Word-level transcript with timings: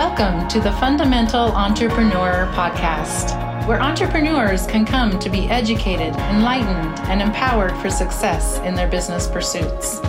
Welcome 0.00 0.48
to 0.48 0.60
the 0.60 0.72
Fundamental 0.72 1.52
Entrepreneur 1.52 2.50
Podcast, 2.54 3.36
where 3.66 3.82
entrepreneurs 3.82 4.66
can 4.66 4.86
come 4.86 5.18
to 5.18 5.28
be 5.28 5.40
educated, 5.50 6.14
enlightened, 6.16 6.98
and 7.10 7.20
empowered 7.20 7.76
for 7.82 7.90
success 7.90 8.56
in 8.60 8.74
their 8.74 8.88
business 8.88 9.26
pursuits. 9.26 10.00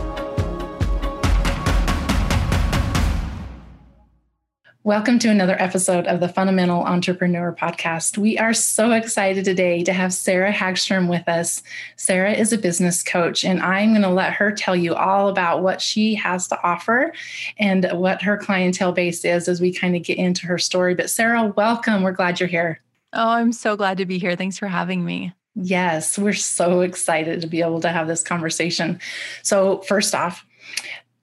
Welcome 4.92 5.20
to 5.20 5.30
another 5.30 5.56
episode 5.58 6.06
of 6.06 6.20
the 6.20 6.28
Fundamental 6.28 6.84
Entrepreneur 6.84 7.56
Podcast. 7.58 8.18
We 8.18 8.38
are 8.38 8.54
so 8.54 8.92
excited 8.92 9.46
today 9.46 9.86
to 9.86 9.94
have 9.94 10.14
Sarah 10.14 10.52
Hagstrom 10.52 11.10
with 11.10 11.30
us. 11.30 11.64
Sarah 11.96 12.34
is 12.34 12.52
a 12.52 12.58
business 12.58 13.02
coach, 13.02 13.46
and 13.46 13.62
I'm 13.62 13.92
going 13.92 14.02
to 14.02 14.10
let 14.10 14.34
her 14.34 14.52
tell 14.52 14.76
you 14.76 14.94
all 14.94 15.30
about 15.30 15.64
what 15.64 15.80
she 15.80 16.14
has 16.16 16.50
to 16.50 16.62
offer 16.62 17.14
and 17.58 17.90
what 17.94 18.22
her 18.24 18.36
clientele 18.36 18.92
base 18.92 19.24
is 19.24 19.48
as 19.48 19.62
we 19.62 19.72
kind 19.72 19.96
of 19.96 20.04
get 20.04 20.18
into 20.18 20.46
her 20.48 20.58
story. 20.58 20.94
But, 20.94 21.10
Sarah, 21.10 21.54
welcome. 21.56 22.04
We're 22.04 22.12
glad 22.12 22.42
you're 22.42 22.50
here. 22.50 22.82
Oh, 23.14 23.30
I'm 23.30 23.54
so 23.54 23.78
glad 23.78 23.98
to 24.00 24.06
be 24.06 24.18
here. 24.18 24.36
Thanks 24.36 24.58
for 24.58 24.68
having 24.68 25.06
me. 25.06 25.32
Yes, 25.56 26.20
we're 26.20 26.34
so 26.34 26.82
excited 26.82 27.40
to 27.40 27.48
be 27.48 27.62
able 27.62 27.80
to 27.80 27.90
have 27.90 28.10
this 28.10 28.24
conversation. 28.24 29.00
So, 29.42 29.78
first 29.84 30.14
off, 30.14 30.46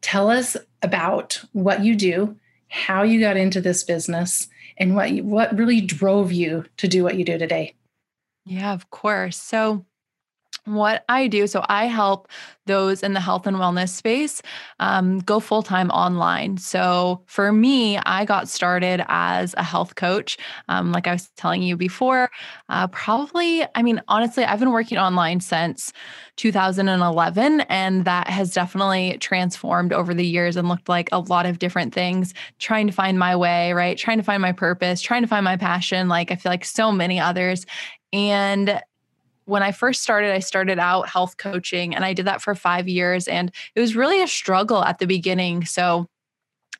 tell 0.00 0.30
us 0.30 0.56
about 0.80 1.42
what 1.52 1.84
you 1.84 1.94
do 1.94 2.34
how 2.68 3.02
you 3.02 3.20
got 3.20 3.36
into 3.36 3.60
this 3.60 3.82
business 3.82 4.48
and 4.76 4.94
what 4.94 5.10
you, 5.10 5.24
what 5.24 5.56
really 5.56 5.80
drove 5.80 6.32
you 6.32 6.64
to 6.76 6.88
do 6.88 7.02
what 7.02 7.16
you 7.16 7.24
do 7.24 7.38
today. 7.38 7.74
Yeah, 8.44 8.72
of 8.72 8.90
course. 8.90 9.36
So 9.36 9.84
what 10.68 11.04
I 11.08 11.26
do, 11.26 11.46
so 11.46 11.64
I 11.68 11.86
help 11.86 12.28
those 12.66 13.02
in 13.02 13.14
the 13.14 13.20
health 13.20 13.46
and 13.46 13.56
wellness 13.56 13.88
space 13.88 14.40
um, 14.78 15.18
go 15.20 15.40
full 15.40 15.62
time 15.62 15.90
online. 15.90 16.58
So 16.58 17.22
for 17.26 17.50
me, 17.52 17.98
I 17.98 18.24
got 18.24 18.48
started 18.48 19.02
as 19.08 19.54
a 19.56 19.64
health 19.64 19.96
coach. 19.96 20.36
Um, 20.68 20.92
like 20.92 21.06
I 21.06 21.12
was 21.12 21.30
telling 21.36 21.62
you 21.62 21.76
before, 21.76 22.30
uh, 22.68 22.86
probably, 22.88 23.64
I 23.74 23.82
mean, 23.82 24.00
honestly, 24.06 24.44
I've 24.44 24.60
been 24.60 24.70
working 24.70 24.98
online 24.98 25.40
since 25.40 25.92
2011, 26.36 27.62
and 27.62 28.04
that 28.04 28.28
has 28.28 28.52
definitely 28.52 29.18
transformed 29.18 29.92
over 29.92 30.14
the 30.14 30.26
years 30.26 30.56
and 30.56 30.68
looked 30.68 30.88
like 30.88 31.08
a 31.10 31.18
lot 31.20 31.46
of 31.46 31.58
different 31.58 31.92
things, 31.94 32.34
trying 32.58 32.86
to 32.86 32.92
find 32.92 33.18
my 33.18 33.34
way, 33.34 33.72
right? 33.72 33.96
Trying 33.98 34.18
to 34.18 34.24
find 34.24 34.40
my 34.42 34.52
purpose, 34.52 35.00
trying 35.00 35.22
to 35.22 35.28
find 35.28 35.44
my 35.44 35.56
passion, 35.56 36.08
like 36.08 36.30
I 36.30 36.36
feel 36.36 36.52
like 36.52 36.64
so 36.64 36.92
many 36.92 37.18
others. 37.18 37.66
And 38.12 38.80
when 39.48 39.62
I 39.62 39.72
first 39.72 40.02
started, 40.02 40.30
I 40.30 40.40
started 40.40 40.78
out 40.78 41.08
health 41.08 41.38
coaching 41.38 41.94
and 41.94 42.04
I 42.04 42.12
did 42.12 42.26
that 42.26 42.42
for 42.42 42.54
five 42.54 42.86
years. 42.86 43.26
And 43.26 43.50
it 43.74 43.80
was 43.80 43.96
really 43.96 44.22
a 44.22 44.26
struggle 44.28 44.84
at 44.84 44.98
the 44.98 45.06
beginning. 45.06 45.64
So, 45.64 46.06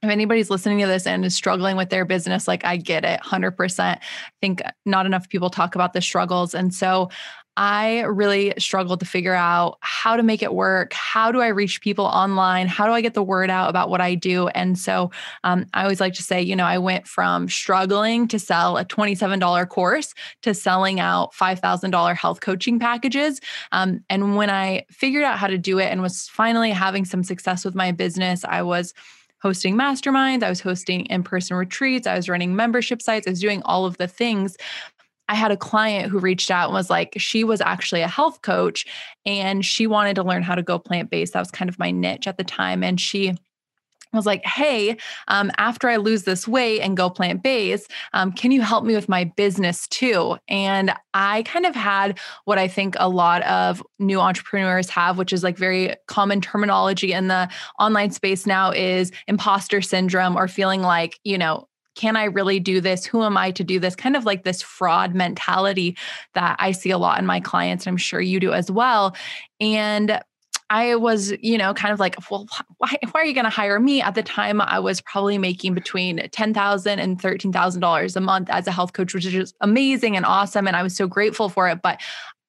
if 0.03 0.11
anybody's 0.11 0.49
listening 0.49 0.79
to 0.79 0.87
this 0.87 1.09
and 1.09 1.25
is 1.25 1.35
struggling 1.35 1.77
with 1.77 1.91
their 1.91 2.05
business, 2.05 2.47
like 2.47 2.65
I 2.65 2.77
get 2.77 3.05
it 3.05 3.21
100%. 3.21 3.81
I 3.81 4.01
think 4.41 4.63
not 4.87 5.07
enough 5.07 5.29
people 5.29 5.51
talk 5.51 5.75
about 5.75 5.93
the 5.93 6.01
struggles. 6.01 6.55
And 6.55 6.73
so 6.73 7.11
I 7.59 8.03
really 8.03 8.55
struggled 8.57 9.01
to 9.01 9.07
figure 9.07 9.35
out 9.35 9.79
how 9.81 10.15
to 10.15 10.23
make 10.23 10.45
it 10.45 10.55
work. 10.55 10.93
How 10.93 11.33
do 11.33 11.41
I 11.41 11.49
reach 11.49 11.81
people 11.81 12.05
online? 12.05 12.69
How 12.69 12.87
do 12.87 12.93
I 12.93 13.01
get 13.01 13.15
the 13.15 13.23
word 13.23 13.51
out 13.51 13.69
about 13.69 13.91
what 13.91 14.01
I 14.01 14.15
do? 14.15 14.47
And 14.49 14.79
so 14.79 15.11
um, 15.43 15.67
I 15.75 15.83
always 15.83 16.01
like 16.01 16.15
to 16.15 16.23
say, 16.23 16.41
you 16.41 16.55
know, 16.55 16.65
I 16.65 16.79
went 16.79 17.09
from 17.09 17.49
struggling 17.49 18.29
to 18.29 18.39
sell 18.39 18.77
a 18.77 18.85
$27 18.85 19.69
course 19.71 20.15
to 20.43 20.55
selling 20.55 21.01
out 21.01 21.35
$5,000 21.35 22.17
health 22.17 22.41
coaching 22.41 22.79
packages. 22.79 23.41
Um, 23.73 24.05
and 24.09 24.37
when 24.37 24.51
I 24.51 24.85
figured 24.89 25.25
out 25.25 25.41
how 25.41 25.49
to 25.49 25.59
do 25.59 25.81
it 25.81 25.87
and 25.87 26.01
was 26.01 26.29
finally 26.29 26.71
having 26.71 27.05
some 27.05 27.25
success 27.25 27.65
with 27.65 27.75
my 27.75 27.91
business, 27.91 28.45
I 28.45 28.63
was 28.63 28.95
hosting 29.41 29.77
masterminds, 29.77 30.45
I 30.45 30.49
was 30.49 30.61
hosting 30.61 31.07
in 31.07 31.25
person 31.25 31.57
retreats, 31.57 32.07
I 32.07 32.15
was 32.15 32.29
running 32.29 32.55
membership 32.55 33.03
sites, 33.03 33.27
I 33.27 33.31
was 33.31 33.41
doing 33.41 33.63
all 33.65 33.85
of 33.85 33.97
the 33.97 34.07
things. 34.07 34.57
I 35.29 35.35
had 35.35 35.51
a 35.51 35.57
client 35.57 36.11
who 36.11 36.19
reached 36.19 36.51
out 36.51 36.69
and 36.69 36.75
was 36.75 36.91
like, 36.91 37.15
she 37.19 37.45
was 37.45 37.61
actually 37.61 38.03
a 38.03 38.09
health 38.09 38.43
coach 38.43 38.87
and 39.27 39.65
she 39.65 39.87
wanted 39.87 40.15
to 40.17 40.23
learn 40.23 40.43
how 40.43 40.55
to 40.55 40.63
go 40.63 40.79
plant 40.79 41.11
based. 41.11 41.35
That 41.35 41.41
was 41.41 41.51
kind 41.51 41.69
of 41.69 41.79
my 41.79 41.91
niche 41.91 42.27
at 42.27 42.39
the 42.39 42.45
time. 42.45 42.83
And 42.83 43.01
she 43.01 43.35
was 44.13 44.27
like, 44.27 44.45
hey, 44.45 44.97
um, 45.29 45.51
after 45.59 45.89
I 45.89 45.97
lose 45.97 46.23
this 46.23 46.49
weight 46.49 46.81
and 46.81 46.97
go 46.97 47.11
plant 47.11 47.43
based, 47.43 47.91
um, 48.15 48.33
can 48.33 48.51
you 48.51 48.63
help 48.63 48.85
me 48.85 48.95
with 48.95 49.09
my 49.09 49.25
business 49.25 49.87
too? 49.89 50.37
And 50.49 50.93
I 51.15 51.43
kind 51.43 51.67
of 51.67 51.75
had 51.75 52.19
what 52.45 52.59
I 52.59 52.69
think 52.69 52.97
a 52.99 53.09
lot 53.09 53.43
of 53.43 53.83
new 53.99 54.21
entrepreneurs 54.21 54.89
have, 54.91 55.19
which 55.19 55.33
is 55.33 55.43
like 55.43 55.59
very 55.59 55.95
common 56.07 56.41
terminology 56.41 57.13
in 57.13 57.29
the 57.29 57.49
online 57.79 58.11
space 58.11 58.47
now 58.47 58.71
is 58.71 59.13
imposter 59.27 59.83
syndrome 59.83 60.37
or 60.37 60.49
feeling 60.49 60.83
like, 60.83 61.19
you 61.25 61.37
know, 61.37 61.69
can 61.99 62.15
I 62.15 62.25
really 62.27 62.61
do 62.61 62.81
this? 62.81 63.05
Who 63.05 63.25
am 63.25 63.37
I 63.37 63.51
to 63.51 63.65
do 63.65 63.81
this? 63.81 63.97
Kind 63.97 64.15
of 64.15 64.25
like 64.25 64.45
this 64.45 64.63
fraud 64.63 65.17
mentality 65.17 65.97
that 66.35 66.55
I 66.61 66.71
see 66.71 66.91
a 66.91 66.99
lot 66.99 67.19
in 67.19 67.27
my 67.27 67.41
clients. 67.41 67.87
And 67.87 67.95
I'm 67.95 67.97
sure 67.97 68.21
you 68.21 68.39
do 68.39 68.53
as 68.53 68.71
well. 68.71 69.17
And 69.61 70.21
I 70.71 70.95
was, 70.95 71.33
you 71.41 71.59
know, 71.59 71.75
kind 71.75 71.93
of 71.93 71.99
like, 71.99 72.15
well, 72.31 72.47
why, 72.77 72.95
why 73.11 73.21
are 73.21 73.25
you 73.25 73.35
going 73.35 73.47
to 73.47 73.51
hire 73.51 73.81
me? 73.81 74.01
At 74.01 74.15
the 74.15 74.23
time, 74.23 74.61
I 74.61 74.79
was 74.79 75.01
probably 75.01 75.39
making 75.39 75.75
between 75.75 76.19
$10,000 76.19 76.99
and 76.99 77.21
$13,000 77.21 78.17
a 78.17 78.21
month 78.21 78.49
as 78.49 78.69
a 78.69 78.71
health 78.71 78.93
coach, 78.93 79.13
which 79.13 79.27
is 79.27 79.53
amazing 79.61 80.17
and 80.17 80.25
awesome. 80.25 80.69
And 80.69 80.77
I 80.77 80.85
was 80.85 80.95
so 80.95 81.09
grateful 81.09 81.49
for 81.49 81.69
it. 81.69 81.81
But 81.83 82.01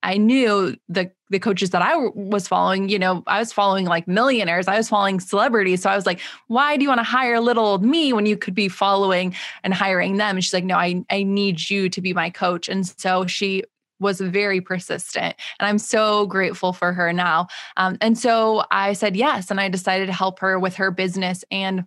I 0.04 0.18
knew 0.18 0.76
the 0.88 1.12
the 1.30 1.40
coaches 1.40 1.70
that 1.72 1.82
I 1.82 1.96
was 2.16 2.48
following, 2.48 2.90
you 2.90 2.98
know, 2.98 3.24
I 3.28 3.40
was 3.40 3.54
following 3.54 3.86
like 3.86 4.08
millionaires, 4.08 4.68
I 4.68 4.78
was 4.78 4.90
following 4.90 5.20
celebrities. 5.20 5.82
So 5.84 5.90
I 5.90 5.96
was 5.96 6.06
like, 6.06 6.20
why 6.48 6.76
do 6.76 6.84
you 6.84 6.90
want 6.90 7.00
to 7.00 7.04
hire 7.04 7.40
little 7.40 7.66
old 7.66 7.84
me 7.84 8.14
when 8.14 8.26
you 8.26 8.36
could 8.36 8.56
be 8.56 8.68
following 8.68 9.36
and 9.64 9.74
hiring 9.74 10.18
them? 10.18 10.38
And 10.38 10.44
she's 10.44 10.54
like, 10.54 10.64
no, 10.64 10.78
I 10.78 11.04
I 11.10 11.24
need 11.24 11.70
you 11.70 11.90
to 11.90 12.02
be 12.02 12.14
my 12.14 12.30
coach. 12.30 12.68
And 12.68 12.88
so 12.88 13.28
she 13.28 13.64
was 14.00 14.22
very 14.22 14.62
persistent 14.62 15.36
and 15.60 15.68
i'm 15.68 15.78
so 15.78 16.26
grateful 16.26 16.72
for 16.74 16.94
her 16.94 17.12
now 17.12 17.48
um, 17.78 17.98
and 18.02 18.18
so 18.18 18.64
i 18.72 18.94
said 18.94 19.16
yes 19.16 19.52
and 19.52 19.60
i 19.60 19.68
decided 19.68 20.06
to 20.06 20.14
help 20.14 20.40
her 20.40 20.58
with 20.58 20.76
her 20.76 20.90
business 20.90 21.44
and 21.52 21.84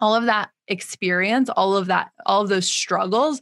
all 0.00 0.14
of 0.14 0.24
that 0.24 0.50
experience 0.66 1.48
all 1.50 1.76
of 1.76 1.86
that 1.86 2.10
all 2.26 2.42
of 2.42 2.48
those 2.48 2.68
struggles 2.68 3.40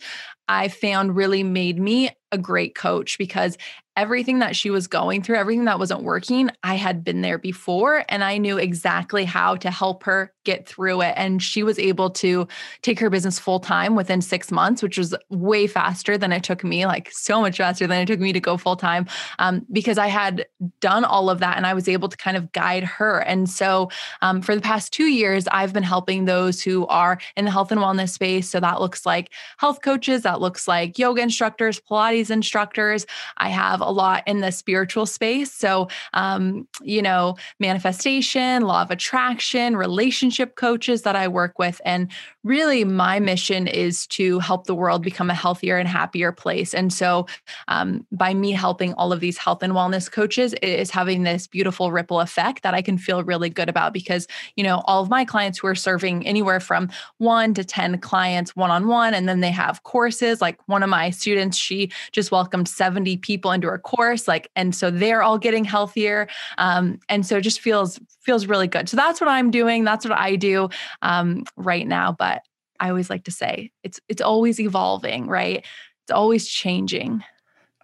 i 0.49 0.69
found 0.69 1.17
really 1.17 1.43
made 1.43 1.79
me 1.79 2.11
a 2.33 2.39
great 2.39 2.75
coach 2.75 3.17
because 3.19 3.56
everything 3.97 4.41
that 4.41 4.55
she 4.55 4.71
was 4.71 4.87
going 4.87 5.23
through, 5.23 5.37
everything 5.37 5.65
that 5.65 5.79
wasn't 5.79 6.03
working, 6.03 6.51
I 6.62 6.75
had 6.75 7.03
been 7.03 7.23
there 7.23 7.39
before 7.39 8.05
and 8.09 8.23
I 8.23 8.39
knew 8.39 8.59
exactly 8.59 9.25
how 9.25 9.57
to 9.57 9.71
help 9.71 10.05
her 10.05 10.33
get 10.47 10.67
through 10.67 11.03
it. 11.03 11.12
And 11.17 11.43
she 11.43 11.62
was 11.62 11.79
able 11.79 12.09
to 12.11 12.49
take 12.81 12.99
her 13.01 13.11
business 13.11 13.39
full 13.39 13.61
time 13.61 13.95
within 13.97 14.23
six 14.23 14.51
months, 14.51 14.83
which 14.83 14.97
was 14.97 15.15
way 15.29 15.67
faster 15.67 16.17
than 16.17 16.33
it 16.33 16.43
took 16.43 16.65
me, 16.65 16.87
like 16.87 17.11
so 17.12 17.43
much 17.43 17.59
faster 17.59 17.87
than 17.87 18.01
it 18.01 18.07
took 18.07 18.21
me 18.21 18.33
to 18.33 18.41
go 18.41 18.56
full 18.56 18.77
time, 18.77 19.06
um, 19.39 19.67
because 19.71 19.99
I 19.99 20.06
had 20.06 20.47
done 20.81 21.05
all 21.05 21.29
of 21.29 21.41
that 21.41 21.56
and 21.56 21.67
I 21.67 21.75
was 21.75 21.89
able 21.89 22.09
to 22.09 22.17
kind 22.17 22.37
of 22.37 22.53
guide 22.53 22.85
her. 22.85 23.19
And 23.19 23.51
so 23.51 23.91
um, 24.23 24.41
for 24.41 24.55
the 24.55 24.62
past 24.62 24.93
two 24.93 25.06
years, 25.06 25.49
I've 25.49 25.73
been 25.73 25.83
helping 25.83 26.25
those 26.25 26.62
who 26.62 26.87
are 26.87 27.19
in 27.37 27.45
the 27.45 27.51
health 27.51 27.73
and 27.73 27.81
wellness 27.81 28.11
space. 28.11 28.49
So 28.49 28.61
that 28.61 28.81
looks 28.81 29.05
like 29.05 29.31
health 29.59 29.83
coaches, 29.83 30.23
that 30.23 30.41
looks 30.41 30.69
like 30.69 30.99
yoga 30.99 31.21
instructors, 31.23 31.81
Pilates 31.81 32.31
instructors. 32.31 33.05
I 33.39 33.49
have 33.49 33.81
a 33.81 33.91
lot 33.91 34.23
in 34.27 34.41
the 34.41 34.53
spiritual 34.53 35.06
space. 35.06 35.53
So, 35.53 35.89
um, 36.15 36.69
you 36.83 37.03
know, 37.03 37.37
manifestation, 37.59 38.62
law 38.62 38.83
of 38.83 38.93
attraction, 38.93 39.77
relationship 39.77 40.36
coaches 40.45 41.03
that 41.03 41.17
I 41.17 41.29
work 41.29 41.59
with. 41.59 41.81
And 41.85 42.13
really, 42.45 42.85
my 42.85 43.19
mission 43.19 43.67
is 43.67 44.07
to 44.09 44.39
help 44.41 44.67
the 44.67 44.75
world 44.75 45.03
become 45.03 45.31
a 45.31 45.35
healthier 45.35 45.79
and 45.79 45.89
happier 45.89 46.33
place. 46.33 46.75
And 46.75 46.93
so, 46.93 47.27
um, 47.69 48.07
by 48.13 48.35
me 48.35 48.53
helping 48.53 48.93
all 48.95 49.13
of 49.13 49.21
these 49.21 49.39
health 49.39 49.63
and 49.63 49.73
wellness 49.73 50.11
coaches, 50.11 50.53
it 50.53 50.65
is 50.65 50.91
having 50.91 51.23
this 51.23 51.47
beautiful 51.47 51.93
ripple 51.93 52.21
effect 52.21 52.63
that 52.63 52.75
I 52.75 52.83
can 52.83 52.99
feel 52.99 53.25
really 53.25 53.49
good 53.49 53.71
about 53.71 53.95
because, 53.95 54.27
you 54.56 54.65
know, 54.65 54.83
all 54.85 55.03
of 55.03 55.09
my 55.09 55.25
clients 55.25 55.59
who 55.59 55.69
are 55.69 55.75
serving 55.75 56.27
anywhere 56.27 56.61
from 56.61 56.91
one 57.19 57.55
to 57.55 57.65
10 57.65 57.99
clients 57.99 58.55
one 58.55 58.71
on 58.71 58.87
one, 58.87 59.15
and 59.15 59.29
then 59.29 59.41
they 59.41 59.50
have 59.50 59.82
courses. 59.85 60.41
Like 60.41 60.59
one 60.67 60.82
of 60.82 60.91
my 60.91 61.11
students, 61.11 61.56
she 61.56 61.91
just 62.12 62.31
welcomed 62.31 62.69
70 62.69 63.17
people 63.19 63.53
into 63.53 63.69
her 63.69 63.79
course 63.79 64.27
like 64.27 64.50
and 64.56 64.75
so 64.75 64.91
they're 64.91 65.23
all 65.23 65.39
getting 65.39 65.65
healthier 65.65 66.29
um, 66.59 66.99
and 67.09 67.27
so 67.27 67.37
it 67.39 67.43
just 67.43 67.61
feels 67.61 68.00
feels 68.21 68.47
really 68.47 68.67
good 68.67 68.89
so 68.89 68.97
that's 68.97 69.21
what 69.21 69.29
i'm 69.29 69.50
doing 69.50 69.85
that's 69.85 70.05
what 70.05 70.17
i 70.17 70.25
do 70.34 70.69
um, 71.02 71.44
right 71.56 71.87
now 71.87 72.11
but 72.11 72.43
i 72.81 72.88
always 72.88 73.08
like 73.08 73.23
to 73.25 73.31
say 73.31 73.70
it's 73.84 74.00
it's 74.08 74.23
always 74.23 74.58
evolving 74.58 75.26
right? 75.28 75.64
It's 76.05 76.12
always 76.12 76.46
changing. 76.46 77.25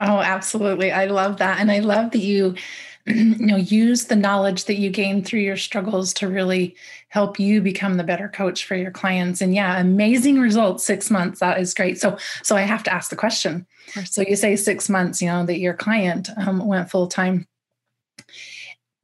Oh 0.01 0.19
absolutely. 0.19 0.93
I 0.93 1.07
love 1.07 1.39
that 1.39 1.61
and 1.61 1.71
i 1.71 1.79
love 1.81 2.11
that 2.13 2.19
you 2.21 2.55
you 3.07 3.47
know 3.47 3.57
use 3.57 4.05
the 4.05 4.17
knowledge 4.17 4.65
that 4.67 4.79
you 4.79 4.91
gain 4.91 5.25
through 5.25 5.41
your 5.41 5.57
struggles 5.57 6.13
to 6.15 6.29
really 6.29 6.77
help 7.09 7.39
you 7.39 7.61
become 7.61 7.97
the 7.97 8.05
better 8.05 8.29
coach 8.29 8.65
for 8.65 8.77
your 8.77 8.91
clients 8.91 9.41
and 9.41 9.55
yeah 9.55 9.81
amazing 9.81 10.39
results 10.41 10.85
6 10.85 11.11
months 11.11 11.41
that 11.41 11.61
is 11.61 11.75
great. 11.75 12.01
So 12.01 12.17
so 12.43 12.57
i 12.57 12.63
have 12.63 12.83
to 12.85 12.93
ask 12.93 13.11
the 13.11 13.17
question. 13.17 13.67
So 14.05 14.23
you 14.23 14.37
say 14.37 14.57
6 14.57 14.89
months 14.89 15.21
you 15.21 15.29
know 15.29 15.45
that 15.47 15.59
your 15.59 15.75
client 15.75 16.31
um, 16.37 16.65
went 16.67 16.91
full 16.91 17.09
time 17.09 17.47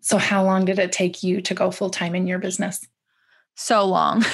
so 0.00 0.17
how 0.17 0.43
long 0.44 0.64
did 0.64 0.79
it 0.79 0.93
take 0.93 1.23
you 1.23 1.43
to 1.43 1.55
go 1.55 1.70
full 1.70 1.91
time 1.91 2.14
in 2.14 2.26
your 2.26 2.38
business 2.38 2.87
So 3.60 3.84
long. 3.84 4.25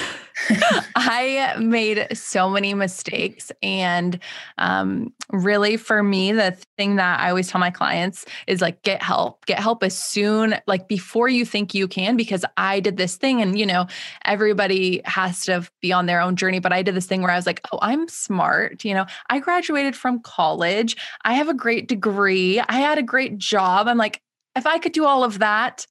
I 0.95 1.55
made 1.59 2.15
so 2.15 2.47
many 2.47 2.75
mistakes. 2.75 3.51
And 3.63 4.19
um, 4.59 5.15
really, 5.31 5.77
for 5.77 6.03
me, 6.03 6.31
the 6.31 6.55
thing 6.77 6.97
that 6.97 7.19
I 7.19 7.29
always 7.29 7.47
tell 7.47 7.59
my 7.59 7.71
clients 7.71 8.27
is 8.45 8.61
like, 8.61 8.83
get 8.83 9.01
help, 9.01 9.43
get 9.47 9.57
help 9.57 9.81
as 9.81 9.97
soon, 9.97 10.53
like 10.67 10.87
before 10.87 11.27
you 11.27 11.43
think 11.43 11.73
you 11.73 11.87
can, 11.87 12.15
because 12.17 12.45
I 12.55 12.79
did 12.79 12.97
this 12.97 13.17
thing. 13.17 13.41
And, 13.41 13.57
you 13.57 13.65
know, 13.65 13.87
everybody 14.25 15.01
has 15.05 15.41
to 15.45 15.67
be 15.81 15.91
on 15.91 16.05
their 16.05 16.21
own 16.21 16.35
journey. 16.35 16.59
But 16.59 16.71
I 16.71 16.83
did 16.83 16.93
this 16.93 17.07
thing 17.07 17.23
where 17.23 17.31
I 17.31 17.35
was 17.35 17.47
like, 17.47 17.61
oh, 17.71 17.79
I'm 17.81 18.07
smart. 18.07 18.85
You 18.85 18.93
know, 18.93 19.07
I 19.31 19.39
graduated 19.39 19.95
from 19.95 20.19
college, 20.19 20.97
I 21.23 21.33
have 21.33 21.49
a 21.49 21.55
great 21.55 21.87
degree, 21.87 22.59
I 22.59 22.75
had 22.75 22.99
a 22.99 23.03
great 23.03 23.39
job. 23.39 23.87
I'm 23.87 23.97
like, 23.97 24.21
if 24.55 24.67
I 24.67 24.77
could 24.77 24.91
do 24.91 25.05
all 25.05 25.23
of 25.23 25.39
that, 25.39 25.87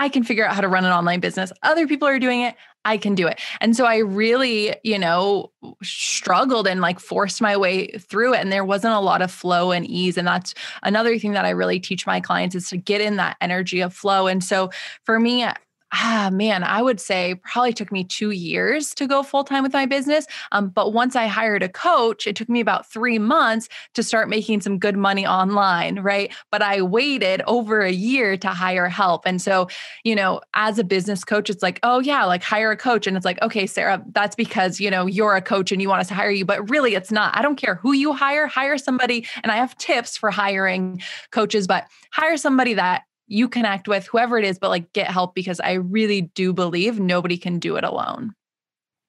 I 0.00 0.08
can 0.08 0.24
figure 0.24 0.46
out 0.46 0.54
how 0.54 0.62
to 0.62 0.68
run 0.68 0.86
an 0.86 0.92
online 0.92 1.20
business. 1.20 1.52
Other 1.62 1.86
people 1.86 2.08
are 2.08 2.18
doing 2.18 2.40
it. 2.40 2.54
I 2.84 2.96
can 2.96 3.14
do 3.14 3.26
it. 3.26 3.38
And 3.60 3.76
so 3.76 3.84
I 3.84 3.98
really, 3.98 4.74
you 4.82 4.98
know, 4.98 5.52
struggled 5.82 6.66
and 6.66 6.80
like 6.80 6.98
forced 6.98 7.40
my 7.40 7.56
way 7.56 7.88
through 7.88 8.34
it. 8.34 8.40
And 8.40 8.50
there 8.50 8.64
wasn't 8.64 8.94
a 8.94 9.00
lot 9.00 9.22
of 9.22 9.30
flow 9.30 9.70
and 9.70 9.86
ease. 9.86 10.16
And 10.16 10.26
that's 10.26 10.54
another 10.82 11.18
thing 11.18 11.32
that 11.32 11.44
I 11.44 11.50
really 11.50 11.78
teach 11.78 12.06
my 12.06 12.20
clients 12.20 12.54
is 12.54 12.68
to 12.70 12.76
get 12.76 13.00
in 13.00 13.16
that 13.16 13.36
energy 13.40 13.80
of 13.80 13.92
flow. 13.92 14.26
And 14.26 14.42
so 14.42 14.70
for 15.04 15.20
me, 15.20 15.46
ah 15.92 16.30
man 16.32 16.62
i 16.62 16.80
would 16.80 17.00
say 17.00 17.34
probably 17.42 17.72
took 17.72 17.90
me 17.90 18.04
two 18.04 18.30
years 18.30 18.94
to 18.94 19.06
go 19.06 19.22
full 19.22 19.44
time 19.44 19.62
with 19.62 19.72
my 19.72 19.86
business 19.86 20.26
um, 20.52 20.68
but 20.68 20.92
once 20.92 21.16
i 21.16 21.26
hired 21.26 21.62
a 21.62 21.68
coach 21.68 22.26
it 22.26 22.36
took 22.36 22.48
me 22.48 22.60
about 22.60 22.90
three 22.90 23.18
months 23.18 23.68
to 23.94 24.02
start 24.02 24.28
making 24.28 24.60
some 24.60 24.78
good 24.78 24.96
money 24.96 25.26
online 25.26 26.00
right? 26.00 26.32
But 26.50 26.62
i 26.62 26.82
waited 26.82 27.42
over 27.46 27.80
a 27.80 27.90
year 27.90 28.36
to 28.36 28.48
hire 28.48 28.88
help 28.88 29.26
and 29.26 29.40
so 29.42 29.68
you 30.04 30.14
know 30.14 30.40
as 30.54 30.78
a 30.78 30.84
business 30.84 31.24
coach 31.24 31.50
it's 31.50 31.62
like 31.62 31.80
oh 31.82 32.00
yeah 32.00 32.24
like 32.24 32.42
hire 32.42 32.70
a 32.70 32.76
coach 32.76 33.06
and 33.06 33.16
it's 33.16 33.26
like 33.26 33.40
okay 33.42 33.66
sarah 33.66 34.02
that's 34.12 34.36
because 34.36 34.80
you 34.80 34.90
know 34.90 35.06
you're 35.06 35.34
a 35.34 35.42
coach 35.42 35.72
and 35.72 35.82
you 35.82 35.88
want 35.88 36.00
us 36.00 36.08
to 36.08 36.14
hire 36.14 36.30
you 36.30 36.44
but 36.44 36.68
really 36.70 36.94
it's 36.94 37.10
not. 37.10 37.36
I 37.36 37.42
don't 37.42 37.56
care 37.56 37.76
who 37.76 37.92
you 37.92 38.12
hire 38.12 38.46
hire 38.46 38.78
somebody 38.78 39.26
and 39.42 39.50
i 39.50 39.56
have 39.56 39.76
tips 39.78 40.16
for 40.16 40.30
hiring 40.30 41.02
coaches 41.30 41.66
but 41.66 41.86
hire 42.12 42.36
somebody 42.36 42.74
that 42.74 43.02
you 43.30 43.48
connect 43.48 43.88
with, 43.88 44.06
whoever 44.06 44.38
it 44.38 44.44
is, 44.44 44.58
but 44.58 44.68
like 44.68 44.92
get 44.92 45.08
help 45.08 45.34
because 45.34 45.60
I 45.60 45.74
really 45.74 46.22
do 46.22 46.52
believe 46.52 46.98
nobody 46.98 47.38
can 47.38 47.58
do 47.58 47.76
it 47.76 47.84
alone. 47.84 48.34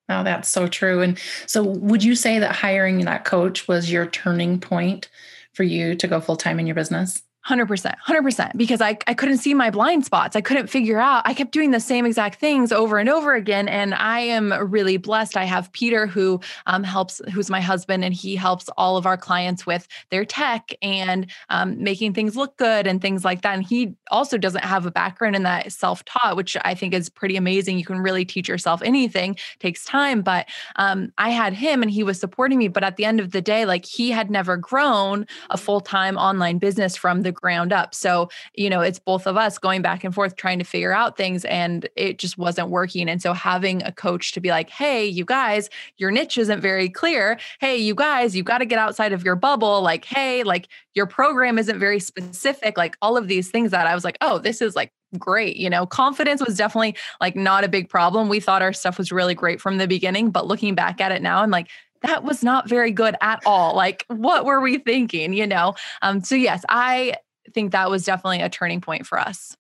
Oh, 0.10 0.24
that's 0.24 0.50
so 0.50 0.68
true. 0.68 1.02
And 1.02 1.18
so, 1.48 1.64
would 1.64 2.04
you 2.04 2.16
say 2.16 2.38
that 2.40 2.56
hiring 2.56 3.06
that 3.06 3.26
coach 3.26 3.68
was 3.68 3.92
your 3.92 4.06
turning 4.06 4.60
point 4.60 5.10
for 5.54 5.64
you 5.64 5.96
to 5.96 6.08
go 6.08 6.22
full 6.22 6.36
time 6.36 6.60
in 6.60 6.68
your 6.68 6.76
business? 6.76 7.24
100%, 7.48 7.96
100%, 8.08 8.52
because 8.56 8.82
I, 8.82 8.98
I 9.08 9.16
couldn't 9.16 9.40
see 9.40 9.56
my 9.56 9.72
blind 9.72 10.06
spots. 10.06 10.36
I 10.36 10.42
couldn't 10.42 10.68
figure 10.68 11.00
out. 11.00 11.24
I 11.26 11.34
kept 11.34 11.52
doing 11.52 11.72
the 11.72 11.80
same 11.80 12.06
exact 12.06 12.40
things 12.40 12.72
over 12.72 13.00
and 13.00 13.10
over 13.10 13.34
again. 13.34 13.68
And 13.68 13.96
I 13.96 14.20
am 14.20 14.54
really 14.70 14.98
blessed. 14.98 15.36
I 15.36 15.46
have 15.46 15.72
Peter, 15.72 16.06
who 16.06 16.40
um, 16.68 16.84
helps, 16.84 17.20
who's 17.34 17.50
my 17.50 17.60
husband, 17.60 18.06
and 18.06 18.14
he 18.14 18.36
helps 18.36 18.70
all 18.78 18.96
of 18.96 19.08
our 19.08 19.18
clients 19.18 19.66
with 19.66 19.88
their 20.12 20.24
tech 20.24 20.70
and 20.84 21.32
um, 21.50 21.82
making 21.82 22.14
things 22.14 22.36
look 22.36 22.58
good 22.58 22.86
and 22.86 23.02
things 23.02 23.26
like 23.26 23.42
that. 23.42 23.56
And 23.56 23.66
he 23.66 23.96
also 24.12 24.38
doesn't 24.38 24.64
have 24.64 24.86
a 24.86 24.92
background 24.92 25.36
in 25.36 25.42
that 25.44 25.72
self 25.72 26.06
taught, 26.06 26.36
which 26.36 26.56
I 26.64 26.76
think 26.76 26.94
is 26.94 27.10
pretty 27.10 27.38
amazing. 27.38 27.80
You 27.80 27.86
can 27.86 28.00
really 28.00 28.24
teach 28.24 28.48
yourself 28.48 28.84
anything, 28.84 29.36
takes 29.60 29.84
time. 29.84 30.22
But 30.22 30.48
um, 30.76 31.12
I 31.18 31.30
had 31.30 31.54
him 31.54 31.82
and 31.82 31.90
he 31.90 32.04
was 32.04 32.20
supporting 32.20 32.60
me. 32.60 32.68
But 32.68 32.84
at 32.84 32.98
the 32.98 33.06
end 33.06 33.20
of 33.20 33.32
the 33.32 33.42
day, 33.42 33.66
like 33.66 33.86
he 33.86 34.12
had 34.12 34.30
never 34.30 34.58
grown 34.58 35.26
a 35.50 35.58
full 35.58 35.82
time 35.82 36.18
online 36.18 36.60
business 36.60 36.96
from 36.96 37.22
the 37.22 37.31
the 37.32 37.40
ground 37.40 37.72
up. 37.72 37.96
So, 37.96 38.30
you 38.54 38.70
know, 38.70 38.82
it's 38.82 39.00
both 39.00 39.26
of 39.26 39.38
us 39.38 39.58
going 39.58 39.82
back 39.82 40.04
and 40.04 40.14
forth 40.14 40.36
trying 40.36 40.60
to 40.60 40.66
figure 40.66 40.94
out 40.94 41.18
things 41.18 41.46
and 41.46 41.88
it 41.96 42.20
just 42.20 42.38
wasn't 42.38 42.70
working. 42.70 43.10
And 43.10 43.22
so 43.22 43.34
having 43.34 43.84
a 43.84 43.92
coach 43.92 44.34
to 44.34 44.42
be 44.42 44.50
like, 44.50 44.70
hey, 44.70 45.06
you 45.06 45.26
guys, 45.26 45.70
your 45.98 46.12
niche 46.12 46.38
isn't 46.38 46.62
very 46.62 46.90
clear. 46.90 47.40
Hey, 47.60 47.78
you 47.78 47.96
guys, 47.96 48.36
you've 48.36 48.46
got 48.46 48.60
to 48.60 48.66
get 48.66 48.80
outside 48.80 49.14
of 49.14 49.24
your 49.24 49.36
bubble. 49.36 49.82
Like, 49.82 50.06
hey, 50.06 50.44
like 50.44 50.68
your 50.94 51.06
program 51.06 51.58
isn't 51.58 51.80
very 51.80 52.00
specific. 52.00 52.78
Like 52.78 52.98
all 53.02 53.18
of 53.18 53.28
these 53.28 53.50
things 53.50 53.72
that 53.72 53.88
I 53.88 53.96
was 53.96 54.04
like, 54.04 54.18
oh, 54.22 54.40
this 54.40 54.62
is 54.62 54.76
like 54.76 54.92
great. 55.18 55.58
You 55.58 55.70
know, 55.70 55.86
confidence 55.86 56.44
was 56.46 56.58
definitely 56.58 56.96
like 57.20 57.36
not 57.36 57.64
a 57.64 57.70
big 57.70 57.90
problem. 57.90 58.30
We 58.30 58.40
thought 58.40 58.62
our 58.62 58.74
stuff 58.74 58.98
was 58.98 59.12
really 59.12 59.36
great 59.36 59.62
from 59.62 59.78
the 59.78 59.88
beginning, 59.88 60.32
but 60.32 60.48
looking 60.48 60.76
back 60.76 61.02
at 61.02 61.12
it 61.12 61.22
now, 61.22 61.42
I'm 61.42 61.52
like, 61.52 61.68
that 62.02 62.24
was 62.24 62.44
not 62.44 62.68
very 62.68 62.92
good 62.92 63.16
at 63.22 63.42
all. 63.46 63.76
Like, 63.76 64.06
what 64.08 64.46
were 64.46 64.62
we 64.62 64.78
thinking? 64.78 65.34
You 65.34 65.48
know? 65.48 65.76
Um, 66.02 66.24
so, 66.24 66.36
yes, 66.36 66.64
I 66.70 67.16
think 67.54 67.72
that 67.72 67.90
was 67.90 68.06
definitely 68.06 68.42
a 68.42 68.50
turning 68.50 68.82
point 68.82 69.06
for 69.06 69.20
us. 69.20 69.56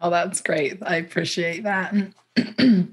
Oh, 0.00 0.10
that's 0.10 0.40
great. 0.40 0.78
I 0.82 0.96
appreciate 0.96 1.62
that. 1.64 1.94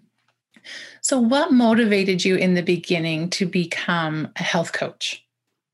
so, 1.02 1.20
what 1.20 1.52
motivated 1.52 2.24
you 2.24 2.36
in 2.36 2.54
the 2.54 2.64
beginning 2.64 3.30
to 3.32 3.46
become 3.46 4.30
a 4.36 4.44
health 4.44 4.74
coach? 4.74 5.26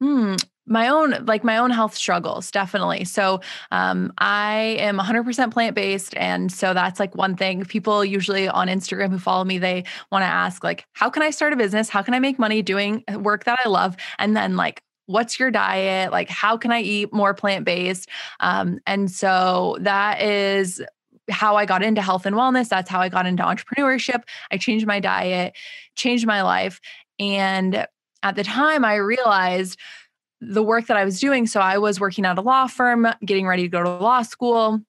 Hmm 0.02 0.36
my 0.70 0.88
own 0.88 1.26
like 1.26 1.44
my 1.44 1.58
own 1.58 1.72
health 1.72 1.96
struggles 1.96 2.52
definitely 2.52 3.04
so 3.04 3.42
um, 3.72 4.14
i 4.20 4.78
am 4.80 4.98
100% 4.98 5.52
plant-based 5.52 6.16
and 6.16 6.52
so 6.52 6.74
that's 6.74 7.00
like 7.00 7.16
one 7.16 7.36
thing 7.36 7.64
people 7.66 8.06
usually 8.06 8.48
on 8.48 8.68
instagram 8.68 9.10
who 9.10 9.20
follow 9.20 9.44
me 9.44 9.58
they 9.58 9.84
want 10.12 10.22
to 10.22 10.28
ask 10.28 10.64
like 10.64 10.86
how 10.94 11.10
can 11.10 11.24
i 11.24 11.30
start 11.30 11.54
a 11.54 11.56
business 11.56 11.90
how 11.90 12.02
can 12.02 12.14
i 12.14 12.20
make 12.20 12.40
money 12.40 12.62
doing 12.62 13.04
work 13.16 13.44
that 13.46 13.60
i 13.66 13.70
love 13.70 13.98
and 14.20 14.36
then 14.38 14.56
like 14.56 14.82
what's 15.08 15.40
your 15.40 15.50
diet 15.50 16.12
like 16.12 16.30
how 16.30 16.56
can 16.56 16.72
i 16.72 16.80
eat 16.80 17.12
more 17.12 17.34
plant-based 17.34 18.08
um, 18.40 18.80
and 18.86 19.12
so 19.12 19.78
that 19.82 20.22
is 20.22 20.82
how 21.30 21.56
I 21.56 21.66
got 21.66 21.84
into 21.84 22.02
health 22.02 22.26
and 22.26 22.36
wellness. 22.36 22.70
That's 22.70 22.90
how 22.90 23.00
I 23.00 23.10
got 23.10 23.26
into 23.26 23.44
entrepreneurship. 23.44 24.24
I 24.52 24.58
changed 24.58 24.88
my 24.88 25.00
diet, 25.00 25.54
changed 25.96 26.26
my 26.26 26.42
life. 26.42 26.82
And 27.20 27.86
at 28.24 28.36
the 28.36 28.44
time, 28.44 28.84
I 28.84 28.96
realized 28.96 29.78
the 30.42 30.64
work 30.64 30.88
that 30.88 30.98
I 30.98 31.06
was 31.06 31.20
doing. 31.20 31.48
So 31.48 31.60
I 31.60 31.78
was 31.78 32.00
working 32.00 32.26
at 32.26 32.38
a 32.38 32.42
law 32.42 32.68
firm, 32.68 33.08
getting 33.26 33.48
ready 33.48 33.64
to 33.64 33.70
go 33.70 33.84
to 33.84 33.90
law 33.90 34.22
school. 34.22 34.82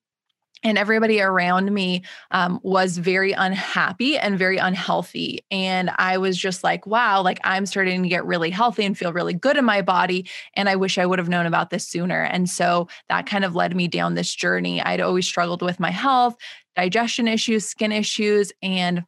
And 0.62 0.76
everybody 0.76 1.22
around 1.22 1.72
me 1.72 2.02
um, 2.32 2.60
was 2.62 2.98
very 2.98 3.32
unhappy 3.32 4.18
and 4.18 4.38
very 4.38 4.58
unhealthy. 4.58 5.42
And 5.50 5.90
I 5.96 6.18
was 6.18 6.36
just 6.36 6.62
like, 6.62 6.86
wow, 6.86 7.22
like 7.22 7.40
I'm 7.44 7.64
starting 7.64 8.02
to 8.02 8.08
get 8.10 8.26
really 8.26 8.50
healthy 8.50 8.84
and 8.84 8.96
feel 8.96 9.14
really 9.14 9.32
good 9.32 9.56
in 9.56 9.64
my 9.64 9.80
body. 9.80 10.28
And 10.54 10.68
I 10.68 10.76
wish 10.76 10.98
I 10.98 11.06
would 11.06 11.18
have 11.18 11.30
known 11.30 11.46
about 11.46 11.70
this 11.70 11.88
sooner. 11.88 12.24
And 12.24 12.48
so 12.48 12.88
that 13.08 13.24
kind 13.24 13.44
of 13.46 13.54
led 13.54 13.74
me 13.74 13.88
down 13.88 14.14
this 14.14 14.34
journey. 14.34 14.82
I'd 14.82 15.00
always 15.00 15.26
struggled 15.26 15.62
with 15.62 15.80
my 15.80 15.90
health, 15.90 16.36
digestion 16.76 17.26
issues, 17.26 17.66
skin 17.66 17.90
issues. 17.90 18.52
And 18.62 19.04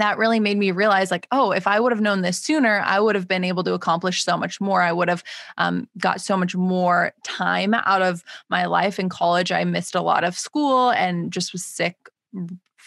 that 0.00 0.18
really 0.18 0.40
made 0.40 0.56
me 0.58 0.70
realize 0.70 1.10
like 1.10 1.26
oh 1.32 1.52
if 1.52 1.66
i 1.66 1.80
would 1.80 1.92
have 1.92 2.00
known 2.00 2.22
this 2.22 2.38
sooner 2.38 2.82
i 2.84 3.00
would 3.00 3.14
have 3.14 3.28
been 3.28 3.44
able 3.44 3.64
to 3.64 3.74
accomplish 3.74 4.24
so 4.24 4.36
much 4.36 4.60
more. 4.60 4.82
I 4.82 4.92
would 4.92 5.08
have 5.08 5.22
um, 5.58 5.88
got 5.98 6.20
so 6.20 6.36
much 6.36 6.54
more 6.56 7.12
time 7.24 7.74
out 7.74 8.02
of 8.02 8.22
my 8.48 8.66
life 8.66 8.98
in 8.98 9.08
college. 9.08 9.52
I 9.52 9.64
missed 9.64 9.94
a 9.94 10.02
lot 10.02 10.24
of 10.24 10.38
school 10.38 10.90
and 10.90 11.32
just 11.32 11.52
was 11.52 11.64
sick 11.64 11.96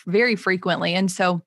very 0.05 0.35
frequently. 0.35 0.93
And 0.93 1.11
so 1.11 1.41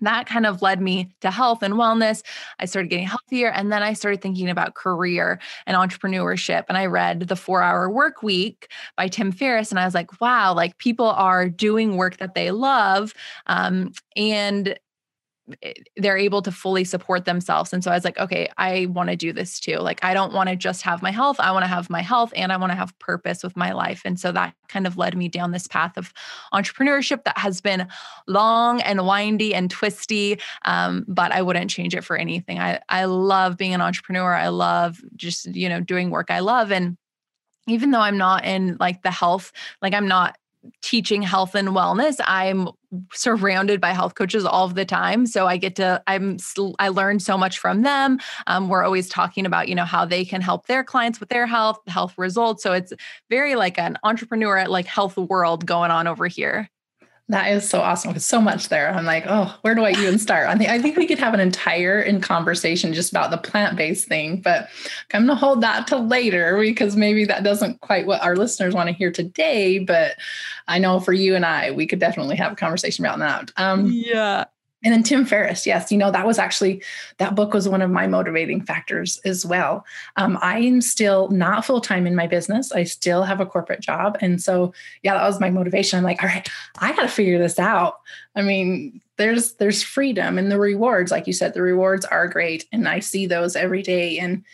that 0.00 0.26
kind 0.26 0.46
of 0.46 0.62
led 0.62 0.80
me 0.80 1.14
to 1.20 1.30
health 1.30 1.62
and 1.62 1.74
wellness. 1.74 2.22
I 2.58 2.64
started 2.64 2.88
getting 2.88 3.06
healthier. 3.06 3.50
And 3.50 3.72
then 3.72 3.82
I 3.82 3.92
started 3.92 4.20
thinking 4.20 4.48
about 4.48 4.74
career 4.74 5.40
and 5.66 5.76
entrepreneurship. 5.76 6.64
And 6.68 6.78
I 6.78 6.86
read 6.86 7.28
The 7.28 7.36
Four 7.36 7.62
Hour 7.62 7.90
Work 7.90 8.22
Week 8.22 8.70
by 8.96 9.08
Tim 9.08 9.32
Ferriss. 9.32 9.70
And 9.70 9.78
I 9.78 9.84
was 9.84 9.94
like, 9.94 10.20
wow, 10.20 10.54
like 10.54 10.78
people 10.78 11.10
are 11.10 11.48
doing 11.48 11.96
work 11.96 12.18
that 12.18 12.34
they 12.34 12.50
love. 12.50 13.14
Um, 13.46 13.92
and 14.16 14.78
they're 15.96 16.16
able 16.16 16.42
to 16.42 16.52
fully 16.52 16.84
support 16.84 17.24
themselves. 17.24 17.72
And 17.72 17.82
so 17.82 17.90
I 17.90 17.94
was 17.94 18.04
like, 18.04 18.18
okay, 18.18 18.48
I 18.58 18.86
want 18.86 19.10
to 19.10 19.16
do 19.16 19.32
this 19.32 19.60
too. 19.60 19.76
Like, 19.76 20.04
I 20.04 20.14
don't 20.14 20.32
want 20.32 20.48
to 20.48 20.56
just 20.56 20.82
have 20.82 21.02
my 21.02 21.10
health. 21.10 21.38
I 21.40 21.52
want 21.52 21.62
to 21.64 21.68
have 21.68 21.90
my 21.90 22.02
health 22.02 22.32
and 22.36 22.52
I 22.52 22.56
want 22.56 22.72
to 22.72 22.76
have 22.76 22.98
purpose 22.98 23.42
with 23.42 23.56
my 23.56 23.72
life. 23.72 24.02
And 24.04 24.18
so 24.18 24.32
that 24.32 24.54
kind 24.68 24.86
of 24.86 24.96
led 24.96 25.16
me 25.16 25.28
down 25.28 25.50
this 25.50 25.66
path 25.66 25.96
of 25.96 26.12
entrepreneurship 26.52 27.24
that 27.24 27.38
has 27.38 27.60
been 27.60 27.88
long 28.26 28.80
and 28.82 29.06
windy 29.06 29.54
and 29.54 29.70
twisty. 29.70 30.38
Um, 30.64 31.04
but 31.08 31.32
I 31.32 31.42
wouldn't 31.42 31.70
change 31.70 31.94
it 31.94 32.04
for 32.04 32.16
anything. 32.16 32.58
I, 32.58 32.80
I 32.88 33.04
love 33.04 33.56
being 33.56 33.74
an 33.74 33.80
entrepreneur. 33.80 34.34
I 34.34 34.48
love 34.48 35.00
just, 35.16 35.46
you 35.54 35.68
know, 35.68 35.80
doing 35.80 36.10
work 36.10 36.30
I 36.30 36.40
love. 36.40 36.72
And 36.72 36.96
even 37.68 37.90
though 37.90 38.00
I'm 38.00 38.18
not 38.18 38.44
in 38.44 38.76
like 38.80 39.02
the 39.02 39.10
health, 39.10 39.52
like 39.82 39.94
I'm 39.94 40.08
not 40.08 40.36
teaching 40.82 41.22
health 41.22 41.54
and 41.54 41.68
wellness 41.68 42.20
i'm 42.26 42.68
surrounded 43.12 43.80
by 43.80 43.92
health 43.92 44.14
coaches 44.14 44.44
all 44.44 44.64
of 44.64 44.74
the 44.74 44.84
time. 44.84 45.26
So 45.26 45.46
i 45.46 45.56
get 45.56 45.76
to 45.76 46.02
i'm 46.06 46.38
i 46.78 46.88
learn 46.88 47.20
so 47.20 47.38
much 47.38 47.58
from 47.58 47.82
them. 47.82 48.18
Um, 48.46 48.68
we're 48.68 48.84
always 48.84 49.08
talking 49.08 49.46
about 49.46 49.68
you 49.68 49.74
know 49.74 49.84
how 49.84 50.04
they 50.04 50.24
can 50.24 50.40
help 50.40 50.66
their 50.66 50.84
clients 50.84 51.20
with 51.20 51.28
their 51.28 51.46
health 51.46 51.78
health 51.86 52.14
results. 52.18 52.62
So 52.62 52.72
it's 52.72 52.92
very 53.28 53.54
like 53.54 53.78
an 53.78 53.96
entrepreneur 54.02 54.66
like 54.66 54.86
health 54.86 55.16
world 55.16 55.66
going 55.66 55.90
on 55.90 56.06
over 56.06 56.26
here 56.26 56.68
that 57.30 57.52
is 57.52 57.68
so 57.68 57.80
awesome. 57.80 58.18
So 58.18 58.40
much 58.40 58.68
there. 58.68 58.92
I'm 58.92 59.04
like, 59.04 59.24
oh, 59.28 59.56
where 59.62 59.74
do 59.74 59.84
I 59.84 59.92
even 59.92 60.18
start? 60.18 60.48
I 60.48 60.56
think 60.56 60.68
I 60.68 60.80
think 60.80 60.96
we 60.96 61.06
could 61.06 61.18
have 61.20 61.32
an 61.32 61.40
entire 61.40 62.00
in 62.00 62.20
conversation 62.20 62.92
just 62.92 63.12
about 63.12 63.30
the 63.30 63.38
plant-based 63.38 64.08
thing, 64.08 64.40
but 64.40 64.68
I'm 65.14 65.26
gonna 65.26 65.36
hold 65.36 65.60
that 65.60 65.86
to 65.88 65.96
later 65.96 66.58
because 66.58 66.96
maybe 66.96 67.24
that 67.26 67.44
doesn't 67.44 67.80
quite 67.80 68.06
what 68.06 68.22
our 68.22 68.34
listeners 68.34 68.74
want 68.74 68.88
to 68.88 68.94
hear 68.94 69.12
today. 69.12 69.78
But 69.78 70.16
I 70.66 70.78
know 70.78 70.98
for 70.98 71.12
you 71.12 71.36
and 71.36 71.46
I, 71.46 71.70
we 71.70 71.86
could 71.86 72.00
definitely 72.00 72.36
have 72.36 72.52
a 72.52 72.56
conversation 72.56 73.04
about 73.04 73.20
that. 73.20 73.52
Um, 73.56 73.86
yeah. 73.92 74.46
And 74.82 74.94
then 74.94 75.02
Tim 75.02 75.26
Ferriss, 75.26 75.66
yes, 75.66 75.92
you 75.92 75.98
know, 75.98 76.10
that 76.10 76.26
was 76.26 76.38
actually, 76.38 76.82
that 77.18 77.34
book 77.34 77.52
was 77.52 77.68
one 77.68 77.82
of 77.82 77.90
my 77.90 78.06
motivating 78.06 78.62
factors 78.62 79.18
as 79.26 79.44
well. 79.44 79.84
Um, 80.16 80.38
I'm 80.40 80.80
still 80.80 81.28
not 81.28 81.66
full 81.66 81.82
time 81.82 82.06
in 82.06 82.14
my 82.14 82.26
business. 82.26 82.72
I 82.72 82.84
still 82.84 83.22
have 83.24 83.40
a 83.40 83.46
corporate 83.46 83.80
job. 83.80 84.16
And 84.22 84.40
so, 84.40 84.72
yeah, 85.02 85.14
that 85.14 85.26
was 85.26 85.38
my 85.38 85.50
motivation. 85.50 85.98
I'm 85.98 86.04
like, 86.04 86.22
all 86.22 86.28
right, 86.28 86.48
I 86.78 86.94
got 86.96 87.02
to 87.02 87.08
figure 87.08 87.38
this 87.38 87.58
out. 87.58 88.00
I 88.34 88.42
mean, 88.42 89.02
there's, 89.18 89.52
there's 89.54 89.82
freedom 89.82 90.38
and 90.38 90.50
the 90.50 90.58
rewards, 90.58 91.10
like 91.10 91.26
you 91.26 91.34
said, 91.34 91.52
the 91.52 91.62
rewards 91.62 92.06
are 92.06 92.26
great. 92.26 92.66
And 92.72 92.88
I 92.88 93.00
see 93.00 93.26
those 93.26 93.56
every 93.56 93.82
day. 93.82 94.18
And 94.18 94.44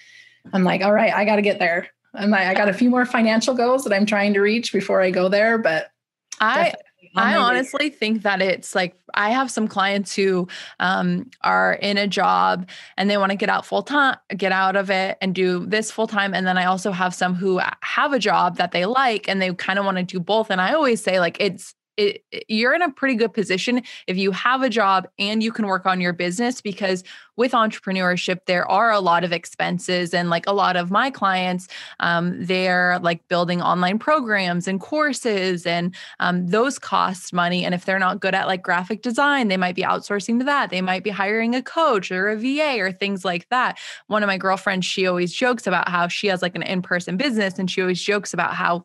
I'm 0.52 0.64
like, 0.64 0.82
all 0.82 0.92
right, 0.92 1.12
I 1.12 1.24
got 1.24 1.36
to 1.36 1.42
get 1.42 1.60
there. 1.60 1.88
I'm 2.14 2.30
like, 2.30 2.46
I 2.46 2.54
got 2.54 2.68
a 2.68 2.74
few 2.74 2.90
more 2.90 3.04
financial 3.04 3.54
goals 3.54 3.84
that 3.84 3.92
I'm 3.92 4.06
trying 4.06 4.34
to 4.34 4.40
reach 4.40 4.72
before 4.72 5.02
I 5.02 5.10
go 5.10 5.28
there, 5.28 5.58
but 5.58 5.92
I 6.40 6.72
I 7.16 7.36
honestly 7.36 7.90
think 7.90 8.22
that 8.22 8.42
it's 8.42 8.74
like 8.74 8.96
I 9.14 9.30
have 9.30 9.50
some 9.50 9.68
clients 9.68 10.14
who 10.14 10.48
um, 10.80 11.30
are 11.42 11.74
in 11.74 11.96
a 11.96 12.06
job 12.06 12.68
and 12.96 13.08
they 13.08 13.16
want 13.16 13.30
to 13.30 13.36
get 13.36 13.48
out 13.48 13.64
full 13.64 13.82
time, 13.82 14.16
get 14.36 14.52
out 14.52 14.76
of 14.76 14.90
it 14.90 15.16
and 15.20 15.34
do 15.34 15.64
this 15.64 15.90
full 15.90 16.06
time. 16.06 16.34
And 16.34 16.46
then 16.46 16.58
I 16.58 16.66
also 16.66 16.90
have 16.92 17.14
some 17.14 17.34
who 17.34 17.60
have 17.80 18.12
a 18.12 18.18
job 18.18 18.56
that 18.56 18.72
they 18.72 18.84
like 18.84 19.28
and 19.28 19.40
they 19.40 19.52
kind 19.54 19.78
of 19.78 19.84
want 19.84 19.96
to 19.98 20.02
do 20.02 20.20
both. 20.20 20.50
And 20.50 20.60
I 20.60 20.74
always 20.74 21.02
say, 21.02 21.20
like, 21.20 21.36
it's 21.40 21.74
it, 21.96 22.24
you're 22.48 22.74
in 22.74 22.82
a 22.82 22.90
pretty 22.90 23.14
good 23.14 23.32
position 23.32 23.82
if 24.06 24.16
you 24.16 24.30
have 24.32 24.62
a 24.62 24.68
job 24.68 25.08
and 25.18 25.42
you 25.42 25.52
can 25.52 25.66
work 25.66 25.86
on 25.86 26.00
your 26.00 26.12
business 26.12 26.60
because 26.60 27.02
with 27.36 27.52
entrepreneurship 27.52 28.38
there 28.46 28.68
are 28.70 28.90
a 28.90 29.00
lot 29.00 29.24
of 29.24 29.32
expenses 29.32 30.14
and 30.14 30.30
like 30.30 30.46
a 30.46 30.52
lot 30.52 30.76
of 30.76 30.90
my 30.90 31.10
clients 31.10 31.68
um, 32.00 32.44
they're 32.44 32.98
like 33.00 33.26
building 33.28 33.62
online 33.62 33.98
programs 33.98 34.68
and 34.68 34.80
courses 34.80 35.66
and 35.66 35.94
um, 36.20 36.46
those 36.46 36.78
cost 36.78 37.32
money. 37.32 37.64
And 37.64 37.74
if 37.74 37.84
they're 37.84 37.98
not 37.98 38.20
good 38.20 38.34
at 38.34 38.46
like 38.46 38.62
graphic 38.62 39.02
design 39.02 39.48
they 39.48 39.56
might 39.56 39.74
be 39.74 39.82
outsourcing 39.82 40.38
to 40.38 40.44
that. 40.44 40.70
They 40.70 40.80
might 40.80 41.04
be 41.04 41.10
hiring 41.10 41.54
a 41.54 41.62
coach 41.62 42.10
or 42.10 42.28
a 42.28 42.36
va 42.36 42.78
or 42.78 42.92
things 42.92 43.24
like 43.24 43.48
that. 43.50 43.78
One 44.06 44.22
of 44.22 44.26
my 44.26 44.38
girlfriends 44.38 44.86
she 44.86 45.06
always 45.06 45.32
jokes 45.32 45.66
about 45.66 45.88
how 45.88 46.08
she 46.08 46.26
has 46.28 46.42
like 46.42 46.56
an 46.56 46.62
in-person 46.62 47.16
business 47.16 47.58
and 47.58 47.70
she 47.70 47.80
always 47.80 48.00
jokes 48.00 48.34
about 48.34 48.54
how 48.54 48.84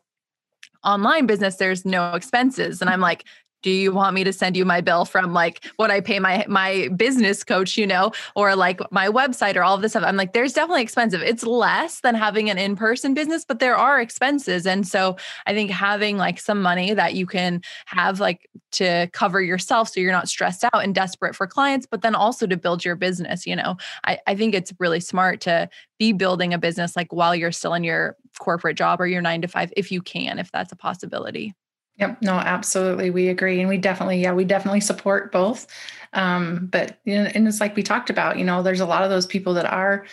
online 0.84 1.26
business 1.26 1.56
there's 1.56 1.84
no 1.84 2.14
expenses. 2.14 2.80
And 2.80 2.90
i'm 2.90 3.00
like 3.00 3.24
do 3.62 3.70
you 3.70 3.92
want 3.92 4.14
me 4.14 4.24
to 4.24 4.32
send 4.32 4.56
you 4.56 4.64
my 4.64 4.80
bill 4.80 5.04
from 5.04 5.32
like 5.32 5.64
what 5.76 5.90
I 5.90 6.00
pay 6.00 6.18
my 6.18 6.44
my 6.48 6.88
business 6.96 7.44
coach, 7.44 7.76
you 7.76 7.86
know, 7.86 8.12
or 8.34 8.54
like 8.56 8.80
my 8.90 9.08
website 9.08 9.56
or 9.56 9.62
all 9.62 9.74
of 9.74 9.82
this 9.82 9.92
stuff? 9.92 10.04
I'm 10.04 10.16
like, 10.16 10.32
there's 10.32 10.52
definitely 10.52 10.82
expensive. 10.82 11.22
It's 11.22 11.44
less 11.44 12.00
than 12.00 12.14
having 12.14 12.50
an 12.50 12.58
in-person 12.58 13.14
business, 13.14 13.44
but 13.44 13.58
there 13.58 13.76
are 13.76 14.00
expenses. 14.00 14.66
And 14.66 14.86
so 14.86 15.16
I 15.46 15.54
think 15.54 15.70
having 15.70 16.16
like 16.16 16.40
some 16.40 16.60
money 16.60 16.92
that 16.94 17.14
you 17.14 17.26
can 17.26 17.62
have 17.86 18.20
like 18.20 18.48
to 18.72 19.08
cover 19.12 19.40
yourself 19.40 19.88
so 19.88 20.00
you're 20.00 20.12
not 20.12 20.28
stressed 20.28 20.64
out 20.64 20.82
and 20.82 20.94
desperate 20.94 21.36
for 21.36 21.46
clients, 21.46 21.86
but 21.86 22.02
then 22.02 22.14
also 22.14 22.46
to 22.46 22.56
build 22.56 22.84
your 22.84 22.96
business, 22.96 23.46
you 23.46 23.54
know. 23.54 23.76
I, 24.04 24.18
I 24.26 24.34
think 24.34 24.54
it's 24.54 24.72
really 24.78 25.00
smart 25.00 25.40
to 25.42 25.68
be 25.98 26.12
building 26.12 26.52
a 26.52 26.58
business 26.58 26.96
like 26.96 27.12
while 27.12 27.34
you're 27.34 27.52
still 27.52 27.74
in 27.74 27.84
your 27.84 28.16
corporate 28.38 28.76
job 28.76 29.00
or 29.00 29.06
your 29.06 29.22
nine 29.22 29.42
to 29.42 29.48
five, 29.48 29.72
if 29.76 29.92
you 29.92 30.02
can, 30.02 30.38
if 30.38 30.50
that's 30.50 30.72
a 30.72 30.76
possibility. 30.76 31.54
Yep. 32.02 32.20
No, 32.20 32.32
absolutely. 32.32 33.10
We 33.10 33.28
agree. 33.28 33.60
And 33.60 33.68
we 33.68 33.78
definitely, 33.78 34.20
yeah, 34.20 34.32
we 34.32 34.44
definitely 34.44 34.80
support 34.80 35.30
both. 35.30 35.68
Um, 36.14 36.66
but, 36.66 36.98
you 37.04 37.14
know, 37.14 37.30
and 37.32 37.46
it's 37.46 37.60
like 37.60 37.76
we 37.76 37.84
talked 37.84 38.10
about, 38.10 38.38
you 38.38 38.44
know, 38.44 38.60
there's 38.60 38.80
a 38.80 38.86
lot 38.86 39.04
of 39.04 39.10
those 39.10 39.24
people 39.24 39.54
that 39.54 39.66
are 39.66 40.04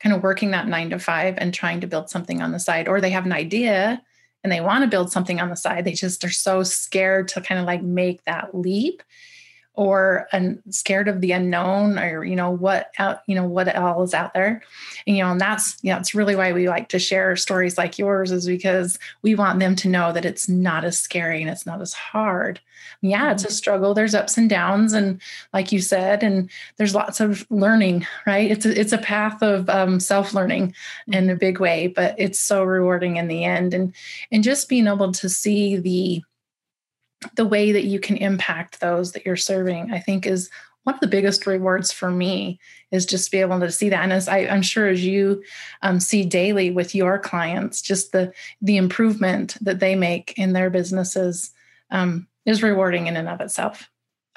kind 0.00 0.12
of 0.12 0.24
working 0.24 0.50
that 0.50 0.66
nine 0.66 0.90
to 0.90 0.98
five 0.98 1.36
and 1.38 1.54
trying 1.54 1.80
to 1.82 1.86
build 1.86 2.10
something 2.10 2.42
on 2.42 2.50
the 2.50 2.58
side, 2.58 2.88
or 2.88 3.00
they 3.00 3.10
have 3.10 3.26
an 3.26 3.32
idea 3.32 4.02
and 4.42 4.52
they 4.52 4.60
want 4.60 4.82
to 4.82 4.90
build 4.90 5.12
something 5.12 5.40
on 5.40 5.48
the 5.48 5.56
side. 5.56 5.84
They 5.84 5.92
just 5.92 6.24
are 6.24 6.30
so 6.30 6.64
scared 6.64 7.28
to 7.28 7.40
kind 7.40 7.60
of 7.60 7.64
like 7.66 7.80
make 7.82 8.24
that 8.24 8.52
leap 8.52 9.04
or 9.76 10.26
and 10.32 10.62
scared 10.70 11.06
of 11.06 11.20
the 11.20 11.32
unknown 11.32 11.98
or 11.98 12.24
you 12.24 12.34
know 12.34 12.50
what 12.50 12.90
out 12.98 13.20
you 13.26 13.34
know 13.34 13.44
what 13.44 13.74
all 13.76 14.02
is 14.02 14.14
out 14.14 14.32
there. 14.34 14.62
And, 15.06 15.16
you 15.16 15.22
know 15.22 15.30
and 15.30 15.40
that's 15.40 15.76
you 15.82 15.92
know 15.92 15.98
it's 15.98 16.14
really 16.14 16.34
why 16.34 16.52
we 16.52 16.68
like 16.68 16.88
to 16.88 16.98
share 16.98 17.36
stories 17.36 17.78
like 17.78 17.98
yours 17.98 18.32
is 18.32 18.46
because 18.46 18.98
we 19.22 19.34
want 19.34 19.60
them 19.60 19.76
to 19.76 19.88
know 19.88 20.12
that 20.12 20.24
it's 20.24 20.48
not 20.48 20.84
as 20.84 20.98
scary 20.98 21.42
and 21.42 21.50
it's 21.50 21.66
not 21.66 21.80
as 21.80 21.92
hard. 21.92 22.58
Yeah 23.02 23.32
it's 23.32 23.44
a 23.44 23.48
mm-hmm. 23.48 23.52
struggle. 23.52 23.94
There's 23.94 24.14
ups 24.14 24.38
and 24.38 24.48
downs 24.48 24.94
and 24.94 25.20
like 25.52 25.72
you 25.72 25.80
said 25.80 26.22
and 26.22 26.50
there's 26.78 26.94
lots 26.94 27.20
of 27.20 27.46
learning 27.50 28.06
right? 28.26 28.50
It's 28.50 28.64
a, 28.64 28.80
it's 28.80 28.92
a 28.92 28.98
path 28.98 29.42
of 29.42 29.68
um, 29.68 30.00
self-learning 30.00 30.74
in 31.08 31.28
a 31.28 31.36
big 31.36 31.60
way 31.60 31.88
but 31.88 32.14
it's 32.18 32.38
so 32.38 32.64
rewarding 32.64 33.18
in 33.18 33.28
the 33.28 33.44
end. 33.44 33.74
And 33.74 33.94
and 34.32 34.42
just 34.42 34.70
being 34.70 34.86
able 34.86 35.12
to 35.12 35.28
see 35.28 35.76
the 35.76 36.22
the 37.34 37.46
way 37.46 37.72
that 37.72 37.84
you 37.84 37.98
can 37.98 38.16
impact 38.16 38.80
those 38.80 39.12
that 39.12 39.24
you're 39.24 39.36
serving, 39.36 39.92
I 39.92 40.00
think 40.00 40.26
is 40.26 40.50
one 40.84 40.94
of 40.94 41.00
the 41.00 41.08
biggest 41.08 41.46
rewards 41.46 41.90
for 41.90 42.10
me 42.12 42.60
is 42.92 43.06
just 43.06 43.32
be 43.32 43.38
able 43.38 43.58
to 43.58 43.72
see 43.72 43.88
that. 43.88 44.04
And 44.04 44.12
as 44.12 44.28
I, 44.28 44.38
am 44.38 44.62
sure 44.62 44.86
as 44.86 45.04
you 45.04 45.42
um, 45.82 45.98
see 45.98 46.24
daily 46.24 46.70
with 46.70 46.94
your 46.94 47.18
clients, 47.18 47.82
just 47.82 48.12
the 48.12 48.32
the 48.62 48.76
improvement 48.76 49.56
that 49.60 49.80
they 49.80 49.96
make 49.96 50.34
in 50.36 50.52
their 50.52 50.70
businesses 50.70 51.50
um, 51.90 52.28
is 52.44 52.62
rewarding 52.62 53.08
in 53.08 53.16
and 53.16 53.28
of 53.28 53.40
itself. 53.40 53.90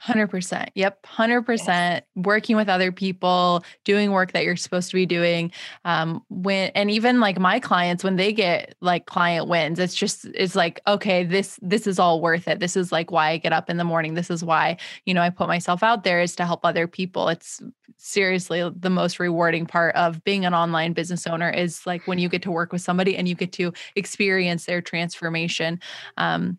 100%. 0.03 0.69
Yep. 0.75 1.03
100% 1.03 1.67
yes. 1.67 2.01
working 2.15 2.55
with 2.55 2.69
other 2.69 2.91
people, 2.91 3.63
doing 3.85 4.11
work 4.11 4.31
that 4.31 4.43
you're 4.43 4.55
supposed 4.55 4.89
to 4.89 4.95
be 4.95 5.05
doing. 5.05 5.51
Um, 5.85 6.23
when, 6.29 6.71
and 6.75 6.89
even 6.89 7.19
like 7.19 7.39
my 7.39 7.59
clients, 7.59 8.03
when 8.03 8.15
they 8.15 8.33
get 8.33 8.75
like 8.81 9.05
client 9.05 9.47
wins, 9.47 9.79
it's 9.79 9.95
just, 9.95 10.25
it's 10.33 10.55
like, 10.55 10.79
okay, 10.87 11.23
this, 11.23 11.59
this 11.61 11.87
is 11.87 11.99
all 11.99 12.21
worth 12.21 12.47
it. 12.47 12.59
This 12.59 12.77
is 12.77 12.91
like 12.91 13.11
why 13.11 13.29
I 13.29 13.37
get 13.37 13.53
up 13.53 13.69
in 13.69 13.77
the 13.77 13.83
morning. 13.83 14.13
This 14.13 14.29
is 14.29 14.43
why, 14.43 14.77
you 15.05 15.13
know, 15.13 15.21
I 15.21 15.29
put 15.29 15.47
myself 15.47 15.83
out 15.83 16.03
there 16.03 16.21
is 16.21 16.35
to 16.37 16.45
help 16.45 16.61
other 16.63 16.87
people. 16.87 17.29
It's 17.29 17.61
seriously 17.97 18.69
the 18.75 18.89
most 18.89 19.19
rewarding 19.19 19.65
part 19.65 19.95
of 19.95 20.23
being 20.23 20.45
an 20.45 20.53
online 20.53 20.93
business 20.93 21.27
owner 21.27 21.49
is 21.49 21.85
like 21.85 22.07
when 22.07 22.17
you 22.17 22.29
get 22.29 22.41
to 22.43 22.51
work 22.51 22.71
with 22.71 22.81
somebody 22.81 23.17
and 23.17 23.27
you 23.27 23.35
get 23.35 23.51
to 23.53 23.73
experience 23.95 24.65
their 24.65 24.81
transformation. 24.81 25.79
Um, 26.17 26.57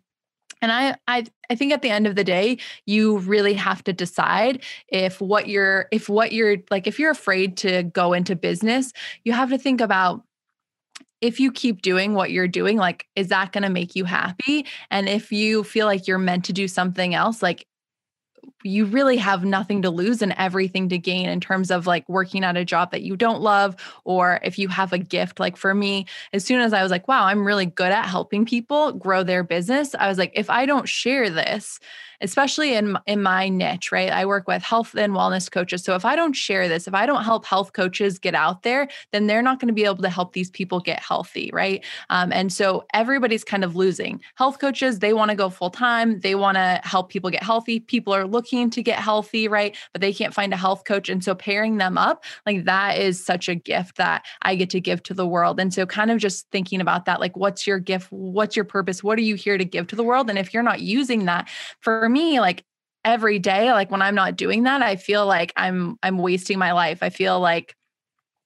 and 0.61 0.71
I, 0.71 0.95
I 1.07 1.25
I 1.49 1.55
think 1.55 1.73
at 1.73 1.81
the 1.81 1.89
end 1.89 2.07
of 2.07 2.15
the 2.15 2.23
day, 2.23 2.57
you 2.85 3.17
really 3.19 3.53
have 3.55 3.83
to 3.85 3.93
decide 3.93 4.63
if 4.87 5.19
what 5.21 5.47
you're 5.47 5.87
if 5.91 6.09
what 6.09 6.31
you're 6.31 6.57
like 6.69 6.87
if 6.87 6.99
you're 6.99 7.11
afraid 7.11 7.57
to 7.57 7.83
go 7.83 8.13
into 8.13 8.35
business, 8.35 8.93
you 9.23 9.33
have 9.33 9.49
to 9.49 9.57
think 9.57 9.81
about 9.81 10.23
if 11.21 11.39
you 11.39 11.51
keep 11.51 11.81
doing 11.83 12.13
what 12.13 12.31
you're 12.31 12.47
doing, 12.47 12.77
like, 12.77 13.05
is 13.15 13.27
that 13.27 13.51
going 13.51 13.63
to 13.63 13.69
make 13.69 13.95
you 13.95 14.05
happy? 14.05 14.65
And 14.89 15.07
if 15.07 15.31
you 15.31 15.63
feel 15.63 15.85
like 15.85 16.07
you're 16.07 16.17
meant 16.17 16.45
to 16.45 16.53
do 16.53 16.67
something 16.67 17.13
else, 17.13 17.43
like, 17.43 17.67
you 18.63 18.85
really 18.85 19.17
have 19.17 19.43
nothing 19.43 19.81
to 19.81 19.89
lose 19.89 20.21
and 20.21 20.33
everything 20.37 20.89
to 20.89 20.97
gain 20.97 21.29
in 21.29 21.39
terms 21.39 21.71
of 21.71 21.87
like 21.87 22.07
working 22.09 22.43
at 22.43 22.57
a 22.57 22.65
job 22.65 22.91
that 22.91 23.01
you 23.01 23.15
don't 23.15 23.41
love 23.41 23.75
or 24.03 24.39
if 24.43 24.59
you 24.59 24.67
have 24.67 24.93
a 24.93 24.97
gift. 24.97 25.39
Like 25.39 25.57
for 25.57 25.73
me 25.73 26.05
as 26.33 26.43
soon 26.43 26.61
as 26.61 26.73
i 26.73 26.81
was 26.81 26.91
like 26.91 27.07
wow 27.07 27.25
i'm 27.25 27.45
really 27.45 27.65
good 27.65 27.91
at 27.91 28.05
helping 28.05 28.45
people 28.45 28.93
grow 28.93 29.23
their 29.23 29.43
business 29.43 29.95
i 29.95 30.07
was 30.07 30.17
like 30.17 30.31
if 30.35 30.49
i 30.49 30.65
don't 30.65 30.87
share 30.87 31.29
this 31.29 31.79
especially 32.21 32.73
in 32.73 32.97
in 33.07 33.21
my 33.21 33.49
niche, 33.49 33.91
right? 33.91 34.11
I 34.11 34.25
work 34.25 34.47
with 34.47 34.63
health 34.63 34.95
and 34.95 35.13
wellness 35.13 35.51
coaches. 35.51 35.83
So 35.83 35.95
if 35.95 36.05
I 36.05 36.15
don't 36.15 36.33
share 36.33 36.67
this, 36.67 36.87
if 36.87 36.93
I 36.93 37.05
don't 37.05 37.23
help 37.23 37.45
health 37.45 37.73
coaches 37.73 38.19
get 38.19 38.35
out 38.35 38.63
there, 38.63 38.87
then 39.11 39.27
they're 39.27 39.41
not 39.41 39.59
going 39.59 39.67
to 39.67 39.73
be 39.73 39.85
able 39.85 39.97
to 39.97 40.09
help 40.09 40.33
these 40.33 40.49
people 40.49 40.79
get 40.79 40.99
healthy, 40.99 41.49
right? 41.53 41.83
Um, 42.09 42.31
and 42.31 42.51
so 42.51 42.85
everybody's 42.93 43.43
kind 43.43 43.63
of 43.63 43.75
losing. 43.75 44.21
Health 44.35 44.59
coaches, 44.59 44.99
they 44.99 45.13
want 45.13 45.31
to 45.31 45.35
go 45.35 45.49
full 45.49 45.69
time. 45.69 46.19
They 46.19 46.35
want 46.35 46.55
to 46.55 46.79
help 46.83 47.09
people 47.09 47.29
get 47.29 47.43
healthy. 47.43 47.79
People 47.79 48.13
are 48.13 48.25
looking 48.25 48.69
to 48.69 48.83
get 48.83 48.99
healthy, 48.99 49.47
right? 49.47 49.75
But 49.91 50.01
they 50.01 50.13
can't 50.13 50.33
find 50.33 50.53
a 50.53 50.57
health 50.57 50.83
coach. 50.85 51.09
And 51.09 51.23
so 51.23 51.35
pairing 51.35 51.77
them 51.77 51.97
up, 51.97 52.23
like 52.45 52.65
that 52.65 52.97
is 52.97 53.23
such 53.23 53.49
a 53.49 53.55
gift 53.55 53.97
that 53.97 54.25
I 54.41 54.55
get 54.55 54.69
to 54.71 54.79
give 54.79 55.03
to 55.03 55.13
the 55.13 55.27
world. 55.27 55.59
And 55.59 55.73
so 55.73 55.85
kind 55.85 56.11
of 56.11 56.19
just 56.19 56.49
thinking 56.51 56.81
about 56.81 57.05
that, 57.05 57.19
like 57.19 57.35
what's 57.35 57.65
your 57.65 57.79
gift? 57.79 58.11
What's 58.11 58.55
your 58.55 58.65
purpose? 58.65 59.03
What 59.03 59.17
are 59.17 59.23
you 59.23 59.35
here 59.35 59.57
to 59.57 59.65
give 59.65 59.87
to 59.87 59.95
the 59.95 60.03
world? 60.03 60.29
And 60.29 60.37
if 60.37 60.53
you're 60.53 60.63
not 60.63 60.81
using 60.81 61.25
that 61.25 61.49
for 61.79 62.07
me, 62.11 62.39
like 62.39 62.63
every 63.03 63.39
day, 63.39 63.71
like 63.71 63.91
when 63.91 64.01
I'm 64.01 64.15
not 64.15 64.35
doing 64.35 64.63
that, 64.63 64.81
I 64.81 64.95
feel 64.95 65.25
like 65.25 65.53
I'm 65.55 65.97
I'm 66.03 66.17
wasting 66.17 66.59
my 66.59 66.71
life. 66.73 66.99
I 67.01 67.09
feel 67.09 67.39
like 67.39 67.75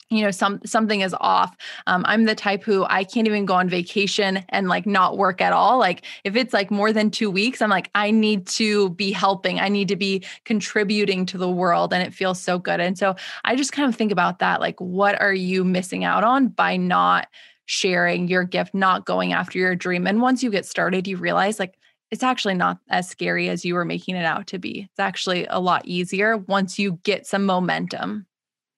you 0.10 0.22
know 0.22 0.32
some 0.32 0.60
something 0.66 1.02
is 1.02 1.16
off. 1.20 1.56
Um, 1.88 2.04
i'm 2.08 2.26
the 2.26 2.36
type 2.36 2.64
who 2.64 2.86
i 2.90 3.04
can't 3.04 3.28
even 3.28 3.46
go 3.46 3.56
on 3.56 3.68
vacation 3.68 4.44
and 4.50 4.68
like 4.68 4.86
not 4.86 5.18
work 5.18 5.42
at 5.42 5.54
all. 5.54 5.80
Like 5.80 6.06
if 6.24 6.36
it's 6.36 6.54
like 6.54 6.70
more 6.70 6.94
than 6.94 7.10
two 7.10 7.32
weeks 7.32 7.62
i'm 7.62 7.70
like 7.70 7.90
i 7.96 8.12
need 8.12 8.46
to 8.48 8.90
be 8.92 9.12
helping. 9.12 9.60
I 9.60 9.70
need 9.70 9.88
to 9.90 9.96
be 9.96 10.24
contributing 10.46 11.26
to 11.28 11.38
the 11.38 11.50
world 11.50 11.94
and 11.94 12.04
it 12.04 12.14
feels 12.14 12.42
so 12.42 12.60
good. 12.60 12.80
And 12.80 12.98
so 12.98 13.16
i 13.46 13.56
just 13.56 13.72
kind 13.72 13.90
of 13.90 13.96
think 13.96 14.12
about 14.12 14.40
that 14.40 14.62
like 14.62 14.80
what 14.80 15.20
are 15.20 15.34
you 15.34 15.64
missing 15.64 16.04
out 16.04 16.24
on 16.24 16.50
by 16.50 16.78
not 16.78 17.28
sharing 17.66 18.28
your 18.28 18.44
gift 18.44 18.76
not 18.76 19.06
going 19.06 19.34
after 19.34 19.58
your 19.58 19.76
dream? 19.76 20.06
And 20.06 20.22
once 20.22 20.44
you 20.44 20.52
get 20.52 20.66
started 20.68 21.08
you 21.08 21.18
realize 21.18 21.60
like 21.60 21.76
it's 22.16 22.24
actually 22.24 22.54
not 22.54 22.78
as 22.90 23.10
scary 23.10 23.50
as 23.50 23.66
you 23.66 23.74
were 23.74 23.84
making 23.84 24.16
it 24.16 24.24
out 24.24 24.48
to 24.48 24.58
be. 24.58 24.88
It's 24.90 25.00
actually 25.02 25.46
a 25.50 25.60
lot 25.60 25.86
easier 25.86 26.38
once 26.38 26.80
you 26.80 26.98
get 27.04 27.28
some 27.28 27.46
momentum. 27.46 28.26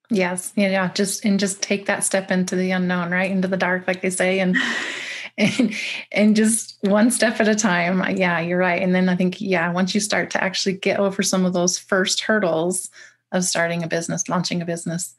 Yes. 0.10 0.54
Yeah, 0.56 0.70
yeah. 0.70 0.92
Just 0.92 1.24
and 1.24 1.40
just 1.40 1.62
take 1.62 1.86
that 1.86 2.04
step 2.04 2.32
into 2.32 2.56
the 2.56 2.72
unknown, 2.72 3.12
right? 3.12 3.30
Into 3.30 3.48
the 3.48 3.56
dark, 3.56 3.88
like 3.88 4.02
they 4.02 4.10
say. 4.10 4.40
And 4.40 4.58
and 5.38 5.76
and 6.12 6.36
just 6.36 6.80
one 6.82 7.12
step 7.12 7.40
at 7.40 7.48
a 7.48 7.54
time 7.54 8.18
yeah 8.18 8.40
you're 8.40 8.58
right 8.58 8.82
and 8.82 8.96
then 8.96 9.08
i 9.08 9.16
think 9.16 9.40
yeah 9.40 9.72
once 9.72 9.94
you 9.94 10.02
start 10.02 10.32
to 10.32 10.44
actually 10.44 10.74
get 10.74 11.00
over 11.00 11.22
some 11.22 11.46
of 11.46 11.54
those 11.54 11.78
first 11.78 12.22
hurdles 12.22 12.90
of 13.32 13.44
starting 13.44 13.84
a 13.84 13.88
business 13.88 14.28
launching 14.28 14.64
a 14.64 14.66
business 14.66 15.14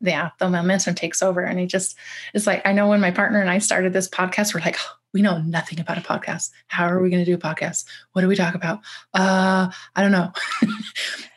yeah 0.00 0.30
the 0.38 0.48
momentum 0.48 0.94
takes 0.94 1.24
over 1.24 1.40
and 1.40 1.58
it 1.58 1.66
just 1.66 1.96
it's 2.34 2.46
like 2.46 2.64
i 2.64 2.72
know 2.72 2.86
when 2.86 3.00
my 3.00 3.10
partner 3.10 3.40
and 3.40 3.50
i 3.50 3.58
started 3.58 3.92
this 3.92 4.08
podcast 4.08 4.54
we're 4.54 4.60
like 4.60 4.76
oh, 4.78 4.96
we 5.14 5.22
know 5.22 5.38
nothing 5.38 5.80
about 5.80 5.96
a 5.96 6.02
podcast. 6.02 6.50
How 6.66 6.86
are 6.86 7.00
we 7.00 7.08
going 7.08 7.24
to 7.24 7.30
do 7.30 7.34
a 7.34 7.38
podcast? 7.38 7.86
What 8.12 8.20
do 8.20 8.28
we 8.28 8.36
talk 8.36 8.54
about? 8.54 8.80
Uh 9.14 9.70
i 9.96 10.02
don't 10.02 10.12
know. 10.12 10.32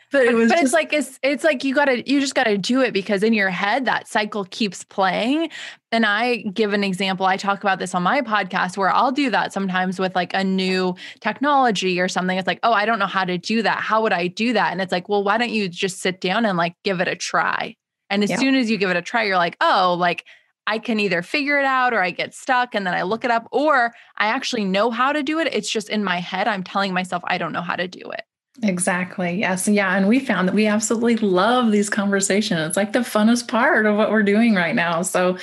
But 0.10 0.26
it 0.26 0.36
was 0.36 0.50
but 0.50 0.56
just, 0.56 0.64
it's 0.64 0.74
like 0.74 0.94
it's 0.94 1.20
it's 1.22 1.44
like 1.44 1.66
you 1.66 1.76
gotta 1.76 2.10
you 2.10 2.22
just 2.22 2.34
gotta 2.34 2.58
do 2.58 2.82
it 2.82 2.94
because 2.94 3.24
in 3.24 3.34
your 3.34 3.50
head 3.50 3.84
that 3.86 4.08
cycle 4.08 4.46
keeps 4.46 4.86
playing. 4.86 5.50
And 5.92 6.06
i 6.06 6.38
give 6.54 6.72
an 6.72 6.84
example. 6.84 7.26
I 7.26 7.36
talk 7.36 7.62
about 7.62 7.80
this 7.80 7.94
on 7.94 8.04
my 8.04 8.22
podcast 8.22 8.78
where 8.78 8.90
i'll 8.90 9.12
do 9.12 9.30
that 9.32 9.52
sometimes 9.52 10.00
with 10.00 10.16
like 10.16 10.34
a 10.34 10.46
new 10.46 10.96
technology 11.20 12.00
or 12.00 12.08
something. 12.08 12.38
It's 12.38 12.48
like 12.48 12.62
oh 12.64 12.72
i 12.72 12.86
don't 12.86 13.00
know 13.00 13.06
how 13.06 13.26
to 13.26 13.38
do 13.38 13.62
that. 13.64 13.80
How 13.80 14.02
would 14.02 14.14
i 14.14 14.28
do 14.28 14.54
that? 14.54 14.72
And 14.72 14.80
it's 14.82 14.94
like 14.94 15.10
well 15.10 15.26
why 15.26 15.38
don't 15.38 15.52
you 15.52 15.68
just 15.68 16.00
sit 16.00 16.22
down 16.22 16.46
and 16.46 16.58
like 16.58 16.76
give 16.86 17.02
it 17.02 17.10
a 17.10 17.16
try? 17.16 17.76
And 18.10 18.24
as 18.24 18.30
yeah. 18.30 18.38
soon 18.38 18.56
as 18.56 18.72
you 18.72 18.78
give 18.78 18.90
it 18.90 18.96
a 18.96 19.02
try 19.02 19.24
you're 19.24 19.36
like 19.36 19.58
oh 19.60 19.98
like 20.00 20.24
I 20.68 20.80
can 20.80 21.00
either 21.00 21.22
figure 21.24 21.58
it 21.58 21.66
out 21.66 21.94
or 21.94 22.04
I 22.04 22.12
get 22.12 22.36
stuck 22.36 22.76
and 22.76 22.86
then 22.86 22.94
I 22.94 23.02
look 23.04 23.24
it 23.24 23.32
up, 23.32 23.48
or 23.52 23.94
I 24.18 24.28
actually 24.28 24.66
know 24.66 24.92
how 24.92 25.14
to 25.14 25.24
do 25.24 25.40
it. 25.40 25.48
It's 25.52 25.72
just 25.72 25.90
in 25.90 26.04
my 26.04 26.20
head. 26.20 26.48
I'm 26.48 26.64
telling 26.64 26.94
myself 26.94 27.24
I 27.26 27.38
don't 27.38 27.54
know 27.54 27.62
how 27.62 27.76
to 27.76 27.88
do 27.88 28.12
it. 28.12 28.22
Exactly. 28.64 29.40
Yes. 29.40 29.68
Yeah. 29.68 29.96
And 29.96 30.08
we 30.08 30.20
found 30.20 30.48
that 30.48 30.56
we 30.56 30.66
absolutely 30.66 31.18
love 31.18 31.72
these 31.72 31.92
conversations. 31.92 32.60
It's 32.62 32.78
like 32.78 32.92
the 32.92 33.00
funnest 33.00 33.48
part 33.48 33.86
of 33.86 33.96
what 33.96 34.10
we're 34.10 34.24
doing 34.24 34.56
right 34.56 34.74
now. 34.74 35.04
So 35.04 35.38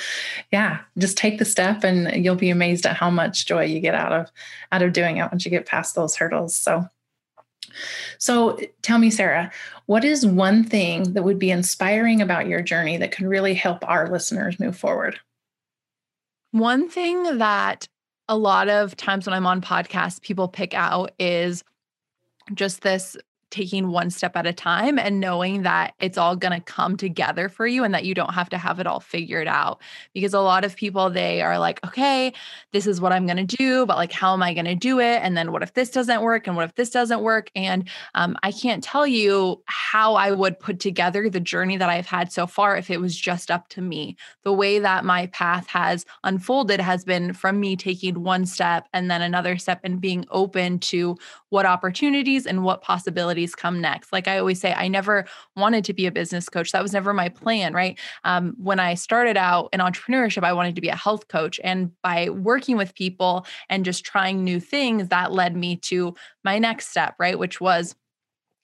yeah, 0.51 0.79
just 0.97 1.17
take 1.17 1.39
the 1.39 1.45
step 1.45 1.85
and 1.85 2.23
you'll 2.23 2.35
be 2.35 2.49
amazed 2.49 2.85
at 2.85 2.97
how 2.97 3.09
much 3.09 3.45
joy 3.45 3.63
you 3.63 3.79
get 3.79 3.95
out 3.95 4.11
of 4.11 4.31
out 4.71 4.81
of 4.81 4.91
doing 4.91 5.17
it 5.17 5.31
once 5.31 5.45
you 5.45 5.51
get 5.51 5.65
past 5.65 5.95
those 5.95 6.17
hurdles. 6.17 6.55
So 6.55 6.89
so 8.17 8.59
tell 8.81 8.97
me, 8.97 9.09
Sarah, 9.09 9.51
what 9.85 10.03
is 10.03 10.25
one 10.25 10.63
thing 10.63 11.13
that 11.13 11.23
would 11.23 11.39
be 11.39 11.51
inspiring 11.51 12.21
about 12.21 12.47
your 12.47 12.61
journey 12.61 12.97
that 12.97 13.11
could 13.11 13.25
really 13.25 13.53
help 13.53 13.87
our 13.87 14.09
listeners 14.09 14.59
move 14.59 14.77
forward? 14.77 15.19
One 16.51 16.89
thing 16.89 17.37
that 17.37 17.87
a 18.27 18.37
lot 18.37 18.69
of 18.69 18.95
times 18.95 19.27
when 19.27 19.33
I'm 19.33 19.45
on 19.45 19.61
podcasts, 19.61 20.21
people 20.21 20.47
pick 20.47 20.73
out 20.73 21.11
is 21.19 21.63
just 22.53 22.81
this 22.81 23.15
taking 23.55 23.87
one 23.87 24.09
step 24.09 24.35
at 24.35 24.45
a 24.45 24.51
time 24.51 24.99
and 24.99 25.21
knowing 25.21 25.61
that 25.63 25.93
it's 26.01 26.17
all 26.17 26.35
going 26.35 26.51
to 26.51 26.59
come 26.59 26.97
together 26.97 27.47
for 27.47 27.65
you 27.65 27.85
and 27.85 27.93
that 27.93 28.03
you 28.03 28.13
don't 28.13 28.33
have 28.33 28.49
to 28.49 28.57
have 28.57 28.81
it 28.81 28.85
all 28.85 28.99
figured 28.99 29.47
out. 29.47 29.81
Because 30.13 30.33
a 30.33 30.41
lot 30.41 30.65
of 30.65 30.75
people 30.75 31.09
they 31.09 31.41
are 31.41 31.57
like 31.57 31.83
okay 31.85 32.33
this 32.73 32.85
is 32.85 32.99
what 32.99 33.13
i'm 33.13 33.25
going 33.25 33.47
to 33.47 33.57
do 33.57 33.85
but 33.85 33.95
like 33.95 34.11
how 34.11 34.33
am 34.33 34.43
i 34.43 34.53
going 34.53 34.65
to 34.65 34.75
do 34.75 34.99
it? 34.99 35.21
And 35.23 35.37
then 35.37 35.51
what 35.53 35.63
if 35.63 35.73
this 35.73 35.89
doesn't 35.89 36.21
work? 36.21 36.47
And 36.47 36.55
what 36.55 36.65
if 36.65 36.75
this 36.75 36.89
doesn't 36.89 37.21
work? 37.21 37.49
And 37.55 37.87
um, 38.13 38.35
i 38.43 38.51
can't 38.51 38.83
tell 38.83 39.07
you 39.07 39.63
how 39.65 40.15
i 40.15 40.31
would 40.31 40.59
put 40.59 40.79
together 40.79 41.29
the 41.29 41.39
journey 41.39 41.77
that 41.77 41.89
i've 41.89 42.05
had 42.05 42.31
so 42.31 42.45
far 42.45 42.75
if 42.75 42.89
it 42.89 42.99
was 42.99 43.15
just 43.15 43.49
up 43.49 43.69
to 43.69 43.81
me. 43.81 44.17
The 44.43 44.53
way 44.53 44.79
that 44.79 45.05
my 45.05 45.27
path 45.27 45.67
has 45.67 46.05
unfolded 46.23 46.81
has 46.81 47.05
been 47.05 47.33
from 47.33 47.59
me 47.59 47.77
taking 47.77 48.21
one 48.21 48.45
step 48.45 48.87
and 48.91 49.09
then 49.09 49.21
another 49.21 49.57
step 49.57 49.79
and 49.83 50.01
being 50.01 50.25
open 50.29 50.79
to 50.79 51.17
what 51.55 51.65
opportunities 51.65 52.45
and 52.45 52.65
what 52.65 52.81
possibilities 52.81 53.55
come 53.55 53.79
next. 53.79 54.11
Like 54.11 54.27
I 54.27 54.37
always 54.37 54.59
say, 54.59 54.73
I 54.73 54.89
never 54.89 55.25
wanted 55.55 55.85
to 55.85 55.93
be 55.93 56.05
a 56.05 56.11
business 56.11 56.49
coach. 56.49 56.73
That 56.73 56.83
was 56.83 56.91
never 56.91 57.13
my 57.13 57.29
plan, 57.29 57.71
right? 57.71 57.97
Um, 58.25 58.55
when 58.57 58.77
I 58.77 58.95
started 58.95 59.37
out 59.37 59.69
in 59.71 59.79
entrepreneurship, 59.79 60.43
I 60.43 60.51
wanted 60.51 60.75
to 60.75 60.81
be 60.81 60.89
a 60.89 60.95
health 60.97 61.29
coach. 61.29 61.57
And 61.63 61.91
by 62.01 62.29
working 62.29 62.75
with 62.75 62.93
people 62.93 63.45
and 63.69 63.85
just 63.85 64.03
trying 64.03 64.43
new 64.43 64.59
things, 64.59 65.07
that 65.07 65.31
led 65.31 65.55
me 65.55 65.77
to 65.77 66.13
my 66.43 66.59
next 66.59 66.89
step, 66.89 67.15
right? 67.19 67.39
Which 67.39 67.61
was 67.61 67.95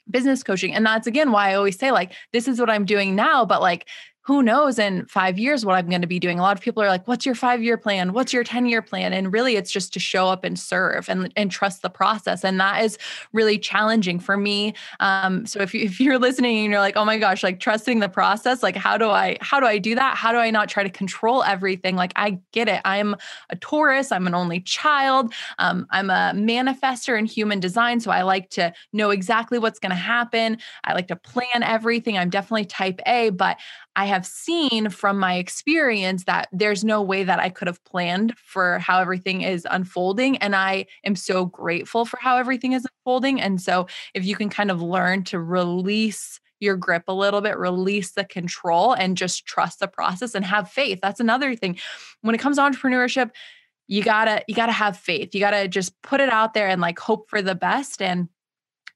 business 0.10 0.44
coaching. 0.44 0.76
And 0.76 0.86
that's 0.86 1.08
again 1.08 1.32
why 1.32 1.52
I 1.52 1.54
always 1.54 1.80
say, 1.80 1.92
like, 1.94 2.12
this 2.34 2.46
is 2.46 2.60
what 2.60 2.70
I'm 2.70 2.84
doing 2.84 3.16
now, 3.16 3.46
but 3.46 3.62
like, 3.62 3.88
who 4.24 4.44
knows 4.44 4.78
in 4.78 5.06
five 5.08 5.40
years 5.40 5.66
what 5.66 5.76
I'm 5.76 5.90
going 5.90 6.02
to 6.02 6.08
be 6.08 6.20
doing. 6.20 6.38
A 6.38 6.44
lot 6.44 6.56
of 6.56 6.64
people 6.64 6.84
are 6.84 6.88
like, 6.88 7.08
what's 7.08 7.26
your 7.26 7.34
five 7.34 7.64
year 7.64 7.78
plan? 7.78 8.14
What's 8.14 8.32
your 8.32 8.44
10 8.44 8.68
year 8.68 8.82
plan? 8.82 9.14
And 9.14 9.34
really, 9.34 9.56
it's 9.56 9.72
just 9.72 9.94
to 9.94 10.00
show 10.00 10.28
up 10.28 10.44
and 10.44 10.60
serve 10.60 11.10
and, 11.10 11.34
and 11.36 11.50
trust 11.50 11.82
the 11.82 11.90
process. 11.90 12.44
And 12.44 12.60
that 12.60 12.84
is 12.84 13.00
really 13.34 13.58
challenging 13.58 14.20
for 14.20 14.38
me. 14.38 14.76
Um, 15.00 15.46
so 15.48 15.60
if, 15.62 15.74
you, 15.74 15.82
if 15.82 16.00
you're 16.00 16.20
listening 16.20 16.60
and 16.60 16.72
you're 16.72 16.80
like, 16.80 16.98
oh 16.98 17.06
my 17.06 17.18
gosh, 17.18 17.42
like 17.42 17.60
trusting 17.60 18.00
the 18.00 18.10
process, 18.10 18.62
like 18.62 18.76
how 18.76 18.98
do 18.98 19.10
I, 19.10 19.38
how 19.42 19.60
do 19.60 19.66
I 19.66 19.80
do 19.80 19.96
that? 19.96 20.18
How 20.18 20.32
do 20.32 20.38
I 20.38 20.52
not 20.52 20.70
try 20.70 20.84
to 20.84 20.90
control 20.90 21.44
everything? 21.44 21.96
Like 21.96 22.14
I 22.16 22.40
get 22.52 22.68
it. 22.68 22.82
I'm 22.86 23.16
a 23.50 23.56
Taurus. 23.56 24.12
I'm 24.12 24.28
an 24.28 24.36
only 24.36 24.60
child. 24.60 25.34
Um, 25.58 25.88
I'm 25.90 26.12
a 26.12 26.34
manifester 26.36 27.18
in 27.18 27.26
human 27.26 27.60
design. 27.60 28.00
So 28.00 28.12
I 28.12 28.22
like 28.22 28.52
to 28.52 28.72
know 28.94 29.10
exactly 29.10 29.58
what's 29.58 29.80
going 29.80 29.90
to 29.90 29.96
happen. 29.96 30.60
I 30.84 30.94
like 30.94 31.08
to 31.08 31.16
plan 31.16 31.64
everything. 31.64 32.18
I'm 32.18 32.30
definitely 32.30 32.66
type 32.66 33.00
A, 33.08 33.32
but 33.32 33.58
I 33.96 34.06
have 34.06 34.26
seen 34.26 34.90
from 34.90 35.20
my 35.20 35.36
experience 35.36 36.24
that 36.24 36.48
there's 36.52 36.84
no 36.84 37.02
way 37.02 37.24
that 37.24 37.40
I 37.40 37.50
could 37.50 37.68
have 37.68 37.84
planned 37.84 38.38
for 38.38 38.80
how 38.80 39.00
everything 39.00 39.42
is 39.42 39.68
unfolding. 39.70 40.38
And 40.38 40.56
I 40.56 40.86
am 41.04 41.16
so 41.16 41.46
grateful 41.46 42.06
for 42.06 42.18
how 42.22 42.38
everything 42.38 42.72
is 42.72 42.88
unfolding. 43.06 43.42
And 43.42 43.62
so, 43.62 43.88
if 44.14 44.26
you 44.26 44.36
can 44.36 44.50
kind 44.50 44.72
of 44.72 44.82
learn 44.82 45.24
to 45.26 45.40
release 45.40 46.40
your 46.62 46.78
grip 46.78 47.04
a 47.08 47.14
little 47.14 47.42
bit, 47.42 47.58
release 47.58 48.12
the 48.12 48.24
control, 48.24 48.94
and 48.94 49.18
just 49.18 49.46
trust 49.46 49.80
the 49.80 49.88
process 49.88 50.36
and 50.36 50.46
have 50.46 50.70
faith. 50.70 51.00
That's 51.02 51.20
another 51.20 51.56
thing. 51.56 51.78
When 52.22 52.36
it 52.36 52.38
comes 52.38 52.58
to 52.58 52.62
entrepreneurship, 52.62 53.32
you 53.88 54.04
gotta 54.04 54.44
you 54.48 54.56
gotta 54.56 54.72
have 54.72 54.96
faith. 54.96 55.36
You 55.36 55.42
gotta 55.42 55.68
just 55.68 56.00
put 56.02 56.22
it 56.22 56.30
out 56.30 56.54
there 56.54 56.70
and 56.70 56.80
like 56.80 56.98
hope 56.98 57.30
for 57.30 57.42
the 57.42 57.56
best 57.56 58.02
and 58.02 58.30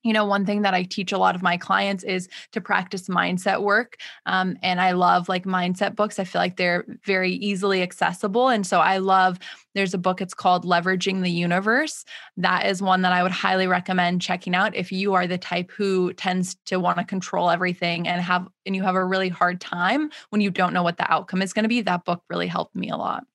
you 0.05 0.13
know 0.13 0.23
one 0.23 0.45
thing 0.45 0.61
that 0.61 0.73
i 0.73 0.83
teach 0.83 1.11
a 1.11 1.17
lot 1.17 1.35
of 1.35 1.41
my 1.41 1.57
clients 1.57 2.03
is 2.03 2.29
to 2.51 2.61
practice 2.61 3.09
mindset 3.09 3.61
work 3.61 3.97
um, 4.25 4.55
and 4.61 4.79
i 4.79 4.91
love 4.91 5.27
like 5.27 5.43
mindset 5.45 5.95
books. 5.95 6.19
I 6.19 6.23
feel 6.23 6.41
like 6.41 6.57
they're 6.57 6.85
very 7.03 7.33
easily 7.33 7.81
accessible 7.81 8.47
and 8.49 8.65
so 8.65 8.79
i 8.79 8.97
love 8.97 9.39
there's 9.73 9.93
a 9.93 9.97
book 9.97 10.21
it's 10.21 10.33
called 10.33 10.63
leveraging 10.63 11.21
the 11.21 11.29
universe. 11.29 12.05
That 12.37 12.65
is 12.65 12.81
one 12.81 13.01
that 13.01 13.11
i 13.11 13.23
would 13.23 13.31
highly 13.31 13.67
recommend 13.67 14.21
checking 14.21 14.55
out 14.55 14.75
if 14.75 14.91
you 14.91 15.13
are 15.13 15.27
the 15.27 15.37
type 15.37 15.71
who 15.71 16.13
tends 16.13 16.55
to 16.65 16.79
want 16.79 16.97
to 16.97 17.03
control 17.03 17.49
everything 17.49 18.07
and 18.07 18.21
have 18.21 18.47
and 18.65 18.75
you 18.75 18.83
have 18.83 18.95
a 18.95 19.05
really 19.05 19.29
hard 19.29 19.59
time 19.59 20.09
when 20.29 20.41
you 20.41 20.51
don't 20.51 20.73
know 20.73 20.83
what 20.83 20.97
the 20.97 21.11
outcome 21.11 21.41
is 21.41 21.53
going 21.53 21.63
to 21.63 21.69
be. 21.69 21.81
That 21.81 22.05
book 22.05 22.23
really 22.29 22.47
helped 22.47 22.75
me 22.75 22.89
a 22.89 22.97
lot 22.97 23.25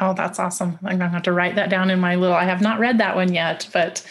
Oh, 0.00 0.12
that's 0.12 0.40
awesome. 0.40 0.78
I'm 0.82 0.98
gonna 0.98 1.10
have 1.10 1.22
to 1.22 1.32
write 1.32 1.54
that 1.54 1.70
down 1.70 1.88
in 1.88 2.00
my 2.00 2.16
little. 2.16 2.34
I 2.34 2.44
have 2.44 2.60
not 2.60 2.80
read 2.80 2.98
that 2.98 3.14
one 3.14 3.32
yet, 3.32 3.68
but 3.72 4.04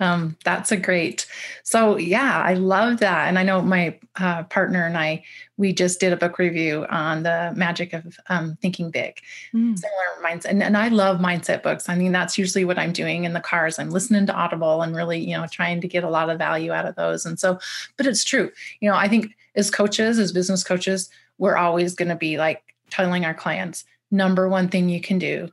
um, 0.00 0.36
that's 0.42 0.72
a 0.72 0.76
great. 0.76 1.26
So 1.64 1.98
yeah, 1.98 2.42
I 2.42 2.54
love 2.54 3.00
that, 3.00 3.28
and 3.28 3.38
I 3.38 3.42
know 3.42 3.60
my 3.60 3.98
uh, 4.16 4.44
partner 4.44 4.86
and 4.86 4.96
I 4.96 5.24
we 5.58 5.72
just 5.72 6.00
did 6.00 6.12
a 6.12 6.16
book 6.16 6.38
review 6.38 6.86
on 6.88 7.24
the 7.24 7.52
magic 7.54 7.92
of 7.92 8.16
um, 8.28 8.56
thinking 8.62 8.90
big, 8.90 9.20
mm. 9.52 9.78
similar 9.78 10.24
mindset, 10.24 10.46
and, 10.46 10.62
and 10.62 10.76
I 10.76 10.88
love 10.88 11.18
mindset 11.18 11.62
books. 11.62 11.90
I 11.90 11.96
mean, 11.96 12.12
that's 12.12 12.38
usually 12.38 12.64
what 12.64 12.78
I'm 12.78 12.92
doing 12.92 13.24
in 13.24 13.34
the 13.34 13.40
cars. 13.40 13.78
I'm 13.78 13.90
listening 13.90 14.24
to 14.26 14.34
Audible 14.34 14.80
and 14.80 14.96
really, 14.96 15.18
you 15.18 15.36
know, 15.36 15.46
trying 15.46 15.82
to 15.82 15.88
get 15.88 16.04
a 16.04 16.10
lot 16.10 16.30
of 16.30 16.38
value 16.38 16.72
out 16.72 16.86
of 16.86 16.94
those. 16.94 17.26
And 17.26 17.38
so, 17.38 17.58
but 17.98 18.06
it's 18.06 18.24
true. 18.24 18.50
You 18.80 18.88
know, 18.88 18.96
I 18.96 19.08
think 19.08 19.36
as 19.56 19.70
coaches, 19.70 20.18
as 20.18 20.32
business 20.32 20.64
coaches, 20.64 21.10
we're 21.36 21.56
always 21.56 21.94
going 21.94 22.08
to 22.08 22.16
be 22.16 22.38
like 22.38 22.62
telling 22.90 23.24
our 23.24 23.34
clients 23.34 23.84
number 24.10 24.48
one 24.48 24.68
thing 24.68 24.88
you 24.88 25.00
can 25.00 25.18
do 25.18 25.50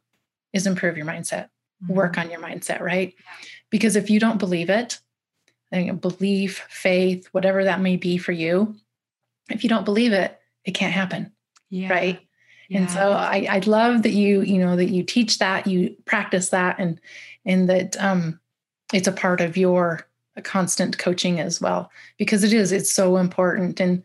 is 0.54 0.68
improve 0.68 0.98
your 0.98 1.06
mindset, 1.06 1.50
mm-hmm. 1.84 1.94
work 1.94 2.18
on 2.18 2.30
your 2.30 2.39
mindset, 2.39 2.82
right? 2.82 3.13
Because 3.70 3.96
if 3.96 4.10
you 4.10 4.20
don't 4.20 4.38
believe 4.39 4.70
it, 4.70 5.00
belief, 6.00 6.65
faith, 6.70 7.28
whatever 7.32 7.65
that 7.65 7.82
may 7.82 7.98
be 7.98 8.18
for 8.18 8.32
you, 8.32 8.76
if 9.50 9.63
you 9.63 9.70
don't 9.70 9.86
believe 9.86 10.13
it, 10.13 10.39
it 10.63 10.72
can't 10.72 10.94
happen. 10.94 11.32
Yeah. 11.70 11.89
Right. 11.89 12.20
Yeah. 12.70 12.80
And 12.80 12.91
so 12.91 13.12
I, 13.12 13.48
I 13.50 13.60
love 13.60 14.04
that 14.04 14.12
you, 14.12 14.41
you 14.41 14.58
know, 14.60 14.76
that 14.76 14.89
you 14.89 15.04
teach 15.04 15.39
that, 15.39 15.68
you 15.68 15.96
practice 16.06 16.50
that 16.50 16.80
and 16.80 17.00
and 17.46 17.70
that 17.70 18.02
um 18.02 18.39
it's 18.94 19.08
a 19.08 19.12
part 19.12 19.41
of 19.41 19.58
your 19.58 20.08
constant 20.44 20.98
coaching 20.98 21.39
as 21.39 21.62
well. 21.62 21.91
Because 22.18 22.44
it 22.44 22.54
is, 22.54 22.72
it's 22.72 22.91
so 22.91 23.18
important. 23.18 23.80
And 23.80 24.04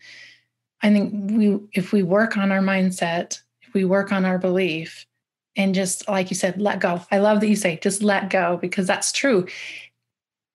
I 0.83 0.91
think 0.91 1.31
we 1.31 1.59
if 1.73 1.93
we 1.93 2.03
work 2.03 2.37
on 2.37 2.53
our 2.53 2.61
mindset 2.61 3.41
we 3.75 3.85
work 3.85 4.13
on 4.13 4.25
our 4.25 4.39
belief 4.39 5.07
and 5.57 5.75
just 5.75 6.09
like 6.09 6.31
you 6.31 6.37
said 6.37 6.61
let 6.61 6.81
go. 6.81 7.03
I 7.11 7.19
love 7.19 7.41
that 7.41 7.49
you 7.49 7.57
say 7.57 7.79
just 7.83 8.03
let 8.03 8.31
go 8.31 8.59
because 8.61 8.87
that's 8.87 9.13
true. 9.13 9.47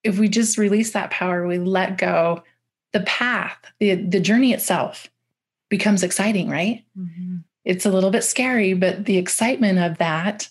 If 0.03 0.19
we 0.19 0.29
just 0.29 0.57
release 0.57 0.91
that 0.91 1.11
power 1.11 1.47
we 1.47 1.57
let 1.57 1.97
go 1.97 2.43
the 2.93 3.01
path 3.01 3.57
the 3.79 3.95
the 3.95 4.19
journey 4.19 4.53
itself 4.53 5.09
becomes 5.69 6.03
exciting 6.03 6.49
right? 6.49 6.83
Mm-hmm. 6.97 7.37
it's 7.65 7.85
a 7.85 7.91
little 7.91 8.11
bit 8.11 8.23
scary 8.23 8.73
but 8.73 9.05
the 9.05 9.17
excitement 9.17 9.79
of 9.79 9.97
that 9.97 10.47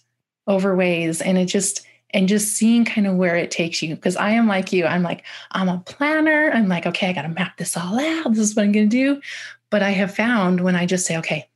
overweighs 0.48 1.22
and 1.22 1.38
it 1.38 1.46
just 1.46 1.86
and 2.10 2.28
just 2.28 2.56
seeing 2.56 2.84
kind 2.84 3.06
of 3.06 3.16
where 3.16 3.34
it 3.34 3.50
takes 3.50 3.82
you. 3.82 3.94
Because 3.94 4.16
i 4.16 4.30
am 4.30 4.46
like 4.46 4.72
you. 4.72 4.84
I'm 4.86 5.02
like 5.02 5.24
i'm 5.52 5.68
a 5.68 5.78
planner. 5.86 6.50
I'm 6.52 6.68
like 6.68 6.86
okay 6.86 7.08
i 7.08 7.12
got 7.12 7.22
to 7.22 7.28
map 7.28 7.56
this 7.56 7.76
all 7.76 7.98
out. 7.98 8.30
This 8.30 8.50
is 8.50 8.56
what 8.56 8.64
i'm 8.64 8.72
going 8.72 8.88
to 8.88 8.96
do. 8.96 9.20
But 9.70 9.82
i 9.82 9.90
have 9.90 10.14
found 10.14 10.60
when 10.60 10.76
i 10.76 10.86
just 10.86 11.06
say 11.06 11.16
okay 11.18 11.48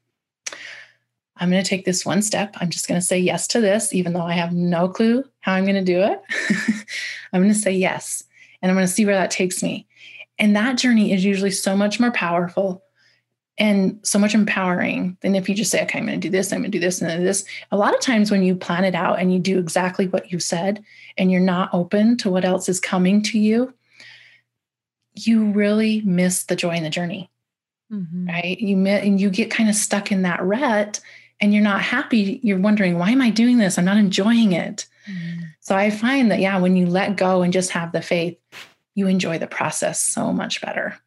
I'm 1.39 1.51
going 1.51 1.63
to 1.63 1.69
take 1.69 1.85
this 1.85 2.05
one 2.05 2.23
step. 2.23 2.57
I'm 2.61 2.71
just 2.71 2.89
going 2.89 3.01
to 3.01 3.07
say 3.07 3.19
yes 3.19 3.47
to 3.49 3.61
this, 3.61 3.95
even 3.95 4.13
though 4.13 4.23
I 4.23 4.33
have 4.33 4.53
no 4.53 4.89
clue 4.89 5.25
how 5.41 5.55
I'm 5.55 5.65
going 5.65 5.83
to 5.83 5.93
do 5.93 6.01
it. 6.01 6.21
I'm 7.33 7.41
going 7.41 7.53
to 7.53 7.59
say 7.59 7.73
yes. 7.73 8.25
And 8.61 8.71
I'm 8.71 8.77
going 8.77 8.87
to 8.87 8.93
see 8.93 9.07
where 9.07 9.15
that 9.15 9.31
takes 9.31 9.63
me. 9.63 9.87
And 10.39 10.55
that 10.57 10.79
journey 10.79 11.13
is 11.13 11.25
usually 11.25 11.51
so 11.51 11.77
much 11.77 12.01
more 12.01 12.13
powerful 12.13 12.83
and 13.59 13.99
so 14.05 14.19
much 14.19 14.35
empowering 14.35 15.17
than 15.21 15.35
if 15.35 15.49
you 15.49 15.55
just 15.55 15.71
say, 15.71 15.83
okay, 15.83 15.99
I'm 15.99 16.07
going 16.07 16.21
to 16.21 16.29
do 16.29 16.31
this, 16.31 16.53
I'm 16.53 16.61
going 16.61 16.71
to 16.71 16.79
do 16.79 16.81
this, 16.81 17.01
and 17.01 17.11
then 17.11 17.25
this. 17.25 17.45
A 17.73 17.77
lot 17.77 17.95
of 17.95 18.01
times 18.01 18.31
when 18.31 18.45
you 18.45 18.55
plan 18.55 18.85
it 18.85 18.95
out 18.95 19.19
and 19.19 19.33
you 19.33 19.41
do 19.41 19.59
exactly 19.59 20.07
what 20.07 20.31
you 20.31 20.39
said 20.39 20.83
and 21.17 21.31
you're 21.31 21.41
not 21.41 21.71
open 21.73 22.17
to 22.19 22.31
what 22.31 22.45
else 22.45 22.69
is 22.69 22.79
coming 22.79 23.21
to 23.25 23.39
you, 23.39 23.75
you 25.15 25.51
really 25.51 26.03
miss 26.03 26.45
the 26.45 26.57
joy 26.57 26.77
in 26.77 26.85
the 26.85 26.91
journey. 26.91 27.31
Mm-hmm. 27.93 28.27
Right. 28.29 28.61
You 28.61 28.87
and 28.87 29.21
you 29.21 29.31
get 29.31 29.51
kind 29.51 29.69
of 29.69 29.75
stuck 29.75 30.13
in 30.13 30.23
that 30.23 30.43
rut 30.43 31.01
and 31.41 31.53
you're 31.53 31.63
not 31.63 31.83
happy. 31.83 32.41
You're 32.43 32.59
wondering, 32.59 32.99
why 32.99 33.11
am 33.11 33.23
I 33.23 33.31
doing 33.31 33.59
this? 33.59 33.79
I'm 33.79 33.85
not 33.85 33.97
enjoying 33.97 34.53
it. 34.53 34.87
Mm-hmm. 35.09 35.45
So 35.61 35.77
I 35.77 35.91
find 35.91 36.31
that, 36.31 36.41
yeah, 36.41 36.59
when 36.59 36.77
you 36.77 36.87
let 36.87 37.17
go 37.17 37.43
and 37.43 37.53
just 37.53 37.71
have 37.71 37.93
the 37.93 38.03
faith, 38.03 38.39
you 38.95 39.07
enjoy 39.07 39.39
the 39.39 39.47
process 39.47 40.01
so 40.01 40.33
much 40.33 40.61
better. 40.61 40.99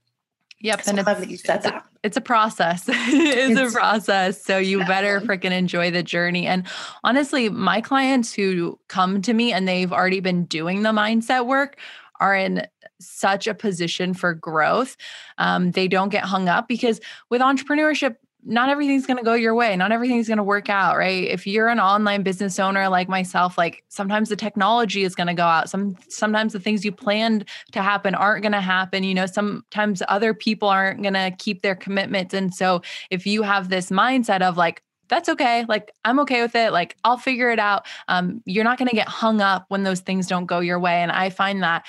Yep. 0.62 0.84
So 0.84 0.92
and 0.92 1.00
I 1.00 1.04
love 1.04 1.20
that 1.20 1.30
you 1.30 1.38
said 1.38 1.64
that. 1.64 1.86
it's 2.04 2.18
a 2.18 2.22
process. 2.22 2.88
it's, 2.88 2.98
it's, 3.60 3.60
a 3.60 3.76
process. 3.76 4.44
So 4.44 4.58
you 4.58 4.86
better 4.86 5.20
freaking 5.22 5.52
enjoy 5.52 5.92
the 5.92 6.04
journey. 6.04 6.46
And 6.46 6.66
honestly, 7.04 7.50
my 7.50 7.82
clients 7.82 8.34
who 8.34 8.80
come 8.88 9.22
to 9.24 9.34
me 9.34 9.52
and 9.52 9.68
they've 9.68 9.92
already 9.92 10.20
been 10.20 10.46
doing 10.46 10.84
the 10.84 10.92
mindset 10.92 11.48
work 11.48 11.78
are 12.20 12.36
in 12.36 12.68
such 13.00 13.48
a 13.48 13.56
position 13.56 14.14
for 14.14 14.36
growth. 14.36 14.96
Um, 15.40 15.72
they 15.72 15.88
don't 15.88 16.10
get 16.10 16.24
hung 16.24 16.48
up 16.48 16.68
because 16.68 17.02
with 17.30 17.42
entrepreneurship, 17.42 18.18
not 18.44 18.70
everything's 18.70 19.06
going 19.06 19.18
to 19.18 19.24
go 19.24 19.34
your 19.34 19.54
way. 19.54 19.76
Not 19.76 19.92
everything's 19.92 20.28
going 20.28 20.38
to 20.38 20.44
work 20.44 20.70
out, 20.70 20.98
right? 20.98 21.26
If 21.28 21.46
you're 21.46 21.68
an 21.68 21.80
online 21.80 22.24
business 22.24 22.60
owner 22.60 22.90
like 22.90 23.08
myself, 23.08 23.58
like 23.58 23.84
sometimes 23.90 24.30
the 24.30 24.36
technology 24.36 25.04
is 25.04 25.16
going 25.16 25.28
to 25.28 25.34
go 25.34 25.44
out. 25.44 25.70
Some 25.70 25.96
sometimes 26.10 26.54
the 26.54 26.60
things 26.60 26.84
you 26.84 26.92
planned 26.92 27.48
to 27.72 27.82
happen 27.82 28.16
aren't 28.16 28.42
going 28.42 28.52
to 28.54 28.62
happen. 28.62 29.04
You 29.04 29.14
know, 29.14 29.26
sometimes 29.26 30.02
other 30.08 30.34
people 30.34 30.70
aren't 30.70 31.02
going 31.02 31.14
to 31.14 31.32
keep 31.38 31.62
their 31.62 31.76
commitments. 31.76 32.34
And 32.34 32.54
so 32.54 32.82
if 33.10 33.28
you 33.28 33.44
have 33.44 33.70
this 33.70 33.90
mindset 33.90 34.42
of 34.42 34.58
like 34.58 34.82
that's 35.12 35.28
okay. 35.28 35.66
Like, 35.68 35.92
I'm 36.06 36.22
okay 36.22 36.42
with 36.42 36.56
it. 36.56 36.72
Like, 36.72 36.96
I'll 37.04 37.18
figure 37.18 37.52
it 37.52 37.60
out. 37.60 37.86
Um, 38.08 38.42
you're 38.46 38.64
not 38.64 38.78
going 38.78 38.88
to 38.88 38.96
get 38.96 39.10
hung 39.10 39.42
up 39.42 39.66
when 39.68 39.84
those 39.84 40.00
things 40.00 40.26
don't 40.26 40.46
go 40.46 40.62
your 40.62 40.80
way. 40.80 41.02
And 41.02 41.12
I 41.12 41.30
find 41.30 41.62
that 41.64 41.86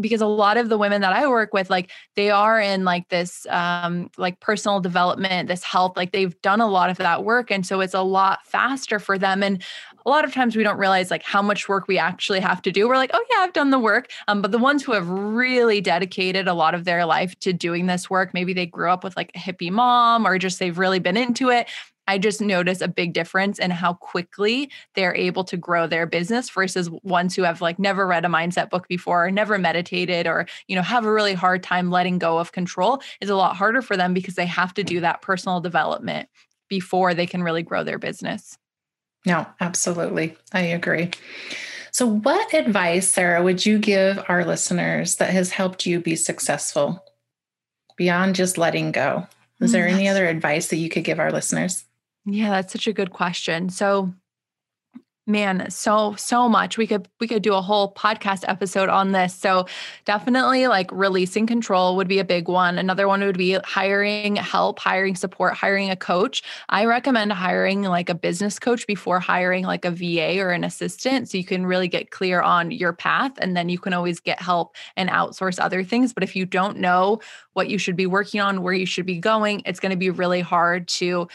because 0.00 0.20
a 0.20 0.26
lot 0.26 0.56
of 0.56 0.68
the 0.68 0.78
women 0.78 1.00
that 1.00 1.12
I 1.12 1.26
work 1.26 1.52
with, 1.52 1.70
like 1.70 1.90
they 2.16 2.30
are 2.30 2.60
in 2.60 2.84
like 2.84 3.08
this, 3.08 3.46
um, 3.50 4.10
like 4.16 4.40
personal 4.40 4.80
development, 4.80 5.48
this 5.48 5.62
health, 5.62 5.96
like 5.96 6.12
they've 6.12 6.40
done 6.42 6.60
a 6.60 6.68
lot 6.68 6.90
of 6.90 6.98
that 6.98 7.24
work. 7.24 7.50
And 7.50 7.66
so 7.66 7.80
it's 7.80 7.94
a 7.94 8.02
lot 8.02 8.40
faster 8.46 8.98
for 8.98 9.18
them. 9.18 9.42
And 9.42 9.62
a 10.04 10.10
lot 10.10 10.24
of 10.24 10.32
times 10.32 10.56
we 10.56 10.62
don't 10.62 10.78
realize 10.78 11.10
like 11.10 11.22
how 11.22 11.42
much 11.42 11.68
work 11.68 11.88
we 11.88 11.98
actually 11.98 12.40
have 12.40 12.62
to 12.62 12.72
do. 12.72 12.88
We're 12.88 12.96
like, 12.96 13.10
oh 13.12 13.24
yeah, 13.30 13.38
I've 13.38 13.52
done 13.52 13.70
the 13.70 13.78
work. 13.78 14.10
Um, 14.28 14.42
but 14.42 14.50
the 14.50 14.58
ones 14.58 14.82
who 14.82 14.92
have 14.92 15.08
really 15.08 15.80
dedicated 15.80 16.48
a 16.48 16.54
lot 16.54 16.74
of 16.74 16.84
their 16.84 17.04
life 17.04 17.38
to 17.40 17.52
doing 17.52 17.86
this 17.86 18.10
work, 18.10 18.34
maybe 18.34 18.52
they 18.52 18.66
grew 18.66 18.90
up 18.90 19.04
with 19.04 19.16
like 19.16 19.30
a 19.34 19.38
hippie 19.38 19.70
mom 19.70 20.26
or 20.26 20.38
just 20.38 20.58
they've 20.58 20.78
really 20.78 20.98
been 20.98 21.16
into 21.16 21.50
it. 21.50 21.68
I 22.06 22.18
just 22.18 22.40
notice 22.40 22.80
a 22.80 22.88
big 22.88 23.12
difference 23.12 23.58
in 23.58 23.70
how 23.70 23.94
quickly 23.94 24.70
they're 24.94 25.14
able 25.14 25.44
to 25.44 25.56
grow 25.56 25.86
their 25.86 26.06
business 26.06 26.50
versus 26.50 26.90
ones 27.02 27.36
who 27.36 27.42
have 27.42 27.60
like 27.60 27.78
never 27.78 28.06
read 28.06 28.24
a 28.24 28.28
mindset 28.28 28.70
book 28.70 28.88
before, 28.88 29.26
or 29.26 29.30
never 29.30 29.58
meditated, 29.58 30.26
or 30.26 30.46
you 30.66 30.76
know 30.76 30.82
have 30.82 31.04
a 31.04 31.12
really 31.12 31.34
hard 31.34 31.62
time 31.62 31.90
letting 31.90 32.18
go 32.18 32.38
of 32.38 32.52
control. 32.52 33.00
Is 33.20 33.30
a 33.30 33.36
lot 33.36 33.56
harder 33.56 33.82
for 33.82 33.96
them 33.96 34.14
because 34.14 34.34
they 34.34 34.46
have 34.46 34.74
to 34.74 34.84
do 34.84 35.00
that 35.00 35.22
personal 35.22 35.60
development 35.60 36.28
before 36.68 37.14
they 37.14 37.26
can 37.26 37.42
really 37.42 37.62
grow 37.62 37.84
their 37.84 37.98
business. 37.98 38.58
No, 39.24 39.46
absolutely, 39.60 40.36
I 40.52 40.62
agree. 40.62 41.10
So, 41.92 42.06
what 42.06 42.54
advice, 42.54 43.08
Sarah, 43.08 43.42
would 43.42 43.64
you 43.66 43.78
give 43.78 44.24
our 44.28 44.44
listeners 44.44 45.16
that 45.16 45.30
has 45.30 45.50
helped 45.50 45.84
you 45.84 46.00
be 46.00 46.16
successful 46.16 47.04
beyond 47.96 48.34
just 48.34 48.56
letting 48.56 48.90
go? 48.92 49.26
Is 49.60 49.72
there 49.72 49.86
mm, 49.86 49.92
any 49.92 50.08
other 50.08 50.26
advice 50.26 50.68
that 50.68 50.76
you 50.76 50.88
could 50.88 51.04
give 51.04 51.20
our 51.20 51.30
listeners? 51.30 51.84
Yeah, 52.24 52.50
that's 52.50 52.72
such 52.72 52.86
a 52.86 52.92
good 52.92 53.10
question. 53.10 53.68
So, 53.68 54.12
man 55.24 55.70
so 55.70 56.16
so 56.16 56.48
much. 56.48 56.76
We 56.76 56.84
could 56.88 57.06
we 57.20 57.28
could 57.28 57.42
do 57.42 57.54
a 57.54 57.62
whole 57.62 57.94
podcast 57.94 58.42
episode 58.48 58.88
on 58.88 59.12
this. 59.12 59.32
So 59.32 59.66
definitely 60.04 60.66
like 60.66 60.90
releasing 60.90 61.46
control 61.46 61.94
would 61.94 62.08
be 62.08 62.18
a 62.18 62.24
big 62.24 62.48
one. 62.48 62.76
Another 62.76 63.06
one 63.06 63.20
would 63.20 63.38
be 63.38 63.52
hiring 63.64 64.34
help 64.34 64.80
hiring 64.80 65.14
support 65.14 65.54
hiring 65.54 65.90
a 65.90 65.96
coach. 65.96 66.42
I 66.70 66.86
recommend 66.86 67.32
hiring 67.32 67.82
like 67.82 68.08
a 68.08 68.16
business 68.16 68.58
coach 68.58 68.84
before 68.88 69.20
hiring 69.20 69.64
like 69.64 69.84
a 69.84 69.92
va 69.92 70.40
or 70.40 70.50
an 70.50 70.64
assistant 70.64 71.28
so 71.28 71.38
you 71.38 71.44
can 71.44 71.66
really 71.66 71.86
get 71.88 72.10
clear 72.10 72.40
on 72.42 72.72
your 72.72 72.92
path 72.92 73.32
and 73.38 73.56
then 73.56 73.68
you 73.68 73.78
can 73.78 73.92
always 73.92 74.18
get 74.18 74.42
help 74.42 74.74
and 74.96 75.08
outsource 75.08 75.60
other 75.60 75.84
things. 75.84 76.12
But 76.12 76.24
if 76.24 76.34
you 76.34 76.46
don't 76.46 76.78
know 76.78 77.20
what 77.52 77.68
you 77.68 77.78
should 77.78 77.96
be 77.96 78.06
working 78.06 78.40
on 78.40 78.62
where 78.62 78.74
you 78.74 78.86
should 78.86 79.06
be 79.06 79.18
going 79.18 79.62
it's 79.66 79.78
going 79.78 79.90
to 79.90 79.96
be 79.96 80.10
really 80.10 80.40
hard 80.40 80.88
to 80.88 81.28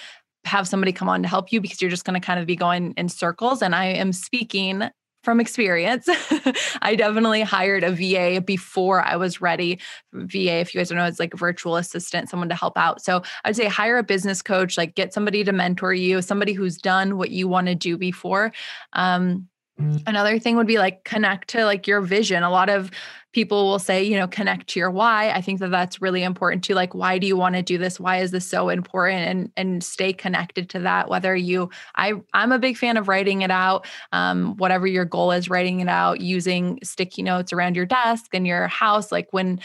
have 0.48 0.68
somebody 0.68 0.92
come 0.92 1.10
on 1.10 1.22
to 1.22 1.28
help 1.28 1.52
you 1.52 1.62
because 1.62 1.82
you're 1.82 1.92
just 1.92 2.06
going 2.06 2.20
to 2.20 2.26
kind 2.26 2.40
of 2.40 2.46
be 2.46 2.56
going 2.56 2.94
in 2.98 3.10
circles. 3.10 3.62
And 3.62 3.76
I 3.76 3.86
am 3.86 4.14
speaking 4.14 4.90
from 5.24 5.40
experience. 5.40 6.08
I 6.82 6.96
definitely 6.96 7.42
hired 7.42 7.84
a 7.84 7.92
VA 7.92 8.42
before 8.42 9.02
I 9.02 9.18
was 9.18 9.42
ready. 9.42 9.80
VA, 10.14 10.60
if 10.60 10.74
you 10.74 10.80
guys 10.80 10.90
don't 10.90 10.98
know, 10.98 11.06
it's 11.06 11.20
like 11.20 11.34
a 11.34 11.38
virtual 11.38 11.76
assistant, 11.76 12.30
someone 12.30 12.50
to 12.50 12.56
help 12.56 12.78
out. 12.78 13.02
So 13.02 13.24
I'd 13.44 13.56
say 13.56 13.66
hire 13.66 13.98
a 13.98 14.04
business 14.04 14.42
coach, 14.42 14.78
like 14.78 14.96
get 14.96 15.14
somebody 15.14 15.44
to 15.44 15.52
mentor 15.52 15.94
you, 15.94 16.22
somebody 16.22 16.54
who's 16.54 16.78
done 16.78 17.18
what 17.18 17.32
you 17.32 17.48
want 17.48 17.68
to 17.68 17.76
do 17.76 17.98
before. 17.98 18.54
Um, 18.94 19.50
Mm. 19.80 20.02
Another 20.08 20.40
thing 20.40 20.56
would 20.56 20.68
be 20.68 20.80
like 20.80 21.04
connect 21.04 21.50
to 21.50 21.66
like 21.66 21.88
your 21.88 22.02
vision. 22.02 22.44
A 22.44 22.50
lot 22.50 22.70
of 22.70 22.90
people 23.38 23.68
will 23.68 23.78
say, 23.78 24.02
you 24.02 24.18
know, 24.18 24.28
connect 24.28 24.66
to 24.68 24.80
your 24.80 24.90
why. 24.90 25.30
I 25.30 25.42
think 25.42 25.60
that 25.60 25.70
that's 25.70 26.02
really 26.02 26.24
important 26.24 26.64
too. 26.64 26.74
Like, 26.74 26.96
why 26.96 27.20
do 27.20 27.28
you 27.28 27.38
want 27.38 27.54
to 27.54 27.62
do 27.62 27.78
this? 27.78 28.00
Why 28.00 28.18
is 28.18 28.32
this 28.32 28.48
so 28.48 28.70
important? 28.70 29.28
And 29.28 29.52
and 29.56 29.84
stay 29.84 30.12
connected 30.12 30.72
to 30.72 30.80
that. 30.80 31.08
Whether 31.08 31.36
you, 31.36 31.70
I, 31.96 32.14
I'm 32.34 32.52
a 32.52 32.58
big 32.58 32.78
fan 32.78 32.98
of 32.98 33.08
writing 33.08 33.44
it 33.44 33.52
out. 33.52 33.86
Um, 34.12 34.58
whatever 34.58 34.88
your 34.88 35.06
goal 35.06 35.32
is, 35.32 35.52
writing 35.52 35.82
it 35.82 35.88
out 35.88 36.20
using 36.20 36.80
sticky 36.82 37.22
notes 37.22 37.54
around 37.54 37.76
your 37.76 37.86
desk 37.86 38.26
and 38.34 38.48
your 38.48 38.66
house. 38.70 39.12
Like 39.12 39.28
when 39.30 39.60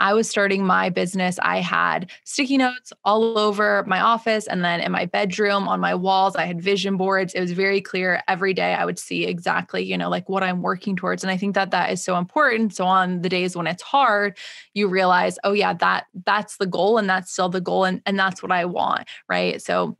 I 0.00 0.12
was 0.12 0.28
starting 0.28 0.64
my 0.64 0.90
business, 0.90 1.38
I 1.42 1.58
had 1.60 2.10
sticky 2.24 2.58
notes 2.58 2.92
all 3.04 3.38
over 3.38 3.84
my 3.86 4.00
office 4.00 4.46
and 4.46 4.64
then 4.64 4.80
in 4.80 4.92
my 4.92 5.06
bedroom 5.06 5.68
on 5.68 5.80
my 5.80 5.94
walls, 5.94 6.36
I 6.36 6.46
had 6.46 6.60
vision 6.60 6.96
boards. 6.96 7.34
It 7.34 7.40
was 7.40 7.52
very 7.52 7.80
clear 7.80 8.22
every 8.28 8.54
day 8.54 8.74
I 8.74 8.84
would 8.84 8.98
see 8.98 9.24
exactly, 9.24 9.82
you 9.84 9.96
know, 9.96 10.08
like 10.10 10.28
what 10.28 10.42
I'm 10.42 10.62
working 10.62 10.96
towards. 10.96 11.22
And 11.22 11.30
I 11.30 11.36
think 11.36 11.54
that 11.54 11.70
that 11.70 11.90
is 11.90 12.02
so 12.02 12.16
important. 12.16 12.74
So 12.74 12.84
on 12.84 13.22
the 13.22 13.28
days 13.28 13.56
when 13.56 13.66
it's 13.66 13.82
hard, 13.82 14.36
you 14.74 14.88
realize, 14.88 15.38
oh 15.44 15.52
yeah, 15.52 15.74
that 15.74 16.06
that's 16.26 16.56
the 16.56 16.66
goal 16.66 16.98
and 16.98 17.08
that's 17.08 17.32
still 17.32 17.48
the 17.48 17.60
goal 17.60 17.84
and 17.84 18.02
and 18.04 18.18
that's 18.18 18.42
what 18.42 18.52
I 18.52 18.64
want, 18.64 19.08
right? 19.28 19.62
So 19.62 19.96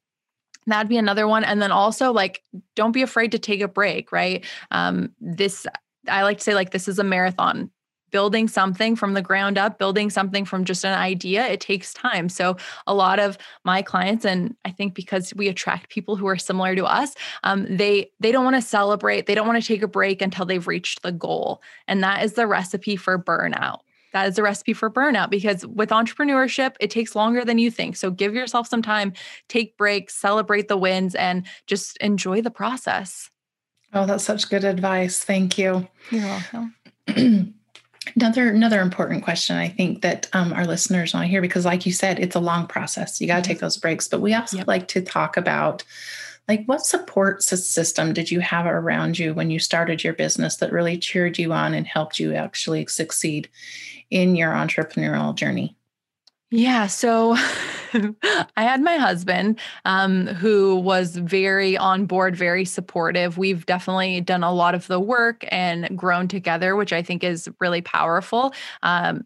that'd 0.67 0.89
be 0.89 0.97
another 0.97 1.29
one 1.29 1.45
and 1.45 1.61
then 1.61 1.71
also 1.71 2.13
like 2.13 2.43
don't 2.75 2.93
be 2.93 3.03
afraid 3.03 3.33
to 3.33 3.39
take 3.39 3.61
a 3.61 3.69
break 3.69 4.11
right 4.13 4.47
um 4.71 5.11
this 5.21 5.67
I 6.09 6.23
like 6.23 6.39
to 6.39 6.45
say 6.45 6.55
like 6.55 6.71
this 6.71 6.89
is 6.89 6.99
a 6.99 7.05
marathon 7.05 7.71
building 8.15 8.47
something 8.47 8.95
from 8.95 9.15
the 9.15 9.21
ground 9.21 9.59
up, 9.59 9.77
building 9.77 10.09
something 10.09 10.45
from 10.45 10.65
just 10.65 10.85
an 10.85 10.97
idea, 10.97 11.45
it 11.49 11.61
takes 11.61 11.93
time. 11.93 12.29
So 12.29 12.57
a 12.87 12.95
lot 12.95 13.19
of 13.19 13.37
my 13.65 13.83
clients, 13.83 14.25
and 14.25 14.55
I 14.65 14.71
think 14.71 14.95
because 14.95 15.35
we 15.35 15.49
attract 15.49 15.89
people 15.91 16.15
who 16.15 16.29
are 16.29 16.37
similar 16.37 16.77
to 16.77 16.85
us, 16.85 17.17
um, 17.43 17.67
they 17.69 18.13
they 18.21 18.31
don't 18.31 18.45
want 18.45 18.55
to 18.55 18.63
celebrate, 18.63 19.27
they 19.27 19.35
don't 19.35 19.49
want 19.49 19.61
to 19.61 19.67
take 19.67 19.83
a 19.83 19.89
break 19.89 20.23
until 20.23 20.47
they've 20.47 20.69
reached 20.69 21.03
the 21.03 21.11
goal, 21.11 21.61
and 21.89 22.05
that 22.05 22.23
is 22.23 22.35
the 22.35 22.47
recipe 22.47 22.95
for 22.95 23.19
burnout. 23.19 23.81
That 24.13 24.29
is 24.29 24.37
the 24.37 24.45
recipe 24.45 24.75
for 24.75 24.89
burnout 24.89 25.29
because 25.29 25.67
with 25.67 25.89
entrepreneurship, 25.89 26.77
it 26.79 26.93
takes 26.93 27.17
longer 27.17 27.45
than 27.45 27.59
you 27.59 27.69
think. 27.69 27.97
So 27.97 28.13
give 28.13 28.33
yourself 28.33 28.69
some 28.69 28.81
time, 28.81 29.13
take 29.49 29.77
breaks, 29.77 30.15
celebrate 30.15 30.69
the 30.69 30.77
wins, 30.77 31.17
and 31.17 31.45
just 31.67 31.97
enjoy 31.97 32.43
the 32.43 32.53
process. 32.53 33.29
Oh, 33.93 34.07
that's 34.07 34.23
such 34.23 34.49
good 34.49 34.63
advice. 34.63 35.25
Thank 35.25 35.59
you. 35.59 35.89
You're 36.13 36.23
welcome. 36.23 36.77
Another 38.17 38.49
another 38.49 38.81
important 38.81 39.25
question 39.25 39.57
I 39.57 39.69
think 39.69 40.03
that 40.03 40.29
um, 40.33 40.53
our 40.53 40.67
listeners 40.67 41.15
want 41.15 41.25
to 41.25 41.29
hear 41.29 41.41
because, 41.41 41.65
like 41.65 41.87
you 41.87 41.93
said, 41.93 42.19
it's 42.19 42.37
a 42.37 42.41
long 42.41 42.67
process. 42.67 43.21
You 43.21 43.27
got 43.27 43.37
to 43.37 43.41
mm-hmm. 43.41 43.49
take 43.49 43.61
those 43.61 43.77
breaks, 43.77 44.09
but 44.09 44.21
we 44.21 44.35
also 44.35 44.59
yep. 44.59 44.67
like 44.67 44.89
to 44.89 45.01
talk 45.01 45.37
about 45.37 45.85
like 46.47 46.65
what 46.67 46.85
support 46.85 47.43
system 47.43 48.13
did 48.13 48.31
you 48.31 48.41
have 48.41 48.67
around 48.67 49.19
you 49.19 49.33
when 49.33 49.51
you 49.51 49.59
started 49.59 50.05
your 50.05 50.13
business 50.13 50.57
that 50.57 50.73
really 50.73 50.99
cheered 50.99 51.39
you 51.39 51.53
on 51.53 51.73
and 51.73 51.87
helped 51.87 52.19
you 52.19 52.35
actually 52.35 52.87
succeed 52.87 53.49
in 54.11 54.37
your 54.37 54.53
entrepreneurial 54.53 55.35
journey? 55.35 55.75
Yeah. 56.57 56.87
So 56.87 57.35
I 57.93 58.63
had 58.63 58.81
my 58.81 58.97
husband 58.97 59.59
um, 59.85 60.29
who 60.29 60.77
was 60.77 61.17
very 61.17 61.77
on 61.77 62.07
board, 62.07 62.37
very 62.37 62.65
supportive. 62.65 63.37
We've 63.39 63.67
definitely 63.67 64.21
done 64.21 64.45
a 64.45 64.53
lot 64.53 64.77
of 64.77 64.87
the 64.87 65.01
work 65.01 65.45
and 65.49 65.99
grown 65.99 66.29
together, 66.29 66.77
which 66.77 66.93
I 66.93 67.03
think 67.03 67.25
is 67.25 67.49
really 67.59 67.83
powerful. 67.83 68.55
Um, 68.85 69.25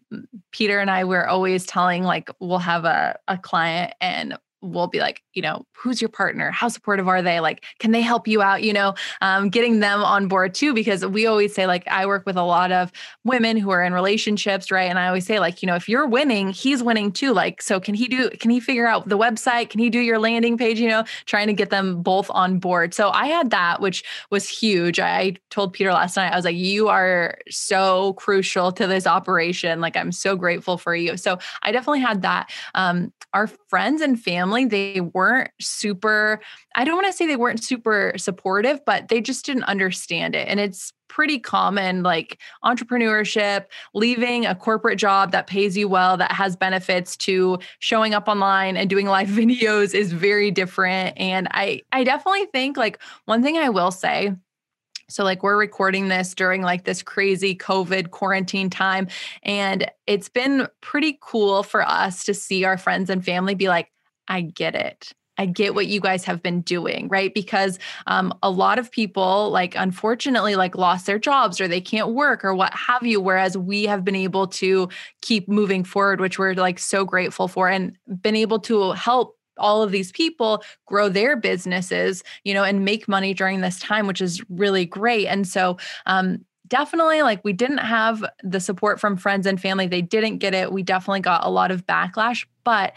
Peter 0.51 0.79
and 0.79 0.89
I 0.89 1.03
were 1.03 1.27
always 1.27 1.67
telling, 1.67 2.03
like, 2.03 2.31
we'll 2.39 2.57
have 2.57 2.83
a, 2.85 3.19
a 3.27 3.37
client 3.37 3.93
and 4.01 4.35
we'll 4.61 4.87
be 4.87 4.99
like, 4.99 5.21
you 5.39 5.43
know, 5.43 5.63
who's 5.71 6.01
your 6.01 6.09
partner? 6.09 6.51
How 6.51 6.67
supportive 6.67 7.07
are 7.07 7.21
they? 7.21 7.39
Like, 7.39 7.63
can 7.79 7.91
they 7.91 8.01
help 8.01 8.27
you 8.27 8.41
out? 8.41 8.61
You 8.61 8.73
know, 8.73 8.93
um, 9.21 9.47
getting 9.47 9.79
them 9.79 10.03
on 10.03 10.27
board 10.27 10.53
too, 10.53 10.73
because 10.73 11.05
we 11.05 11.27
always 11.27 11.55
say, 11.55 11.65
like, 11.65 11.87
I 11.87 12.05
work 12.05 12.25
with 12.25 12.35
a 12.35 12.43
lot 12.43 12.73
of 12.73 12.91
women 13.23 13.55
who 13.55 13.69
are 13.69 13.81
in 13.81 13.93
relationships, 13.93 14.69
right? 14.69 14.89
And 14.89 14.99
I 14.99 15.07
always 15.07 15.25
say, 15.25 15.39
like, 15.39 15.61
you 15.61 15.67
know, 15.67 15.75
if 15.75 15.87
you're 15.87 16.05
winning, 16.05 16.49
he's 16.49 16.83
winning 16.83 17.13
too. 17.13 17.31
Like, 17.31 17.61
so 17.61 17.79
can 17.79 17.95
he 17.95 18.09
do, 18.09 18.29
can 18.31 18.51
he 18.51 18.59
figure 18.59 18.85
out 18.85 19.07
the 19.07 19.17
website? 19.17 19.69
Can 19.69 19.79
he 19.79 19.89
do 19.89 19.99
your 19.99 20.19
landing 20.19 20.57
page? 20.57 20.77
You 20.77 20.89
know, 20.89 21.05
trying 21.25 21.47
to 21.47 21.53
get 21.53 21.69
them 21.69 22.01
both 22.01 22.29
on 22.31 22.59
board. 22.59 22.93
So 22.93 23.11
I 23.11 23.27
had 23.27 23.51
that, 23.51 23.79
which 23.79 24.03
was 24.31 24.49
huge. 24.49 24.99
I 24.99 25.35
told 25.49 25.71
Peter 25.71 25.93
last 25.93 26.17
night, 26.17 26.33
I 26.33 26.35
was 26.35 26.43
like, 26.43 26.57
you 26.57 26.89
are 26.89 27.37
so 27.49 28.11
crucial 28.15 28.73
to 28.73 28.87
this 28.87 29.07
operation. 29.07 29.79
Like, 29.79 29.95
I'm 29.95 30.11
so 30.11 30.35
grateful 30.35 30.77
for 30.77 30.93
you. 30.93 31.15
So 31.15 31.39
I 31.63 31.71
definitely 31.71 32.01
had 32.01 32.23
that. 32.23 32.51
Um, 32.75 33.13
our 33.33 33.47
friends 33.47 34.01
and 34.01 34.19
family, 34.19 34.65
they 34.65 34.99
weren't 35.29 35.51
super, 35.59 36.41
I 36.75 36.83
don't 36.83 36.95
want 36.95 37.07
to 37.07 37.13
say 37.13 37.27
they 37.27 37.35
weren't 37.35 37.63
super 37.63 38.13
supportive, 38.17 38.83
but 38.85 39.09
they 39.09 39.21
just 39.21 39.45
didn't 39.45 39.63
understand 39.63 40.35
it. 40.35 40.47
And 40.47 40.59
it's 40.59 40.91
pretty 41.07 41.39
common 41.39 42.03
like 42.03 42.39
entrepreneurship, 42.63 43.65
leaving 43.93 44.45
a 44.45 44.55
corporate 44.55 44.97
job 44.97 45.31
that 45.31 45.47
pays 45.47 45.77
you 45.77 45.87
well, 45.87 46.17
that 46.17 46.31
has 46.31 46.55
benefits 46.55 47.15
to 47.17 47.59
showing 47.79 48.13
up 48.13 48.27
online 48.27 48.77
and 48.77 48.89
doing 48.89 49.07
live 49.07 49.27
videos 49.29 49.93
is 49.93 50.13
very 50.13 50.51
different. 50.51 51.17
And 51.17 51.47
I 51.51 51.81
I 51.91 52.03
definitely 52.03 52.45
think 52.47 52.77
like 52.77 52.99
one 53.25 53.43
thing 53.43 53.57
I 53.57 53.69
will 53.69 53.91
say 53.91 54.35
so, 55.09 55.23
like, 55.23 55.41
we're 55.41 55.57
recording 55.57 56.07
this 56.07 56.35
during 56.35 56.61
like 56.61 56.83
this 56.83 57.01
crazy 57.01 57.55
COVID 57.55 58.11
quarantine 58.11 58.69
time. 58.69 59.07
And 59.41 59.89
it's 60.05 60.29
been 60.29 60.67
pretty 60.81 61.17
cool 61.21 61.63
for 61.63 61.81
us 61.81 62.23
to 62.25 62.33
see 62.33 62.63
our 62.63 62.77
friends 62.77 63.09
and 63.09 63.25
family 63.25 63.55
be 63.55 63.67
like, 63.67 63.91
I 64.27 64.41
get 64.41 64.75
it. 64.75 65.11
I 65.39 65.45
get 65.45 65.73
what 65.73 65.87
you 65.87 66.01
guys 66.01 66.25
have 66.25 66.43
been 66.43 66.59
doing, 66.61 67.07
right? 67.07 67.33
Because 67.33 67.79
um, 68.07 68.37
a 68.43 68.49
lot 68.49 68.77
of 68.77 68.91
people, 68.91 69.49
like, 69.51 69.73
unfortunately, 69.73 70.57
like, 70.57 70.75
lost 70.75 71.05
their 71.05 71.17
jobs 71.17 71.61
or 71.61 71.67
they 71.67 71.79
can't 71.79 72.09
work 72.09 72.43
or 72.43 72.53
what 72.53 72.73
have 72.73 73.05
you. 73.05 73.21
Whereas 73.21 73.57
we 73.57 73.85
have 73.85 74.03
been 74.03 74.17
able 74.17 74.47
to 74.47 74.89
keep 75.21 75.47
moving 75.47 75.85
forward, 75.85 76.19
which 76.19 76.37
we're 76.37 76.55
like 76.55 76.77
so 76.77 77.05
grateful 77.05 77.47
for, 77.47 77.69
and 77.69 77.97
been 78.21 78.35
able 78.35 78.59
to 78.59 78.91
help 78.91 79.37
all 79.57 79.81
of 79.81 79.91
these 79.91 80.11
people 80.11 80.61
grow 80.85 81.07
their 81.07 81.37
businesses, 81.37 82.21
you 82.43 82.53
know, 82.53 82.63
and 82.63 82.83
make 82.83 83.07
money 83.07 83.33
during 83.33 83.61
this 83.61 83.79
time, 83.79 84.07
which 84.07 84.21
is 84.21 84.43
really 84.49 84.85
great. 84.85 85.25
And 85.27 85.47
so, 85.47 85.77
um, 86.05 86.45
definitely 86.67 87.21
like 87.23 87.43
we 87.43 87.53
didn't 87.53 87.79
have 87.79 88.23
the 88.43 88.59
support 88.59 88.99
from 88.99 89.17
friends 89.17 89.45
and 89.45 89.59
family. 89.59 89.87
They 89.87 90.01
didn't 90.01 90.37
get 90.37 90.53
it. 90.53 90.71
We 90.71 90.83
definitely 90.83 91.21
got 91.21 91.45
a 91.45 91.49
lot 91.49 91.71
of 91.71 91.85
backlash, 91.85 92.45
but 92.63 92.93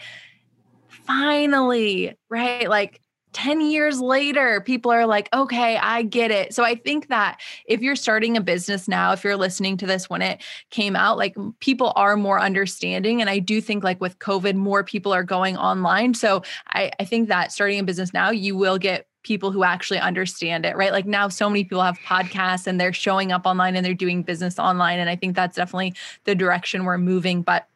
finally, 1.05 2.15
right? 2.29 2.69
Like 2.69 3.01
10 3.33 3.61
years 3.61 3.99
later, 3.99 4.61
people 4.61 4.91
are 4.91 5.05
like, 5.05 5.27
okay, 5.33 5.77
I 5.77 6.03
get 6.03 6.31
it. 6.31 6.53
So 6.53 6.63
I 6.63 6.75
think 6.75 7.07
that 7.07 7.41
if 7.65 7.81
you're 7.81 7.95
starting 7.95 8.37
a 8.37 8.41
business 8.41 8.87
now, 8.87 9.11
if 9.11 9.23
you're 9.23 9.35
listening 9.35 9.75
to 9.77 9.87
this 9.87 10.09
when 10.09 10.21
it 10.21 10.41
came 10.69 10.95
out, 10.95 11.17
like 11.17 11.35
people 11.59 11.93
are 11.95 12.15
more 12.15 12.39
understanding. 12.39 13.21
And 13.21 13.29
I 13.29 13.39
do 13.39 13.59
think, 13.59 13.83
like 13.83 13.99
with 13.99 14.19
COVID, 14.19 14.55
more 14.55 14.83
people 14.83 15.13
are 15.13 15.23
going 15.23 15.57
online. 15.57 16.13
So 16.13 16.43
I, 16.67 16.91
I 16.99 17.05
think 17.05 17.27
that 17.29 17.51
starting 17.51 17.79
a 17.79 17.83
business 17.83 18.13
now, 18.13 18.29
you 18.29 18.55
will 18.55 18.77
get 18.77 19.07
people 19.23 19.51
who 19.51 19.63
actually 19.63 19.99
understand 19.99 20.65
it, 20.65 20.75
right? 20.75 20.91
Like 20.91 21.05
now, 21.05 21.29
so 21.29 21.49
many 21.49 21.63
people 21.63 21.81
have 21.81 21.97
podcasts 21.99 22.67
and 22.67 22.79
they're 22.79 22.93
showing 22.93 23.31
up 23.31 23.45
online 23.45 23.75
and 23.75 23.85
they're 23.85 23.93
doing 23.93 24.21
business 24.21 24.59
online. 24.59 24.99
And 24.99 25.09
I 25.09 25.15
think 25.15 25.35
that's 25.35 25.55
definitely 25.55 25.93
the 26.25 26.35
direction 26.35 26.83
we're 26.83 26.97
moving. 26.97 27.41
But 27.41 27.67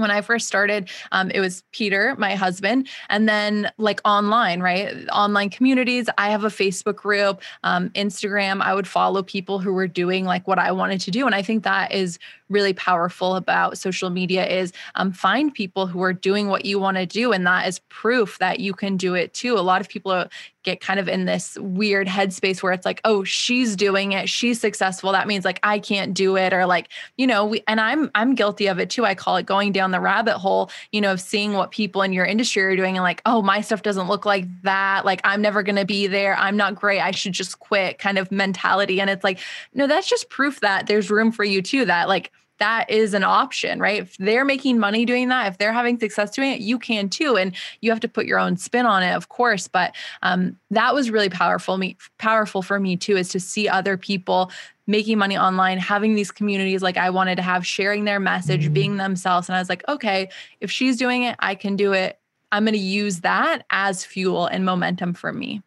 when 0.00 0.10
I 0.10 0.20
first 0.20 0.46
started, 0.46 0.88
um, 1.12 1.30
it 1.30 1.40
was 1.40 1.62
Peter, 1.72 2.14
my 2.18 2.34
husband, 2.34 2.88
and 3.08 3.28
then 3.28 3.70
like 3.78 4.00
online, 4.04 4.60
right? 4.60 5.08
Online 5.10 5.50
communities. 5.50 6.08
I 6.18 6.30
have 6.30 6.44
a 6.44 6.48
Facebook 6.48 6.96
group, 6.96 7.42
um, 7.64 7.90
Instagram. 7.90 8.60
I 8.62 8.74
would 8.74 8.88
follow 8.88 9.22
people 9.22 9.58
who 9.58 9.72
were 9.72 9.88
doing 9.88 10.24
like 10.24 10.46
what 10.48 10.58
I 10.58 10.72
wanted 10.72 11.00
to 11.02 11.10
do. 11.10 11.26
And 11.26 11.34
I 11.34 11.42
think 11.42 11.64
that 11.64 11.92
is 11.92 12.18
really 12.48 12.72
powerful 12.72 13.36
about 13.36 13.78
social 13.78 14.10
media 14.10 14.46
is 14.46 14.72
um, 14.96 15.12
find 15.12 15.54
people 15.54 15.86
who 15.86 16.02
are 16.02 16.12
doing 16.12 16.48
what 16.48 16.64
you 16.64 16.78
want 16.78 16.96
to 16.96 17.06
do. 17.06 17.32
And 17.32 17.46
that 17.46 17.66
is 17.66 17.78
proof 17.88 18.38
that 18.38 18.60
you 18.60 18.74
can 18.74 18.96
do 18.96 19.14
it 19.14 19.32
too. 19.32 19.56
A 19.56 19.60
lot 19.60 19.80
of 19.80 19.88
people 19.88 20.26
get 20.62 20.80
kind 20.80 21.00
of 21.00 21.08
in 21.08 21.24
this 21.24 21.56
weird 21.58 22.06
headspace 22.06 22.62
where 22.62 22.72
it's 22.72 22.84
like, 22.84 23.00
oh, 23.04 23.24
she's 23.24 23.76
doing 23.76 24.12
it, 24.12 24.28
she's 24.28 24.60
successful. 24.60 25.12
That 25.12 25.26
means 25.26 25.44
like 25.44 25.60
I 25.62 25.78
can't 25.78 26.14
do 26.14 26.36
it, 26.36 26.52
or 26.52 26.66
like, 26.66 26.88
you 27.16 27.26
know, 27.26 27.46
we 27.46 27.62
and 27.66 27.80
I'm 27.80 28.10
I'm 28.14 28.34
guilty 28.34 28.66
of 28.66 28.78
it 28.78 28.90
too. 28.90 29.04
I 29.04 29.14
call 29.14 29.36
it 29.36 29.46
going 29.46 29.72
down 29.72 29.90
the 29.90 30.00
rabbit 30.00 30.38
hole, 30.38 30.70
you 30.92 31.00
know, 31.00 31.12
of 31.12 31.20
seeing 31.20 31.54
what 31.54 31.70
people 31.70 32.02
in 32.02 32.12
your 32.12 32.24
industry 32.24 32.62
are 32.62 32.76
doing 32.76 32.96
and 32.96 33.02
like, 33.02 33.22
oh, 33.26 33.42
my 33.42 33.60
stuff 33.60 33.82
doesn't 33.82 34.08
look 34.08 34.24
like 34.24 34.46
that. 34.62 35.04
Like 35.04 35.20
I'm 35.24 35.42
never 35.42 35.62
gonna 35.62 35.84
be 35.84 36.06
there. 36.06 36.36
I'm 36.36 36.56
not 36.56 36.74
great. 36.74 37.00
I 37.00 37.10
should 37.10 37.32
just 37.32 37.58
quit 37.60 37.98
kind 37.98 38.18
of 38.18 38.30
mentality. 38.30 39.00
And 39.00 39.10
it's 39.10 39.24
like, 39.24 39.38
no, 39.74 39.86
that's 39.86 40.08
just 40.08 40.30
proof 40.30 40.60
that 40.60 40.86
there's 40.86 41.10
room 41.10 41.32
for 41.32 41.44
you 41.44 41.62
too. 41.62 41.84
That 41.84 42.08
like 42.08 42.30
that 42.60 42.88
is 42.88 43.14
an 43.14 43.24
option, 43.24 43.80
right? 43.80 44.02
If 44.02 44.16
they're 44.18 44.44
making 44.44 44.78
money 44.78 45.04
doing 45.04 45.28
that, 45.28 45.48
if 45.48 45.58
they're 45.58 45.72
having 45.72 45.98
success 45.98 46.30
doing 46.30 46.52
it, 46.52 46.60
you 46.60 46.78
can 46.78 47.08
too. 47.08 47.36
And 47.36 47.54
you 47.80 47.90
have 47.90 48.00
to 48.00 48.08
put 48.08 48.26
your 48.26 48.38
own 48.38 48.56
spin 48.56 48.86
on 48.86 49.02
it, 49.02 49.12
of 49.12 49.28
course. 49.28 49.66
But 49.66 49.94
um, 50.22 50.56
that 50.70 50.94
was 50.94 51.10
really 51.10 51.30
powerful. 51.30 51.76
Me 51.76 51.96
powerful 52.18 52.62
for 52.62 52.78
me 52.78 52.96
too, 52.96 53.16
is 53.16 53.30
to 53.30 53.40
see 53.40 53.68
other 53.68 53.96
people 53.96 54.52
making 54.86 55.18
money 55.18 55.36
online, 55.36 55.78
having 55.78 56.14
these 56.14 56.30
communities 56.30 56.82
like 56.82 56.96
I 56.96 57.10
wanted 57.10 57.36
to 57.36 57.42
have, 57.42 57.66
sharing 57.66 58.04
their 58.04 58.20
message, 58.20 58.64
mm-hmm. 58.64 58.74
being 58.74 58.96
themselves. 58.96 59.48
And 59.48 59.56
I 59.56 59.58
was 59.58 59.68
like, 59.68 59.86
okay, 59.88 60.28
if 60.60 60.70
she's 60.70 60.96
doing 60.96 61.22
it, 61.22 61.36
I 61.38 61.54
can 61.54 61.76
do 61.76 61.92
it. 61.92 62.18
I'm 62.52 62.64
going 62.64 62.74
to 62.74 62.78
use 62.78 63.20
that 63.20 63.64
as 63.70 64.04
fuel 64.04 64.46
and 64.46 64.64
momentum 64.64 65.14
for 65.14 65.32
me. 65.32 65.62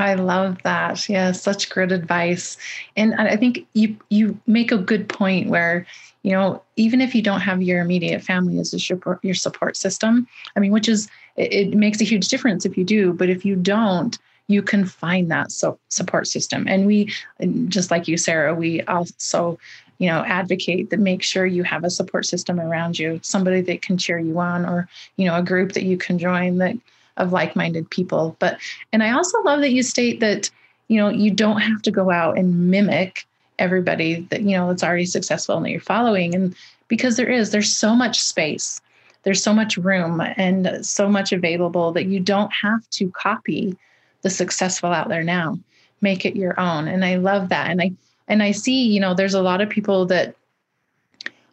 I 0.00 0.14
love 0.14 0.56
that. 0.62 1.08
Yeah, 1.08 1.32
such 1.32 1.68
good 1.68 1.92
advice. 1.92 2.56
And 2.96 3.14
I 3.14 3.36
think 3.36 3.66
you 3.74 3.96
you 4.08 4.38
make 4.46 4.72
a 4.72 4.78
good 4.78 5.08
point 5.08 5.48
where 5.48 5.86
you 6.22 6.32
know 6.32 6.62
even 6.76 7.00
if 7.00 7.14
you 7.14 7.22
don't 7.22 7.40
have 7.40 7.62
your 7.62 7.80
immediate 7.80 8.22
family 8.22 8.58
as 8.58 8.88
your 8.88 9.20
your 9.22 9.34
support 9.34 9.76
system 9.76 10.26
i 10.54 10.60
mean 10.60 10.70
which 10.70 10.88
is 10.88 11.08
it, 11.36 11.52
it, 11.52 11.74
makes 11.74 12.00
a 12.00 12.04
huge 12.04 12.28
difference 12.28 12.66
if 12.66 12.76
you 12.76 12.84
do 12.84 13.14
but 13.14 13.30
if 13.30 13.42
you 13.42 13.56
don't 13.56 14.18
you 14.46 14.62
can 14.62 14.84
find 14.84 15.30
that 15.30 15.50
so 15.50 15.78
support 15.88 16.26
system 16.26 16.66
and 16.68 16.86
we 16.86 17.10
just 17.68 17.90
like 17.90 18.06
you 18.06 18.18
sarah 18.18 18.54
we 18.54 18.82
also 18.82 19.58
you 19.98 20.08
know 20.08 20.22
advocate 20.24 20.90
that 20.90 21.00
make 21.00 21.22
sure 21.22 21.46
you 21.46 21.62
have 21.62 21.84
a 21.84 21.90
support 21.90 22.26
system 22.26 22.60
around 22.60 22.98
you 22.98 23.18
somebody 23.22 23.62
that 23.62 23.80
can 23.80 23.96
cheer 23.96 24.18
you 24.18 24.38
on 24.38 24.66
or 24.66 24.88
you 25.16 25.24
know 25.26 25.36
a 25.36 25.42
group 25.42 25.72
that 25.72 25.84
you 25.84 25.96
can 25.96 26.18
join 26.18 26.58
that 26.58 26.76
of 27.20 27.32
like-minded 27.32 27.88
people. 27.90 28.36
But 28.38 28.58
and 28.92 29.02
i 29.02 29.12
also 29.12 29.40
love 29.42 29.60
that 29.60 29.72
you 29.72 29.82
state 29.82 30.20
that 30.20 30.50
you 30.88 30.96
know 30.96 31.08
you 31.08 31.30
don't 31.30 31.60
have 31.60 31.82
to 31.82 31.90
go 31.90 32.10
out 32.10 32.38
and 32.38 32.70
mimic 32.70 33.26
everybody 33.58 34.26
that 34.30 34.42
you 34.42 34.56
know 34.56 34.68
that's 34.68 34.84
already 34.84 35.06
successful 35.06 35.56
and 35.56 35.66
that 35.66 35.70
you're 35.70 35.80
following. 35.80 36.34
And 36.34 36.54
because 36.88 37.16
there 37.16 37.30
is 37.30 37.50
there's 37.50 37.74
so 37.74 37.94
much 37.94 38.20
space 38.20 38.80
there's 39.22 39.42
so 39.42 39.52
much 39.52 39.76
room 39.76 40.22
and 40.36 40.84
so 40.84 41.08
much 41.08 41.32
available 41.32 41.92
that 41.92 42.06
you 42.06 42.20
don't 42.20 42.52
have 42.52 42.88
to 42.90 43.10
copy 43.10 43.76
the 44.22 44.30
successful 44.30 44.92
out 44.92 45.08
there 45.08 45.24
now. 45.24 45.58
Make 46.00 46.24
it 46.24 46.36
your 46.36 46.58
own. 46.58 46.88
And 46.88 47.04
i 47.04 47.16
love 47.16 47.48
that. 47.50 47.70
And 47.70 47.80
i 47.82 47.92
and 48.28 48.42
i 48.42 48.52
see 48.52 48.86
you 48.86 49.00
know 49.00 49.14
there's 49.14 49.34
a 49.34 49.42
lot 49.42 49.60
of 49.60 49.68
people 49.68 50.06
that 50.06 50.34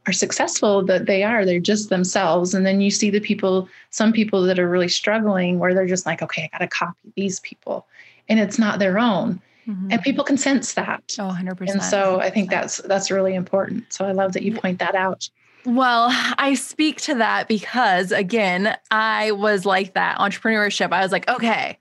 are 0.07 0.13
successful 0.13 0.83
that 0.85 1.05
they 1.05 1.23
are 1.23 1.45
they're 1.45 1.59
just 1.59 1.89
themselves 1.89 2.53
and 2.53 2.65
then 2.65 2.81
you 2.81 2.89
see 2.89 3.09
the 3.09 3.19
people 3.19 3.67
some 3.89 4.11
people 4.11 4.41
that 4.43 4.57
are 4.57 4.69
really 4.69 4.87
struggling 4.87 5.59
where 5.59 5.73
they're 5.73 5.87
just 5.87 6.05
like 6.05 6.21
okay 6.21 6.43
i 6.43 6.57
got 6.57 6.63
to 6.63 6.67
copy 6.67 7.11
these 7.15 7.39
people 7.41 7.85
and 8.29 8.39
it's 8.39 8.57
not 8.57 8.79
their 8.79 8.97
own 8.97 9.41
Mm-hmm. 9.67 9.91
And 9.91 10.01
people 10.01 10.23
can 10.23 10.37
sense 10.37 10.73
that. 10.75 11.15
Oh, 11.19 11.23
100%. 11.23 11.69
And 11.69 11.83
so 11.83 12.21
I 12.21 12.29
think 12.29 12.49
that's 12.49 12.77
that's 12.77 13.11
really 13.11 13.35
important. 13.35 13.91
So 13.91 14.05
I 14.05 14.13
love 14.13 14.33
that 14.33 14.43
you 14.43 14.55
point 14.55 14.79
that 14.79 14.95
out. 14.95 15.29
Well, 15.65 16.07
I 16.37 16.53
speak 16.53 17.01
to 17.01 17.15
that 17.15 17.49
because 17.49 18.13
again, 18.13 18.77
I 18.89 19.31
was 19.31 19.65
like 19.65 19.93
that 19.95 20.17
entrepreneurship. 20.19 20.93
I 20.93 21.01
was 21.01 21.11
like, 21.11 21.27
okay, 21.27 21.77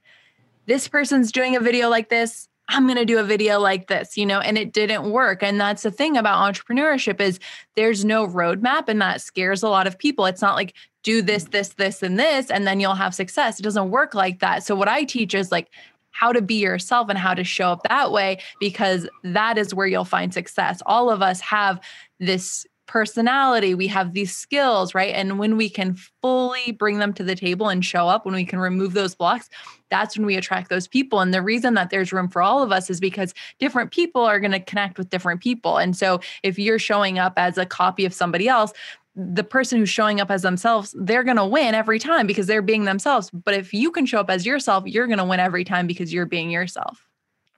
this 0.66 0.88
person's 0.88 1.30
doing 1.30 1.54
a 1.54 1.60
video 1.60 1.88
like 1.88 2.08
this. 2.08 2.48
I'm 2.68 2.86
going 2.86 2.98
to 2.98 3.04
do 3.04 3.18
a 3.18 3.24
video 3.24 3.60
like 3.60 3.86
this, 3.86 4.16
you 4.16 4.26
know, 4.26 4.40
and 4.40 4.58
it 4.58 4.72
didn't 4.72 5.10
work. 5.10 5.42
And 5.42 5.60
that's 5.60 5.82
the 5.82 5.90
thing 5.90 6.16
about 6.16 6.52
entrepreneurship 6.52 7.20
is 7.20 7.38
there's 7.76 8.04
no 8.04 8.26
roadmap 8.26 8.88
and 8.88 9.00
that 9.00 9.20
scares 9.20 9.62
a 9.62 9.68
lot 9.68 9.86
of 9.86 9.98
people. 9.98 10.26
It's 10.26 10.42
not 10.42 10.56
like 10.56 10.74
do 11.04 11.22
this, 11.22 11.44
this, 11.44 11.70
this, 11.70 12.02
and 12.02 12.18
this, 12.18 12.50
and 12.50 12.66
then 12.66 12.80
you'll 12.80 12.94
have 12.94 13.14
success. 13.14 13.60
It 13.60 13.62
doesn't 13.62 13.90
work 13.90 14.14
like 14.14 14.40
that. 14.40 14.64
So 14.64 14.74
what 14.74 14.88
I 14.88 15.04
teach 15.04 15.34
is 15.34 15.52
like 15.52 15.70
how 16.10 16.32
to 16.32 16.42
be 16.42 16.54
yourself 16.54 17.08
and 17.08 17.18
how 17.18 17.34
to 17.34 17.44
show 17.44 17.68
up 17.68 17.82
that 17.88 18.10
way 18.10 18.38
because 18.58 19.08
that 19.22 19.58
is 19.58 19.74
where 19.74 19.86
you'll 19.86 20.04
find 20.04 20.34
success. 20.34 20.82
All 20.86 21.10
of 21.10 21.22
us 21.22 21.40
have 21.40 21.80
this 22.18 22.66
personality, 22.86 23.74
we 23.74 23.86
have 23.88 24.12
these 24.12 24.34
skills, 24.34 24.94
right? 24.94 25.14
And 25.14 25.38
when 25.38 25.56
we 25.56 25.68
can 25.68 25.96
fully 26.22 26.72
bring 26.72 26.98
them 26.98 27.12
to 27.14 27.24
the 27.24 27.34
table 27.34 27.68
and 27.68 27.84
show 27.84 28.08
up, 28.08 28.24
when 28.24 28.34
we 28.34 28.44
can 28.44 28.58
remove 28.58 28.92
those 28.92 29.14
blocks, 29.14 29.48
that's 29.90 30.16
when 30.16 30.26
we 30.26 30.36
attract 30.36 30.70
those 30.70 30.88
people. 30.88 31.20
And 31.20 31.32
the 31.32 31.42
reason 31.42 31.74
that 31.74 31.90
there's 31.90 32.12
room 32.12 32.28
for 32.28 32.42
all 32.42 32.62
of 32.62 32.72
us 32.72 32.90
is 32.90 33.00
because 33.00 33.34
different 33.58 33.90
people 33.90 34.22
are 34.22 34.40
going 34.40 34.52
to 34.52 34.60
connect 34.60 34.98
with 34.98 35.10
different 35.10 35.40
people. 35.40 35.78
And 35.78 35.96
so 35.96 36.20
if 36.42 36.58
you're 36.58 36.78
showing 36.78 37.18
up 37.18 37.34
as 37.36 37.58
a 37.58 37.66
copy 37.66 38.04
of 38.04 38.14
somebody 38.14 38.48
else, 38.48 38.72
the 39.14 39.44
person 39.44 39.78
who's 39.78 39.88
showing 39.88 40.20
up 40.20 40.30
as 40.30 40.42
themselves, 40.42 40.94
they're 40.98 41.24
going 41.24 41.38
to 41.38 41.46
win 41.46 41.74
every 41.74 41.98
time 41.98 42.26
because 42.26 42.46
they're 42.46 42.62
being 42.62 42.84
themselves. 42.84 43.30
But 43.30 43.54
if 43.54 43.72
you 43.72 43.90
can 43.90 44.04
show 44.04 44.20
up 44.20 44.30
as 44.30 44.44
yourself, 44.44 44.84
you're 44.86 45.06
going 45.06 45.18
to 45.18 45.24
win 45.24 45.40
every 45.40 45.64
time 45.64 45.86
because 45.86 46.12
you're 46.12 46.26
being 46.26 46.50
yourself. 46.50 47.08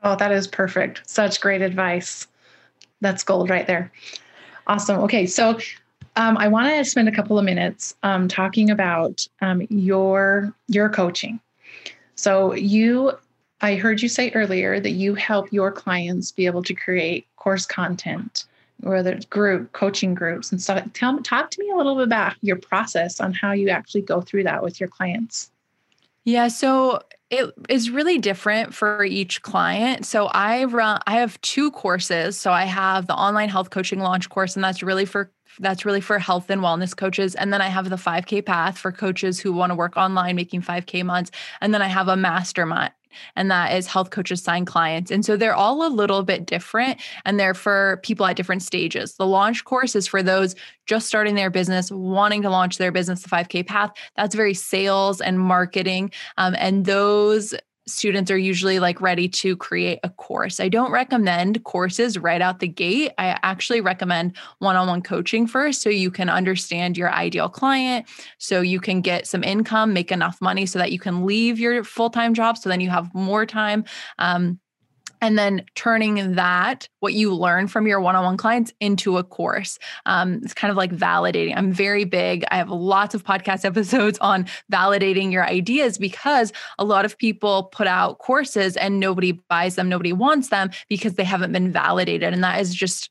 Oh, 0.05 0.15
that 0.15 0.31
is 0.31 0.47
perfect. 0.47 1.03
Such 1.11 1.41
great 1.41 1.61
advice. 1.61 2.29
That's 3.01 3.25
gold 3.25 3.51
right 3.51 3.67
there. 3.67 3.93
Awesome. 4.69 5.01
Okay. 5.01 5.27
So 5.27 5.59
um, 6.17 6.37
I 6.37 6.49
want 6.49 6.69
to 6.69 6.85
spend 6.85 7.09
a 7.09 7.13
couple 7.13 7.39
of 7.39 7.45
minutes 7.45 7.95
um, 8.03 8.29
talking 8.29 8.71
about 8.71 9.27
um, 9.41 9.67
your 9.71 10.53
your 10.69 10.89
coaching. 10.89 11.41
So 12.15 12.53
you, 12.55 13.13
I 13.61 13.77
heard 13.77 14.03
you 14.03 14.09
say 14.09 14.31
earlier 14.33 14.81
that 14.81 14.91
you 14.91 15.15
help 15.15 15.53
your 15.53 15.71
clients 15.71 16.33
be 16.33 16.47
able 16.47 16.63
to 16.65 16.75
create 16.75 17.27
course 17.37 17.65
content 17.65 18.45
whether 18.81 19.13
it's 19.13 19.27
group 19.27 19.73
coaching 19.73 20.15
groups 20.15 20.53
and 20.53 20.61
stuff. 20.61 20.85
Tell 20.93 21.19
talk 21.21 21.51
to 21.51 21.61
me 21.61 21.71
a 21.71 21.77
little 21.77 21.97
bit 21.97 22.05
about 22.05 22.37
your 22.43 22.57
process 22.57 23.21
on 23.21 23.33
how 23.33 23.53
you 23.53 23.69
actually 23.69 24.03
go 24.03 24.21
through 24.21 24.45
that 24.45 24.63
with 24.63 24.79
your 24.79 24.89
clients. 24.89 25.51
Yeah, 26.25 26.49
so 26.49 27.01
it 27.31 27.53
is 27.69 27.91
really 27.91 28.19
different 28.19 28.73
for 28.73 29.05
each 29.05 29.43
client. 29.43 30.07
So 30.07 30.27
I 30.27 30.65
run 30.65 31.01
I 31.07 31.17
have 31.17 31.41
two 31.43 31.71
courses. 31.71 32.39
So 32.39 32.53
I 32.53 32.65
have 32.65 33.07
the 33.07 33.15
online 33.15 33.49
health 33.49 33.71
coaching 33.71 34.01
launch 34.01 34.29
course 34.31 34.57
and 34.57 34.65
that's 34.65 34.83
really 34.83 35.05
for 35.05 35.31
that's 35.61 35.85
really 35.85 36.01
for 36.01 36.19
health 36.19 36.51
and 36.51 36.63
wellness 36.63 36.97
coaches 36.97 37.35
and 37.35 37.53
then 37.53 37.61
I 37.61 37.69
have 37.69 37.91
the 37.91 37.97
5k 37.97 38.45
path 38.45 38.79
for 38.79 38.93
coaches 38.93 39.41
who 39.41 39.53
want 39.53 39.71
to 39.71 39.75
work 39.75 39.97
online 39.97 40.37
making 40.37 40.63
5k 40.63 41.05
months 41.05 41.31
and 41.61 41.75
then 41.75 41.83
I 41.83 41.89
have 41.89 42.09
a 42.09 42.17
mastermind 42.17 42.93
and 43.37 43.51
that 43.51 43.75
is 43.75 43.87
health 43.87 44.11
coaches 44.11 44.43
sign 44.43 44.65
clients. 44.65 45.11
And 45.11 45.25
so 45.25 45.37
they're 45.37 45.55
all 45.55 45.87
a 45.87 45.89
little 45.89 46.23
bit 46.23 46.47
different 46.47 47.01
and 47.25 47.39
they're 47.39 47.55
for 47.55 48.01
people 48.03 48.27
at 48.27 48.37
different 48.37 48.63
stages. 48.63 49.15
The 49.15 49.27
launch 49.27 49.65
course 49.65 49.95
is 49.95 50.07
for 50.07 50.23
those 50.23 50.55
just 50.87 51.07
starting 51.07 51.35
their 51.35 51.51
business, 51.51 51.91
wanting 51.91 52.43
to 52.43 52.51
launch 52.51 52.79
their 52.79 52.93
business, 52.93 53.23
the 53.23 53.29
5K 53.29 53.67
path. 53.67 53.93
That's 54.17 54.35
very 54.35 54.55
sales 54.55 55.21
and 55.21 55.39
marketing. 55.39 56.11
Um, 56.39 56.55
and 56.59 56.85
those 56.85 57.55
students 57.89 58.31
are 58.31 58.39
usually 58.39 58.79
like 58.79 59.01
ready 59.01 59.29
to 59.29 59.57
create 59.57 59.99
a 60.05 60.11
course. 60.11 60.61
I 60.61 60.69
don't 60.69 60.93
recommend 60.93 61.65
courses 61.65 62.19
right 62.19 62.41
out 62.41 62.61
the 62.61 62.69
gate. 62.69 63.13
I 63.19 63.39
actually 63.43 63.81
recommend 63.81 64.37
one 64.59 64.77
on 64.77 64.87
one 64.87 65.03
coaching 65.03 65.47
first 65.47 65.83
so 65.83 65.91
you 65.91 66.11
can 66.11 66.29
understand 66.29 66.97
your 66.97 67.11
ideal 67.11 67.49
client, 67.49 68.07
so 68.39 68.61
you 68.61 68.81
can 68.81 69.01
get 69.01 69.27
some 69.27 69.43
income, 69.43 69.93
make 69.93 70.13
enough 70.13 70.41
money 70.41 70.67
so 70.67 70.79
that 70.79 70.93
you 70.93 70.99
can 70.99 71.25
leave 71.25 71.59
your 71.59 71.83
full 71.85 72.11
time 72.11 72.35
job. 72.35 72.59
So 72.59 72.69
then 72.69 72.81
you 72.81 72.91
have 72.91 73.13
more 73.15 73.47
time. 73.47 73.85
Um, 74.19 74.61
and 75.21 75.39
then 75.39 75.65
turning 75.75 76.35
that 76.35 76.89
what 77.01 77.13
you 77.13 77.35
learn 77.35 77.69
from 77.69 77.87
your 77.87 78.01
one-on-one 78.01 78.37
clients 78.37 78.73
into 78.81 79.19
a 79.19 79.25
course 79.25 79.79
um, 80.07 80.41
it's 80.43 80.55
kind 80.55 80.71
of 80.71 80.77
like 80.77 80.93
validating 80.93 81.55
i'm 81.57 81.73
very 81.73 82.05
big 82.05 82.45
i 82.51 82.57
have 82.57 82.71
lots 82.71 83.15
of 83.15 83.25
podcast 83.25 83.65
episodes 83.65 84.19
on 84.21 84.47
validating 84.73 85.33
your 85.33 85.47
ideas 85.47 85.99
because 85.99 86.53
a 86.79 86.85
lot 86.85 87.05
of 87.05 87.19
people 87.19 87.65
put 87.65 87.87
out 87.87 88.19
courses 88.19 88.77
and 88.77 89.01
nobody 89.01 89.33
buys 89.49 89.75
them 89.77 89.89
nobody 89.89 90.13
wants 90.13 90.49
them 90.49 90.71
because 90.89 91.15
they 91.15 91.25
haven't 91.25 91.53
been 91.53 91.71
validated 91.73 92.33
and 92.33 92.43
that 92.43 92.61
is 92.61 92.75
just 92.75 93.11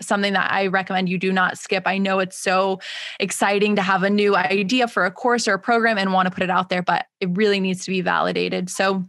something 0.00 0.32
that 0.34 0.50
I 0.52 0.66
recommend 0.66 1.08
you 1.08 1.18
do 1.18 1.32
not 1.32 1.58
skip. 1.58 1.84
I 1.86 1.98
know 1.98 2.18
it's 2.18 2.36
so 2.36 2.80
exciting 3.18 3.76
to 3.76 3.82
have 3.82 4.02
a 4.02 4.10
new 4.10 4.36
idea 4.36 4.88
for 4.88 5.04
a 5.04 5.10
course 5.10 5.48
or 5.48 5.54
a 5.54 5.58
program 5.58 5.98
and 5.98 6.12
want 6.12 6.26
to 6.26 6.34
put 6.34 6.42
it 6.42 6.50
out 6.50 6.68
there, 6.68 6.82
but 6.82 7.06
it 7.20 7.30
really 7.32 7.60
needs 7.60 7.84
to 7.84 7.90
be 7.90 8.00
validated. 8.00 8.68
So 8.70 9.04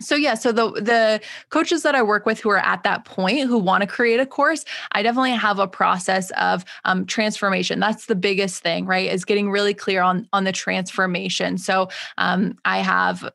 so 0.00 0.14
yeah 0.14 0.34
so 0.34 0.52
the 0.52 0.70
the 0.72 1.20
coaches 1.50 1.82
that 1.82 1.94
i 1.94 2.02
work 2.02 2.26
with 2.26 2.40
who 2.40 2.50
are 2.50 2.58
at 2.58 2.82
that 2.82 3.04
point 3.04 3.46
who 3.46 3.58
want 3.58 3.82
to 3.82 3.86
create 3.86 4.20
a 4.20 4.26
course 4.26 4.64
i 4.92 5.02
definitely 5.02 5.30
have 5.32 5.58
a 5.58 5.66
process 5.66 6.30
of 6.32 6.64
um, 6.84 7.06
transformation. 7.06 7.80
That's 7.80 8.06
the 8.06 8.14
biggest 8.14 8.62
thing 8.62 8.86
right 8.86 9.10
is 9.10 9.24
getting 9.24 9.50
really 9.50 9.74
clear 9.74 10.02
on 10.02 10.28
on 10.32 10.44
the 10.44 10.52
transformation. 10.52 11.58
So 11.58 11.88
um, 12.18 12.58
i 12.64 12.78
have 12.78 13.30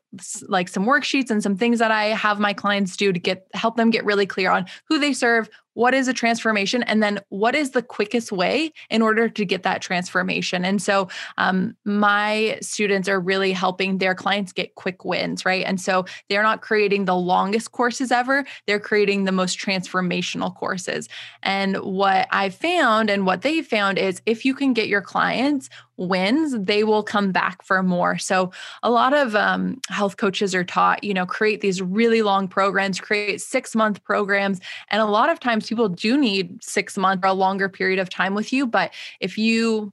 like 0.48 0.68
some 0.68 0.86
worksheets 0.86 1.30
and 1.30 1.42
some 1.42 1.56
things 1.56 1.78
that 1.78 1.90
i 1.90 2.06
have 2.06 2.40
my 2.40 2.52
clients 2.52 2.96
do 2.96 3.12
to 3.12 3.18
get 3.18 3.46
help 3.54 3.76
them 3.76 3.90
get 3.90 4.04
really 4.04 4.26
clear 4.26 4.50
on 4.50 4.66
who 4.88 4.98
they 4.98 5.12
serve 5.12 5.48
what 5.76 5.92
is 5.92 6.08
a 6.08 6.14
transformation 6.14 6.82
and 6.84 7.02
then 7.02 7.20
what 7.28 7.54
is 7.54 7.72
the 7.72 7.82
quickest 7.82 8.32
way 8.32 8.72
in 8.88 9.02
order 9.02 9.28
to 9.28 9.44
get 9.44 9.62
that 9.62 9.82
transformation? 9.82 10.64
And 10.64 10.80
so 10.80 11.08
um, 11.36 11.76
my 11.84 12.58
students 12.62 13.10
are 13.10 13.20
really 13.20 13.52
helping 13.52 13.98
their 13.98 14.14
clients 14.14 14.52
get 14.52 14.74
quick 14.74 15.04
wins 15.04 15.44
right? 15.44 15.64
And 15.66 15.78
so 15.78 16.06
they're 16.30 16.42
not 16.42 16.62
creating 16.62 17.04
the 17.04 17.14
longest 17.14 17.72
courses 17.72 18.10
ever 18.10 18.44
they're 18.66 18.80
creating 18.80 19.24
the 19.24 19.32
most 19.32 19.58
transformational 19.58 20.54
courses. 20.54 21.08
And 21.42 21.76
what 21.76 22.26
i 22.30 22.48
found 22.48 23.10
and 23.10 23.26
what 23.26 23.42
they 23.42 23.60
found 23.62 23.98
is 23.98 24.22
if 24.24 24.44
you 24.44 24.54
can 24.54 24.72
get 24.72 24.88
your 24.88 25.02
clients 25.02 25.68
wins, 25.96 26.56
they 26.58 26.84
will 26.84 27.02
come 27.02 27.32
back 27.32 27.64
for 27.64 27.82
more. 27.82 28.18
So 28.18 28.52
a 28.82 28.90
lot 28.90 29.12
of 29.14 29.34
um, 29.34 29.80
health 29.88 30.16
coaches 30.16 30.54
are 30.54 30.64
taught, 30.64 31.02
you 31.04 31.14
know, 31.14 31.26
create 31.26 31.60
these 31.60 31.80
really 31.80 32.22
long 32.22 32.48
programs, 32.48 33.00
create 33.00 33.40
six 33.40 33.74
month 33.74 34.02
programs. 34.04 34.60
And 34.90 35.00
a 35.00 35.06
lot 35.06 35.30
of 35.30 35.40
times 35.40 35.68
people 35.68 35.88
do 35.88 36.16
need 36.16 36.62
six 36.62 36.96
months 36.96 37.24
or 37.24 37.28
a 37.28 37.32
longer 37.32 37.68
period 37.68 37.98
of 37.98 38.10
time 38.10 38.34
with 38.34 38.52
you. 38.52 38.66
But 38.66 38.92
if 39.20 39.38
you 39.38 39.92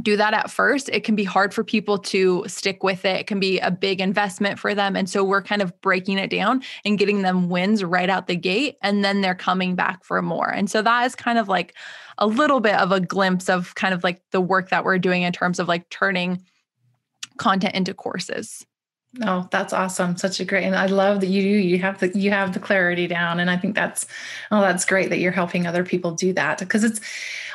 do 0.00 0.16
that 0.16 0.34
at 0.34 0.50
first, 0.50 0.88
it 0.88 1.04
can 1.04 1.14
be 1.14 1.24
hard 1.24 1.54
for 1.54 1.62
people 1.62 1.98
to 1.98 2.44
stick 2.48 2.82
with 2.82 3.04
it. 3.04 3.20
It 3.20 3.26
can 3.26 3.38
be 3.38 3.60
a 3.60 3.70
big 3.70 4.00
investment 4.00 4.58
for 4.58 4.74
them. 4.74 4.96
And 4.96 5.08
so 5.08 5.22
we're 5.22 5.42
kind 5.42 5.62
of 5.62 5.80
breaking 5.82 6.18
it 6.18 6.30
down 6.30 6.62
and 6.84 6.98
getting 6.98 7.22
them 7.22 7.48
wins 7.48 7.84
right 7.84 8.10
out 8.10 8.26
the 8.26 8.36
gate. 8.36 8.76
And 8.82 9.04
then 9.04 9.20
they're 9.20 9.36
coming 9.36 9.76
back 9.76 10.04
for 10.04 10.20
more. 10.20 10.50
And 10.52 10.68
so 10.68 10.82
that 10.82 11.04
is 11.04 11.14
kind 11.14 11.38
of 11.38 11.48
like 11.48 11.74
a 12.18 12.26
little 12.26 12.60
bit 12.60 12.74
of 12.74 12.90
a 12.90 13.00
glimpse 13.00 13.48
of 13.48 13.74
kind 13.76 13.94
of 13.94 14.02
like 14.02 14.20
the 14.32 14.40
work 14.40 14.70
that 14.70 14.84
we're 14.84 14.98
doing 14.98 15.22
in 15.22 15.32
terms 15.32 15.60
of 15.60 15.68
like 15.68 15.88
turning 15.90 16.42
content 17.38 17.74
into 17.74 17.94
courses. 17.94 18.66
Oh, 19.22 19.46
that's 19.50 19.72
awesome. 19.72 20.16
Such 20.16 20.40
a 20.40 20.44
great 20.44 20.64
and 20.64 20.74
I 20.74 20.86
love 20.86 21.20
that 21.20 21.28
you 21.28 21.42
do 21.42 21.48
you 21.48 21.78
have 21.78 22.00
the 22.00 22.08
you 22.18 22.30
have 22.30 22.52
the 22.52 22.60
clarity 22.60 23.06
down 23.06 23.38
and 23.38 23.50
I 23.50 23.56
think 23.56 23.74
that's 23.74 24.06
oh 24.50 24.60
that's 24.60 24.84
great 24.84 25.10
that 25.10 25.18
you're 25.18 25.32
helping 25.32 25.66
other 25.66 25.84
people 25.84 26.12
do 26.12 26.32
that 26.32 26.58
because 26.58 26.82
it's 26.82 27.00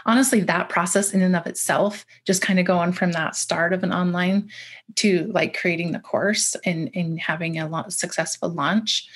honestly 0.06 0.40
that 0.42 0.70
process 0.70 1.14
in 1.14 1.22
and 1.22 1.36
of 1.36 1.46
itself 1.48 2.06
just 2.26 2.42
kind 2.42 2.60
of 2.60 2.66
going 2.66 2.94
from 2.94 3.12
that 3.12 3.36
start 3.36 3.74
of 3.74 3.84
an 3.84 3.92
online 3.92 4.50
to 4.96 5.30
like 5.34 5.60
creating 5.60 5.92
the 5.92 6.00
course 6.00 6.56
and 6.66 6.90
and 6.96 7.20
having 7.20 7.60
a 7.60 7.68
lot 7.68 7.92
successful 7.92 8.50
launch 8.50 9.08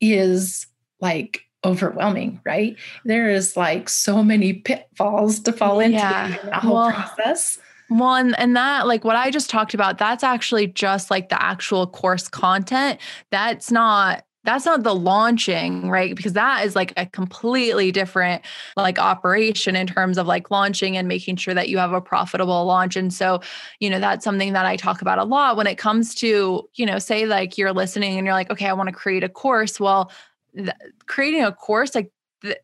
is 0.00 0.66
like 1.00 1.42
overwhelming, 1.64 2.40
right? 2.44 2.76
There 3.04 3.30
is 3.30 3.56
like 3.56 3.88
so 3.88 4.22
many 4.22 4.54
pitfalls 4.54 5.40
to 5.40 5.52
fall 5.52 5.80
into 5.80 5.98
yeah. 5.98 6.26
in 6.26 6.46
that 6.46 6.54
whole 6.62 6.74
well, 6.74 6.90
process. 6.90 7.58
Well, 7.98 8.14
and, 8.14 8.38
and 8.38 8.56
that, 8.56 8.86
like 8.86 9.04
what 9.04 9.16
I 9.16 9.30
just 9.30 9.50
talked 9.50 9.74
about, 9.74 9.98
that's 9.98 10.24
actually 10.24 10.68
just 10.68 11.10
like 11.10 11.28
the 11.28 11.42
actual 11.42 11.86
course 11.86 12.28
content. 12.28 13.00
That's 13.30 13.70
not 13.70 14.24
that's 14.44 14.66
not 14.66 14.82
the 14.82 14.94
launching 14.94 15.88
right? 15.88 16.16
Because 16.16 16.32
that 16.32 16.64
is 16.64 16.74
like 16.74 16.92
a 16.96 17.06
completely 17.06 17.92
different 17.92 18.42
like 18.76 18.98
operation 18.98 19.76
in 19.76 19.86
terms 19.86 20.18
of 20.18 20.26
like 20.26 20.50
launching 20.50 20.96
and 20.96 21.06
making 21.06 21.36
sure 21.36 21.54
that 21.54 21.68
you 21.68 21.78
have 21.78 21.92
a 21.92 22.00
profitable 22.00 22.64
launch. 22.64 22.96
And 22.96 23.12
so 23.12 23.40
you 23.78 23.88
know 23.88 24.00
that's 24.00 24.24
something 24.24 24.52
that 24.52 24.66
i 24.66 24.76
talk 24.76 25.02
about 25.02 25.18
a 25.18 25.24
lot 25.24 25.56
when 25.56 25.66
it 25.66 25.78
comes 25.78 26.14
to 26.16 26.68
you 26.74 26.86
know 26.86 26.98
say 26.98 27.26
like 27.26 27.56
you're 27.56 27.72
listening 27.72 28.18
and 28.18 28.26
you're 28.26 28.34
like 28.34 28.50
okay 28.50 28.66
i 28.66 28.72
want 28.72 28.88
to 28.88 28.94
create 28.94 29.22
a 29.24 29.28
course. 29.28 29.78
Well 29.78 30.10
th- 30.56 30.70
creating 31.06 31.44
a 31.44 31.52
course 31.52 31.94
like 31.94 32.10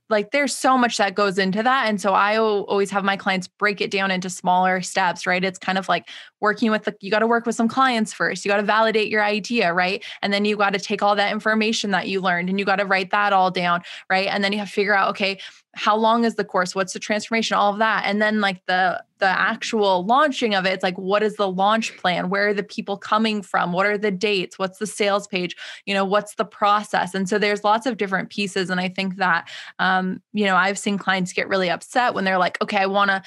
like 0.08 0.30
there's 0.30 0.56
so 0.56 0.76
much 0.76 0.96
that 0.96 1.14
goes 1.14 1.38
into 1.38 1.62
that 1.62 1.88
and 1.88 2.00
so 2.00 2.12
i 2.12 2.36
always 2.36 2.90
have 2.90 3.04
my 3.04 3.16
clients 3.16 3.46
break 3.46 3.80
it 3.80 3.90
down 3.90 4.10
into 4.10 4.28
smaller 4.28 4.80
steps 4.80 5.26
right? 5.26 5.44
It's 5.44 5.58
kind 5.58 5.78
of 5.78 5.88
like 5.88 6.08
working 6.40 6.70
with 6.70 6.84
the 6.84 6.94
you 7.00 7.10
got 7.10 7.20
to 7.20 7.26
work 7.26 7.46
with 7.46 7.54
some 7.54 7.68
clients 7.68 8.12
first 8.12 8.44
you 8.44 8.50
got 8.50 8.58
to 8.58 8.62
validate 8.62 9.08
your 9.08 9.22
idea 9.22 9.72
right? 9.72 10.04
And 10.22 10.32
then 10.32 10.44
you 10.44 10.56
got 10.56 10.72
to 10.72 10.78
take 10.78 11.02
all 11.02 11.16
that 11.16 11.32
information 11.32 11.90
that 11.92 12.08
you 12.08 12.20
learned 12.20 12.48
and 12.48 12.58
you 12.58 12.64
got 12.64 12.76
to 12.76 12.86
write 12.86 13.10
that 13.10 13.32
all 13.32 13.50
down 13.50 13.82
right? 14.10 14.28
And 14.28 14.42
then 14.42 14.52
you 14.52 14.58
have 14.58 14.68
to 14.68 14.74
figure 14.74 14.96
out 14.96 15.10
okay 15.10 15.38
how 15.78 15.96
long 15.96 16.24
is 16.24 16.34
the 16.34 16.44
course? 16.44 16.74
What's 16.74 16.92
the 16.92 16.98
transformation? 16.98 17.56
All 17.56 17.72
of 17.72 17.78
that. 17.78 18.04
And 18.04 18.20
then 18.20 18.40
like 18.40 18.64
the 18.66 19.02
the 19.18 19.26
actual 19.26 20.06
launching 20.06 20.54
of 20.54 20.64
it 20.64 20.72
it's 20.74 20.82
like 20.84 20.96
what 20.96 21.24
is 21.24 21.34
the 21.34 21.50
launch 21.50 21.96
plan? 21.96 22.30
Where 22.30 22.48
are 22.48 22.54
the 22.54 22.62
people 22.62 22.96
coming 22.96 23.42
from? 23.42 23.72
What 23.72 23.86
are 23.86 23.98
the 23.98 24.10
dates? 24.10 24.58
What's 24.58 24.78
the 24.78 24.86
sales 24.86 25.26
page? 25.26 25.56
You 25.86 25.94
know 25.94 26.04
what's 26.04 26.36
the 26.36 26.44
process? 26.44 27.14
And 27.14 27.28
so 27.28 27.38
there's 27.38 27.64
lots 27.64 27.86
of 27.86 27.96
different 27.96 28.30
pieces 28.30 28.70
and 28.70 28.80
i 28.80 28.88
think 28.88 29.16
that 29.16 29.48
um, 29.78 30.20
you 30.32 30.44
know 30.44 30.56
i've 30.56 30.78
seen 30.78 30.98
clients 30.98 31.32
get 31.32 31.48
really 31.48 31.70
upset 31.70 32.14
when 32.14 32.24
they're 32.24 32.38
like 32.38 32.60
okay 32.62 32.78
i 32.78 32.86
want 32.86 33.10
to 33.10 33.22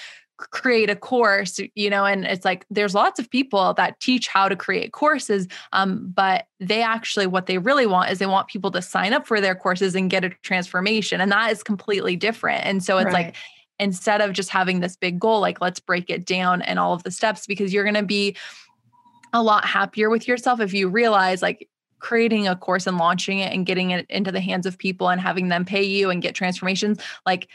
create 0.50 0.90
a 0.90 0.96
course 0.96 1.60
you 1.76 1.90
know 1.90 2.06
and 2.06 2.26
it's 2.26 2.46
like 2.46 2.66
there's 2.70 2.96
lots 2.96 3.20
of 3.20 3.30
people 3.30 3.74
that 3.76 4.00
teach 4.00 4.28
how 4.28 4.50
to 4.50 4.56
create 4.56 4.92
courses 4.92 5.48
um, 5.74 6.12
but 6.14 6.48
they 6.60 6.82
actually 6.82 7.28
what 7.28 7.46
they 7.46 7.58
really 7.58 7.86
want 7.86 8.10
is 8.10 8.20
they 8.20 8.26
want 8.26 8.48
people 8.48 8.72
to 8.72 8.82
sign 8.82 9.14
up 9.14 9.28
for 9.28 9.40
their 9.40 9.56
courses 9.56 9.96
and 9.96 10.10
get 10.10 10.24
a 10.24 10.30
transformation 10.42 11.22
and 11.22 11.32
that 11.32 11.52
is 11.52 11.64
completely 11.64 12.16
different 12.16 12.66
and 12.66 12.84
so 12.84 12.98
it's 12.98 13.06
right. 13.06 13.28
like 13.28 13.36
instead 13.80 14.22
of 14.22 14.34
just 14.34 14.50
having 14.50 14.80
this 14.80 14.96
big 14.96 15.20
goal 15.20 15.40
like 15.40 15.62
let's 15.62 15.80
break 15.80 16.10
it 16.10 16.26
down 16.26 16.62
and 16.62 16.80
all 16.80 16.94
of 16.94 17.04
the 17.04 17.12
steps 17.12 17.46
because 17.46 17.74
you're 17.74 17.84
going 17.84 17.94
to 17.94 18.04
be 18.04 18.36
a 19.34 19.42
lot 19.42 19.66
happier 19.66 20.10
with 20.10 20.28
yourself 20.28 20.60
if 20.60 20.74
you 20.74 20.88
realize 20.88 21.42
like 21.42 21.68
creating 22.00 22.48
a 22.48 22.56
course 22.56 22.88
and 22.88 22.98
launching 22.98 23.40
it 23.40 23.54
and 23.54 23.66
getting 23.66 23.92
it 23.92 24.06
into 24.10 24.32
the 24.32 24.42
hands 24.42 24.66
of 24.66 24.78
people 24.78 25.10
and 25.10 25.22
having 25.22 25.50
them 25.50 25.64
pay 25.64 25.84
you 25.84 26.10
and 26.10 26.22
get 26.22 26.36
transformations 26.36 27.00
like 27.26 27.48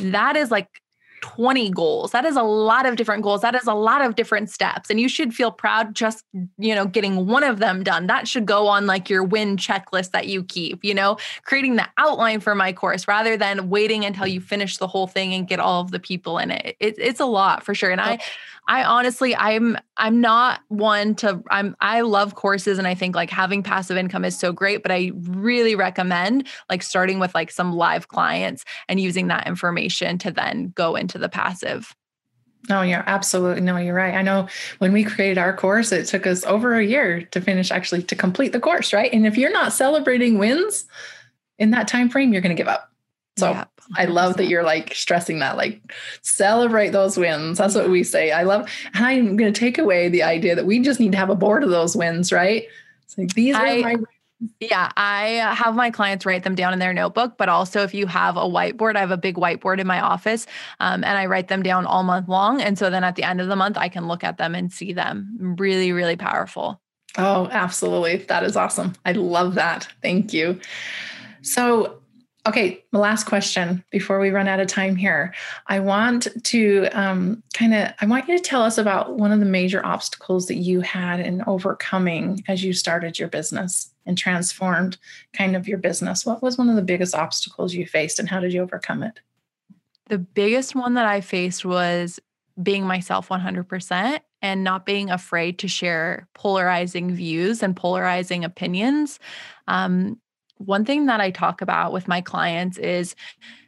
that 0.00 0.36
is 0.36 0.50
like 0.50 0.80
20 1.22 1.70
goals. 1.70 2.12
That 2.12 2.24
is 2.24 2.36
a 2.36 2.42
lot 2.42 2.86
of 2.86 2.96
different 2.96 3.22
goals. 3.22 3.42
That 3.42 3.54
is 3.54 3.66
a 3.66 3.74
lot 3.74 4.02
of 4.02 4.14
different 4.14 4.50
steps. 4.50 4.90
And 4.90 5.00
you 5.00 5.08
should 5.08 5.34
feel 5.34 5.50
proud 5.50 5.94
just, 5.94 6.24
you 6.58 6.74
know, 6.74 6.86
getting 6.86 7.26
one 7.26 7.44
of 7.44 7.58
them 7.58 7.82
done. 7.82 8.06
That 8.06 8.26
should 8.26 8.46
go 8.46 8.66
on 8.66 8.86
like 8.86 9.10
your 9.10 9.22
win 9.22 9.56
checklist 9.56 10.10
that 10.12 10.26
you 10.26 10.42
keep, 10.44 10.84
you 10.84 10.94
know, 10.94 11.16
creating 11.44 11.76
the 11.76 11.88
outline 11.98 12.40
for 12.40 12.54
my 12.54 12.72
course 12.72 13.06
rather 13.06 13.36
than 13.36 13.70
waiting 13.70 14.04
until 14.04 14.26
you 14.26 14.40
finish 14.40 14.78
the 14.78 14.86
whole 14.86 15.06
thing 15.06 15.34
and 15.34 15.48
get 15.48 15.60
all 15.60 15.80
of 15.80 15.90
the 15.90 16.00
people 16.00 16.38
in 16.38 16.50
it. 16.50 16.76
it 16.80 16.94
it's 16.98 17.20
a 17.20 17.26
lot 17.26 17.64
for 17.64 17.74
sure. 17.74 17.90
And 17.90 18.00
I 18.00 18.18
I 18.68 18.84
honestly 18.84 19.34
I'm 19.34 19.76
I'm 19.96 20.20
not 20.20 20.60
one 20.68 21.14
to 21.16 21.42
I'm 21.50 21.76
I 21.80 22.02
love 22.02 22.34
courses 22.34 22.78
and 22.78 22.86
I 22.86 22.94
think 22.94 23.14
like 23.14 23.30
having 23.30 23.62
passive 23.62 23.96
income 23.96 24.24
is 24.24 24.38
so 24.38 24.52
great, 24.52 24.82
but 24.82 24.92
I 24.92 25.12
really 25.14 25.74
recommend 25.74 26.46
like 26.68 26.82
starting 26.82 27.18
with 27.18 27.34
like 27.34 27.50
some 27.50 27.72
live 27.72 28.08
clients 28.08 28.64
and 28.88 29.00
using 29.00 29.28
that 29.28 29.46
information 29.46 30.18
to 30.18 30.30
then 30.30 30.72
go 30.74 30.96
into 30.96 31.18
the 31.18 31.28
passive. 31.28 31.94
Oh, 32.68 32.74
no, 32.74 32.82
you're 32.82 33.04
absolutely 33.06 33.62
no, 33.62 33.78
you're 33.78 33.94
right. 33.94 34.14
I 34.14 34.22
know 34.22 34.46
when 34.78 34.92
we 34.92 35.02
created 35.04 35.38
our 35.38 35.56
course, 35.56 35.92
it 35.92 36.06
took 36.06 36.26
us 36.26 36.44
over 36.44 36.74
a 36.74 36.84
year 36.84 37.22
to 37.22 37.40
finish 37.40 37.70
actually 37.70 38.02
to 38.04 38.14
complete 38.14 38.52
the 38.52 38.60
course, 38.60 38.92
right? 38.92 39.12
And 39.12 39.26
if 39.26 39.38
you're 39.38 39.52
not 39.52 39.72
celebrating 39.72 40.38
wins 40.38 40.84
in 41.58 41.70
that 41.70 41.88
time 41.88 42.10
frame, 42.10 42.32
you're 42.32 42.42
going 42.42 42.54
to 42.54 42.60
give 42.60 42.68
up. 42.68 42.90
So 43.38 43.50
yeah, 43.50 43.64
I 43.96 44.04
love 44.04 44.36
that 44.36 44.46
you're 44.46 44.62
like 44.62 44.94
stressing 44.94 45.40
that, 45.40 45.56
like 45.56 45.92
celebrate 46.22 46.90
those 46.90 47.16
wins. 47.16 47.58
That's 47.58 47.74
what 47.74 47.90
we 47.90 48.04
say. 48.04 48.30
I 48.30 48.44
love, 48.44 48.70
and 48.94 49.04
I'm 49.04 49.36
going 49.36 49.52
to 49.52 49.58
take 49.58 49.78
away 49.78 50.08
the 50.08 50.22
idea 50.22 50.54
that 50.54 50.66
we 50.66 50.80
just 50.80 51.00
need 51.00 51.12
to 51.12 51.18
have 51.18 51.30
a 51.30 51.34
board 51.34 51.64
of 51.64 51.70
those 51.70 51.96
wins, 51.96 52.32
right? 52.32 52.64
It's 53.04 53.18
like 53.18 53.34
these 53.34 53.54
I, 53.54 53.78
are 53.78 53.82
my. 53.82 53.96
Yeah, 54.58 54.90
I 54.96 55.54
have 55.54 55.74
my 55.74 55.90
clients 55.90 56.24
write 56.24 56.44
them 56.44 56.54
down 56.54 56.72
in 56.72 56.78
their 56.78 56.94
notebook, 56.94 57.36
but 57.36 57.50
also 57.50 57.82
if 57.82 57.92
you 57.92 58.06
have 58.06 58.38
a 58.38 58.44
whiteboard, 58.44 58.96
I 58.96 59.00
have 59.00 59.10
a 59.10 59.18
big 59.18 59.36
whiteboard 59.36 59.80
in 59.80 59.86
my 59.86 60.00
office 60.00 60.46
um, 60.80 61.04
and 61.04 61.18
I 61.18 61.26
write 61.26 61.48
them 61.48 61.62
down 61.62 61.84
all 61.84 62.02
month 62.04 62.26
long. 62.26 62.62
And 62.62 62.78
so 62.78 62.88
then 62.88 63.04
at 63.04 63.16
the 63.16 63.22
end 63.22 63.42
of 63.42 63.48
the 63.48 63.56
month, 63.56 63.76
I 63.76 63.90
can 63.90 64.08
look 64.08 64.24
at 64.24 64.38
them 64.38 64.54
and 64.54 64.72
see 64.72 64.94
them. 64.94 65.56
Really, 65.58 65.92
really 65.92 66.16
powerful. 66.16 66.80
Oh, 67.18 67.48
absolutely. 67.50 68.16
That 68.16 68.42
is 68.42 68.56
awesome. 68.56 68.94
I 69.04 69.12
love 69.12 69.56
that. 69.56 69.88
Thank 70.00 70.32
you. 70.32 70.58
So, 71.42 71.99
Okay, 72.46 72.82
last 72.92 73.24
question 73.24 73.84
before 73.90 74.18
we 74.18 74.30
run 74.30 74.48
out 74.48 74.60
of 74.60 74.66
time 74.66 74.96
here. 74.96 75.34
I 75.66 75.80
want 75.80 76.26
to 76.44 76.88
um, 76.92 77.42
kind 77.52 77.74
of, 77.74 77.92
I 78.00 78.06
want 78.06 78.28
you 78.28 78.36
to 78.38 78.42
tell 78.42 78.62
us 78.62 78.78
about 78.78 79.16
one 79.18 79.30
of 79.30 79.40
the 79.40 79.46
major 79.46 79.84
obstacles 79.84 80.46
that 80.46 80.56
you 80.56 80.80
had 80.80 81.20
in 81.20 81.44
overcoming 81.46 82.42
as 82.48 82.64
you 82.64 82.72
started 82.72 83.18
your 83.18 83.28
business 83.28 83.90
and 84.06 84.16
transformed 84.16 84.96
kind 85.34 85.54
of 85.54 85.68
your 85.68 85.76
business. 85.76 86.24
What 86.24 86.42
was 86.42 86.56
one 86.56 86.70
of 86.70 86.76
the 86.76 86.82
biggest 86.82 87.14
obstacles 87.14 87.74
you 87.74 87.86
faced 87.86 88.18
and 88.18 88.28
how 88.28 88.40
did 88.40 88.54
you 88.54 88.62
overcome 88.62 89.02
it? 89.02 89.20
The 90.06 90.18
biggest 90.18 90.74
one 90.74 90.94
that 90.94 91.06
I 91.06 91.20
faced 91.20 91.66
was 91.66 92.18
being 92.62 92.84
myself 92.84 93.28
100% 93.28 94.20
and 94.42 94.64
not 94.64 94.86
being 94.86 95.10
afraid 95.10 95.58
to 95.58 95.68
share 95.68 96.26
polarizing 96.34 97.12
views 97.14 97.62
and 97.62 97.76
polarizing 97.76 98.44
opinions. 98.44 99.18
Um, 99.68 100.18
one 100.60 100.84
thing 100.84 101.06
that 101.06 101.20
I 101.20 101.30
talk 101.30 101.62
about 101.62 101.92
with 101.92 102.06
my 102.06 102.20
clients 102.20 102.78
is 102.78 103.14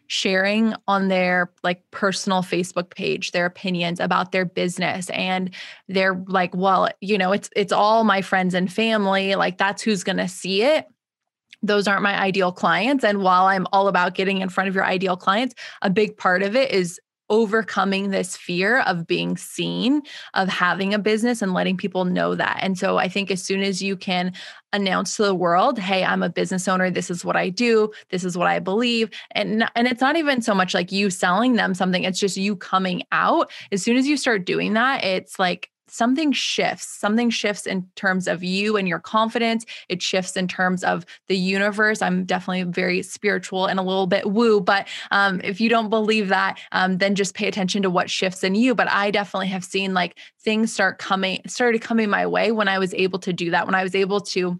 sharing 0.09 0.74
on 0.86 1.09
their 1.09 1.51
like 1.62 1.82
personal 1.90 2.43
Facebook 2.43 2.95
page 2.95 3.32
their 3.32 3.47
opinions 3.47 3.99
about 3.99 4.30
their 4.30 4.45
business 4.45 5.09
and 5.11 5.55
they're 5.88 6.22
like 6.26 6.55
well 6.55 6.90
you 7.01 7.16
know 7.16 7.32
it's 7.32 7.49
it's 7.57 7.72
all 7.72 8.05
my 8.05 8.20
friends 8.20 8.53
and 8.53 8.70
family 8.70 9.34
like 9.36 9.57
that's 9.57 9.82
who's 9.82 10.05
going 10.05 10.18
to 10.18 10.28
see 10.28 10.62
it. 10.62 10.86
Those 11.62 11.88
aren't 11.88 12.03
my 12.03 12.20
ideal 12.20 12.53
clients 12.53 13.05
and 13.05 13.22
while 13.22 13.47
I'm 13.47 13.66
all 13.72 13.88
about 13.88 14.14
getting 14.14 14.43
in 14.43 14.51
front 14.51 14.68
of 14.68 14.74
your 14.74 14.84
ideal 14.84 15.16
clients 15.16 15.55
a 15.80 15.88
big 15.88 16.18
part 16.18 16.43
of 16.43 16.57
it 16.57 16.70
is 16.72 17.01
overcoming 17.33 18.11
this 18.11 18.37
fear 18.37 18.80
of 18.83 19.07
being 19.09 19.37
seen, 19.37 20.03
of 20.35 20.49
having 20.49 20.95
a 20.95 20.99
business 21.01 21.43
and 21.43 21.55
letting 21.55 21.76
people 21.76 22.05
know 22.05 22.37
that. 22.37 22.59
And 22.62 22.78
so 22.78 22.99
I 22.99 23.09
think 23.09 23.30
as 23.33 23.43
soon 23.43 23.62
as 23.62 23.83
you 23.83 23.97
can 23.97 24.35
announce 24.74 25.16
to 25.16 25.24
the 25.24 25.35
world, 25.35 25.78
"Hey, 25.78 26.05
I'm 26.05 26.22
a 26.22 26.28
business 26.30 26.68
owner. 26.68 26.91
This 26.91 27.11
is 27.11 27.24
what 27.24 27.37
I 27.37 27.49
do. 27.49 27.91
This 28.11 28.24
is 28.24 28.39
what 28.39 28.47
I 28.49 28.61
believe." 28.61 29.11
And 29.33 29.68
and 29.74 29.89
it's 29.89 30.01
not 30.01 30.16
even 30.16 30.43
so 30.43 30.55
much 30.55 30.74
like 30.74 30.93
you 30.93 31.11
selling 31.11 31.55
them 31.55 31.74
something, 31.74 32.05
it's 32.05 32.20
just 32.20 32.37
you 32.37 32.55
coming 32.57 33.03
out. 33.12 33.51
As 33.72 33.83
soon 33.83 33.97
as 33.97 34.07
you 34.07 34.16
start 34.16 34.47
doing 34.47 34.74
that, 34.74 35.05
it's 35.05 35.39
like 35.39 35.70
something 35.93 36.32
shifts. 36.32 36.86
Something 36.86 37.28
shifts 37.28 37.66
in 37.66 37.86
terms 37.97 38.26
of 38.26 38.43
you 38.43 38.76
and 38.76 38.88
your 38.88 38.99
confidence. 38.99 39.66
It 39.88 40.01
shifts 40.01 40.36
in 40.36 40.49
terms 40.49 40.82
of 40.82 41.05
the 41.28 41.36
universe. 41.36 42.01
I'm 42.01 42.24
definitely 42.24 42.62
very 42.64 43.03
spiritual 43.03 43.66
and 43.66 43.78
a 43.78 43.82
little 43.82 44.07
bit 44.07 44.30
woo, 44.30 44.61
but 44.61 44.88
um, 45.11 45.40
if 45.45 45.61
you 45.61 45.68
don't 45.68 45.90
believe 45.90 46.28
that, 46.28 46.59
um, 46.72 46.97
then 46.97 47.14
just 47.14 47.34
pay 47.34 47.47
attention 47.47 47.82
to 47.82 47.90
what 47.90 48.09
shifts 48.09 48.43
in 48.43 48.55
you. 48.55 48.74
But 48.74 48.90
I 48.90 49.11
definitely 49.11 49.49
have 49.49 49.64
seen 49.64 49.93
like 49.93 50.18
things 50.40 50.72
start 50.72 50.99
coming, 50.99 51.43
started 51.47 51.82
coming 51.82 52.09
my 52.09 52.26
way 52.26 52.53
when 52.53 52.68
I 52.68 52.78
was 52.78 52.95
able 52.95 53.18
to 53.20 53.32
do 53.32 53.51
that, 53.51 53.66
when 53.66 53.74
I 53.74 53.82
was 53.82 53.95
able 53.95 54.20
to 54.20 54.59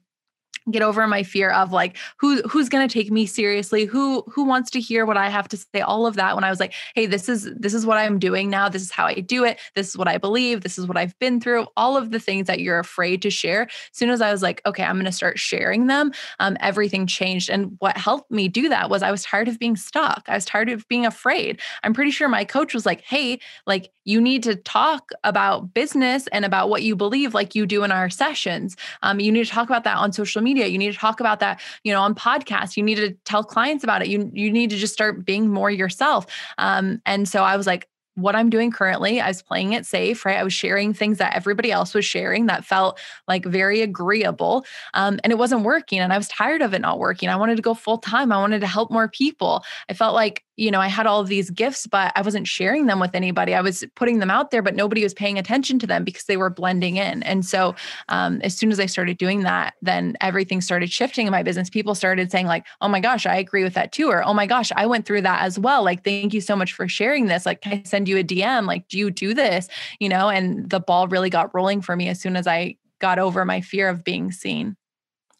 get 0.71 0.83
over 0.83 1.07
my 1.07 1.23
fear 1.23 1.51
of 1.51 1.73
like 1.73 1.97
who 2.19 2.43
who's 2.43 2.69
going 2.69 2.87
to 2.87 2.93
take 2.93 3.11
me 3.11 3.27
seriously? 3.27 3.85
Who 3.85 4.23
who 4.29 4.45
wants 4.45 4.71
to 4.73 4.81
hear 4.81 5.05
what 5.05 5.17
i 5.17 5.29
have 5.29 5.49
to 5.49 5.57
say? 5.57 5.81
All 5.81 6.07
of 6.07 6.17
that 6.17 6.35
when 6.35 6.45
i 6.45 6.51
was 6.51 6.61
like 6.61 6.73
hey 6.95 7.07
this 7.07 7.29
is 7.29 7.51
this 7.57 7.75
is 7.75 7.85
what 7.87 7.99
i'm 7.99 8.19
doing 8.19 8.51
now. 8.51 8.69
This 8.69 8.83
is 8.83 8.91
how 8.91 9.07
i 9.07 9.15
do 9.15 9.45
it. 9.45 9.59
This 9.75 9.89
is 9.89 9.97
what 9.97 10.09
i 10.09 10.19
believe. 10.19 10.63
This 10.63 10.79
is 10.79 10.87
what 10.87 10.97
i've 10.97 11.19
been 11.19 11.41
through. 11.41 11.67
All 11.77 11.97
of 11.97 12.11
the 12.11 12.21
things 12.21 12.47
that 12.47 12.61
you're 12.61 12.79
afraid 12.79 13.23
to 13.23 13.31
share 13.31 13.63
as 13.63 13.71
soon 13.93 14.11
as 14.11 14.21
i 14.21 14.31
was 14.31 14.43
like 14.43 14.61
okay 14.67 14.83
i'm 14.83 14.97
going 14.97 15.05
to 15.05 15.13
start 15.13 15.39
sharing 15.39 15.87
them 15.87 16.13
um, 16.39 16.57
everything 16.61 17.07
changed. 17.07 17.51
And 17.51 17.77
what 17.79 17.97
helped 17.97 18.31
me 18.31 18.49
do 18.49 18.69
that 18.69 18.91
was 18.91 19.03
i 19.03 19.11
was 19.11 19.23
tired 19.25 19.49
of 19.49 19.59
being 19.59 19.77
stuck. 19.77 20.25
I 20.29 20.35
was 20.35 20.45
tired 20.45 20.69
of 20.69 20.87
being 20.89 21.07
afraid. 21.07 21.61
I'm 21.83 21.95
pretty 21.95 22.11
sure 22.11 22.29
my 22.29 22.45
coach 22.45 22.75
was 22.75 22.87
like 22.87 23.03
hey 23.03 23.41
like 23.67 23.91
you 24.05 24.21
need 24.21 24.43
to 24.43 24.57
talk 24.57 25.13
about 25.25 25.73
business 25.75 26.27
and 26.33 26.45
about 26.45 26.69
what 26.69 26.83
you 26.83 26.97
believe 26.97 27.35
like 27.35 27.55
you 27.55 27.67
do 27.67 27.85
in 27.85 27.93
our 27.93 28.11
sessions. 28.11 28.77
Um, 29.03 29.21
you 29.21 29.31
need 29.31 29.45
to 29.45 29.51
talk 29.51 29.69
about 29.69 29.85
that 29.85 29.97
on 29.97 30.13
social 30.13 30.43
media 30.43 30.52
media. 30.53 30.67
You 30.67 30.79
need 30.79 30.93
to 30.93 30.99
talk 30.99 31.21
about 31.21 31.41
that, 31.41 31.61
you 31.85 31.93
know, 31.93 32.01
on 32.01 32.15
podcasts. 32.15 32.77
You 32.77 32.83
need 32.83 32.97
to 32.97 33.13
tell 33.25 33.43
clients 33.43 33.85
about 33.85 34.03
it. 34.03 34.09
You 34.09 34.31
you 34.33 34.51
need 34.51 34.71
to 34.71 34.77
just 34.77 34.93
start 34.93 35.25
being 35.25 35.49
more 35.49 35.71
yourself. 35.71 36.27
Um, 36.59 37.01
and 37.07 37.29
so 37.29 37.43
I 37.43 37.57
was 37.57 37.67
like, 37.67 37.89
what 38.15 38.37
I'm 38.37 38.51
doing 38.51 38.71
currently, 38.71 39.21
I 39.21 39.29
was 39.29 39.43
playing 39.43 39.73
it 39.73 39.87
safe, 39.87 40.25
right? 40.25 40.39
I 40.39 40.45
was 40.45 40.53
sharing 40.53 40.93
things 40.93 41.19
that 41.19 41.35
everybody 41.35 41.73
else 41.73 41.95
was 41.95 42.05
sharing 42.05 42.47
that 42.47 42.65
felt 42.65 42.99
like 43.27 43.45
very 43.45 43.81
agreeable. 43.81 44.65
Um, 44.95 45.19
and 45.25 45.33
it 45.33 45.39
wasn't 45.39 45.63
working. 45.63 46.01
And 46.01 46.13
I 46.13 46.19
was 46.19 46.29
tired 46.29 46.63
of 46.63 46.75
it 46.75 46.81
not 46.81 46.99
working. 46.99 47.29
I 47.29 47.37
wanted 47.37 47.57
to 47.57 47.63
go 47.63 47.75
full 47.75 47.99
time. 47.99 48.31
I 48.33 48.39
wanted 48.39 48.61
to 48.61 48.67
help 48.67 48.91
more 48.91 49.09
people. 49.09 49.65
I 49.89 49.95
felt 49.95 50.15
like 50.15 50.45
you 50.57 50.71
know, 50.71 50.81
I 50.81 50.89
had 50.89 51.07
all 51.07 51.21
of 51.21 51.29
these 51.29 51.51
gifts, 51.51 51.87
but 51.87 52.13
I 52.15 52.21
wasn't 52.21 52.47
sharing 52.47 52.87
them 52.87 53.01
with 53.01 53.15
anybody. 53.15 53.55
I 53.55 53.63
was 53.63 53.85
putting 53.97 54.19
them 54.19 54.31
out 54.31 54.51
there, 54.51 54.61
but 54.61 54.75
nobody 54.75 55.03
was 55.03 55.15
paying 55.15 55.39
attention 55.39 55.79
to 55.79 55.87
them 55.87 56.05
because 56.05 56.25
they 56.25 56.37
were 56.37 56.51
blending 56.51 56.97
in. 56.97 57.23
And 57.23 57.45
so, 57.45 57.75
um, 58.11 58.41
as 58.43 58.55
soon 58.55 58.71
as 58.71 58.79
I 58.79 58.87
started 58.87 59.17
doing 59.17 59.41
that, 59.41 59.75
then 59.81 60.17
everything 60.21 60.61
started 60.61 60.93
shifting 60.93 61.27
in 61.27 61.31
my 61.31 61.43
business. 61.43 61.71
People 61.71 61.95
started 61.95 62.31
saying, 62.31 62.47
like, 62.47 62.67
oh 62.83 62.89
my 62.89 63.01
gosh, 63.01 63.25
I 63.25 63.37
agree 63.37 63.65
with 63.65 63.75
that 63.75 63.93
too. 63.93 64.09
Or, 64.09 64.23
oh 64.23 64.35
my 64.35 64.47
gosh, 64.47 64.71
I 64.77 64.85
went 64.87 65.07
through 65.07 65.23
that 65.23 65.43
as 65.43 65.59
well. 65.59 65.83
Like, 65.83 66.05
thank 66.05 66.35
you 66.35 66.41
so 66.43 66.55
much 66.55 66.75
for 66.75 66.87
sharing 66.87 67.27
this. 67.27 67.47
Like, 67.47 67.63
can 67.63 67.73
I 67.73 67.83
send 67.85 68.02
you 68.11 68.19
a 68.19 68.25
DM? 68.25 68.67
Like, 68.67 68.89
do 68.89 68.99
you 68.99 69.11
do 69.11 69.35
this? 69.35 69.69
You 70.01 70.09
know, 70.09 70.29
and 70.29 70.69
the 70.69 70.81
ball 70.81 71.09
really 71.09 71.31
got 71.31 71.55
rolling 71.55 71.83
for 71.83 71.97
me 71.97 72.09
as 72.09 72.21
soon 72.21 72.37
as 72.37 72.47
I 72.47 72.77
got 72.99 73.19
over 73.19 73.45
my 73.45 73.61
fear 73.61 73.89
of 73.89 74.05
being 74.05 74.33
seen. 74.33 74.77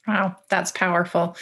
Wow, 0.07 0.35
that's 0.49 0.73
powerful. 0.73 1.37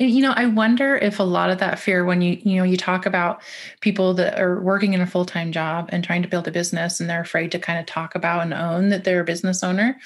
And 0.00 0.10
you 0.10 0.22
know, 0.22 0.32
I 0.34 0.46
wonder 0.46 0.96
if 0.96 1.18
a 1.18 1.22
lot 1.22 1.50
of 1.50 1.58
that 1.58 1.78
fear 1.78 2.02
when 2.02 2.22
you 2.22 2.40
you 2.42 2.56
know 2.56 2.64
you 2.64 2.78
talk 2.78 3.04
about 3.04 3.42
people 3.82 4.14
that 4.14 4.40
are 4.40 4.58
working 4.62 4.94
in 4.94 5.02
a 5.02 5.06
full-time 5.06 5.52
job 5.52 5.90
and 5.92 6.02
trying 6.02 6.22
to 6.22 6.28
build 6.28 6.48
a 6.48 6.50
business 6.50 6.98
and 6.98 7.10
they're 7.10 7.20
afraid 7.20 7.52
to 7.52 7.58
kind 7.58 7.78
of 7.78 7.84
talk 7.84 8.14
about 8.14 8.40
and 8.40 8.54
own 8.54 8.88
that 8.88 9.04
they're 9.04 9.20
a 9.20 9.24
business 9.24 9.62
owner. 9.62 9.98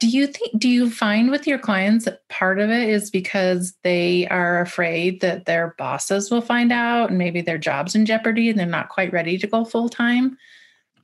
Do 0.00 0.08
you 0.08 0.28
think 0.28 0.58
do 0.58 0.68
you 0.68 0.90
find 0.90 1.30
with 1.30 1.46
your 1.46 1.58
clients 1.58 2.04
that 2.04 2.26
part 2.28 2.60
of 2.60 2.70
it 2.70 2.88
is 2.88 3.10
because 3.10 3.74
they 3.82 4.28
are 4.28 4.60
afraid 4.60 5.20
that 5.22 5.46
their 5.46 5.74
bosses 5.76 6.30
will 6.30 6.40
find 6.40 6.70
out 6.70 7.10
and 7.10 7.18
maybe 7.18 7.40
their 7.40 7.58
job's 7.58 7.96
in 7.96 8.06
jeopardy 8.06 8.48
and 8.48 8.58
they're 8.58 8.66
not 8.66 8.90
quite 8.90 9.12
ready 9.12 9.38
to 9.38 9.46
go 9.48 9.64
full 9.64 9.88
time? 9.88 10.38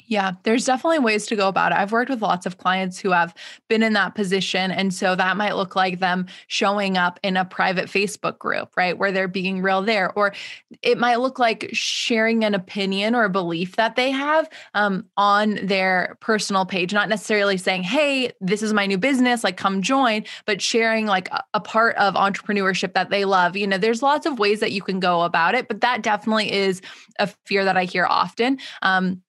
Yeah, 0.06 0.32
there's 0.42 0.66
definitely 0.66 0.98
ways 0.98 1.26
to 1.26 1.36
go 1.36 1.48
about 1.48 1.72
it. 1.72 1.78
I've 1.78 1.92
worked 1.92 2.10
with 2.10 2.22
lots 2.22 2.46
of 2.46 2.58
clients 2.58 2.98
who 2.98 3.10
have 3.10 3.34
been 3.68 3.82
in 3.82 3.94
that 3.94 4.14
position. 4.14 4.70
And 4.70 4.92
so 4.92 5.16
that 5.16 5.36
might 5.36 5.56
look 5.56 5.74
like 5.74 5.98
them 5.98 6.26
showing 6.46 6.96
up 6.96 7.18
in 7.22 7.36
a 7.36 7.44
private 7.44 7.86
Facebook 7.86 8.38
group, 8.38 8.76
right? 8.76 8.96
Where 8.96 9.12
they're 9.12 9.28
being 9.28 9.62
real 9.62 9.82
there. 9.82 10.12
Or 10.12 10.34
it 10.82 10.98
might 10.98 11.16
look 11.20 11.38
like 11.38 11.70
sharing 11.72 12.44
an 12.44 12.54
opinion 12.54 13.14
or 13.14 13.24
a 13.24 13.30
belief 13.30 13.76
that 13.76 13.96
they 13.96 14.10
have 14.10 14.48
um, 14.74 15.06
on 15.16 15.58
their 15.62 16.16
personal 16.20 16.66
page, 16.66 16.92
not 16.92 17.08
necessarily 17.08 17.56
saying, 17.56 17.82
hey, 17.82 18.30
this 18.40 18.62
is 18.62 18.72
my 18.72 18.86
new 18.86 18.98
business, 18.98 19.42
like 19.42 19.56
come 19.56 19.82
join, 19.82 20.24
but 20.46 20.60
sharing 20.62 21.06
like 21.06 21.28
a, 21.54 21.60
part 21.64 21.96
of 21.96 22.14
entrepreneurship 22.14 22.92
that 22.92 23.08
they 23.08 23.24
love. 23.24 23.56
You 23.56 23.66
know, 23.66 23.78
there's 23.78 24.02
lots 24.02 24.26
of 24.26 24.38
ways 24.38 24.60
that 24.60 24.70
you 24.70 24.82
can 24.82 25.00
go 25.00 25.22
about 25.22 25.54
it, 25.54 25.66
but 25.66 25.80
that 25.80 26.02
definitely 26.02 26.52
is 26.52 26.82
a 27.18 27.26
fear 27.46 27.64
that 27.64 27.78
I 27.78 27.84
hear 27.84 28.04
often. 28.04 28.58
Um, 28.82 29.22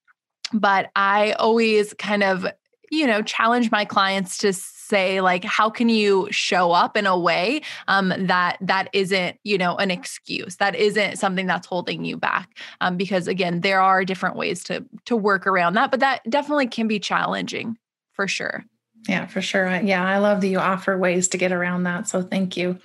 but 0.59 0.91
I 0.95 1.33
always 1.33 1.93
kind 1.93 2.23
of 2.23 2.45
you 2.91 3.07
know, 3.07 3.21
challenge 3.21 3.71
my 3.71 3.85
clients 3.85 4.37
to 4.39 4.53
say 4.53 5.19
like 5.19 5.43
how 5.43 5.69
can 5.69 5.89
you 5.89 6.27
show 6.31 6.71
up 6.71 6.95
in 6.95 7.05
a 7.07 7.17
way 7.17 7.61
um, 7.87 8.13
that 8.27 8.57
that 8.61 8.89
isn't 8.93 9.39
you 9.43 9.57
know 9.57 9.75
an 9.77 9.89
excuse 9.89 10.57
that 10.57 10.75
isn't 10.75 11.17
something 11.17 11.47
that's 11.47 11.67
holding 11.67 12.05
you 12.05 12.17
back? 12.17 12.57
Um, 12.81 12.97
because 12.97 13.27
again 13.27 13.61
there 13.61 13.81
are 13.81 14.05
different 14.05 14.35
ways 14.35 14.63
to 14.65 14.85
to 15.05 15.15
work 15.15 15.47
around 15.47 15.73
that 15.73 15.91
but 15.91 15.99
that 15.99 16.21
definitely 16.29 16.67
can 16.67 16.87
be 16.87 16.99
challenging 16.99 17.77
for 18.13 18.27
sure. 18.27 18.63
Yeah 19.07 19.27
for 19.27 19.41
sure 19.41 19.69
yeah 19.81 20.03
i 20.03 20.17
love 20.17 20.41
that 20.41 20.47
you 20.47 20.59
offer 20.59 20.97
ways 20.97 21.27
to 21.29 21.37
get 21.37 21.51
around 21.51 21.83
that 21.83 22.07
so 22.07 22.21
thank 22.21 22.57
you. 22.57 22.79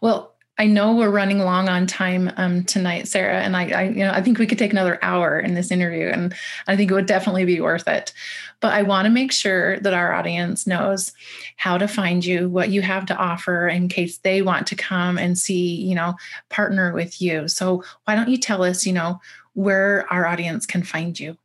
Well 0.00 0.29
I 0.60 0.66
know 0.66 0.94
we're 0.94 1.08
running 1.08 1.38
long 1.38 1.70
on 1.70 1.86
time 1.86 2.30
um, 2.36 2.64
tonight, 2.64 3.08
Sarah, 3.08 3.40
and 3.40 3.56
I, 3.56 3.70
I, 3.70 3.82
you 3.84 4.04
know, 4.04 4.10
I 4.12 4.20
think 4.20 4.38
we 4.38 4.46
could 4.46 4.58
take 4.58 4.72
another 4.72 4.98
hour 5.00 5.40
in 5.40 5.54
this 5.54 5.70
interview, 5.70 6.08
and 6.08 6.34
I 6.68 6.76
think 6.76 6.90
it 6.90 6.94
would 6.94 7.06
definitely 7.06 7.46
be 7.46 7.62
worth 7.62 7.88
it. 7.88 8.12
But 8.60 8.74
I 8.74 8.82
want 8.82 9.06
to 9.06 9.10
make 9.10 9.32
sure 9.32 9.80
that 9.80 9.94
our 9.94 10.12
audience 10.12 10.66
knows 10.66 11.14
how 11.56 11.78
to 11.78 11.88
find 11.88 12.22
you, 12.22 12.50
what 12.50 12.68
you 12.68 12.82
have 12.82 13.06
to 13.06 13.16
offer, 13.16 13.68
in 13.68 13.88
case 13.88 14.18
they 14.18 14.42
want 14.42 14.66
to 14.66 14.76
come 14.76 15.16
and 15.16 15.38
see, 15.38 15.76
you 15.76 15.94
know, 15.94 16.12
partner 16.50 16.92
with 16.92 17.22
you. 17.22 17.48
So 17.48 17.82
why 18.04 18.14
don't 18.14 18.28
you 18.28 18.36
tell 18.36 18.62
us, 18.62 18.84
you 18.84 18.92
know, 18.92 19.18
where 19.54 20.06
our 20.12 20.26
audience 20.26 20.66
can 20.66 20.82
find 20.82 21.18
you? 21.18 21.38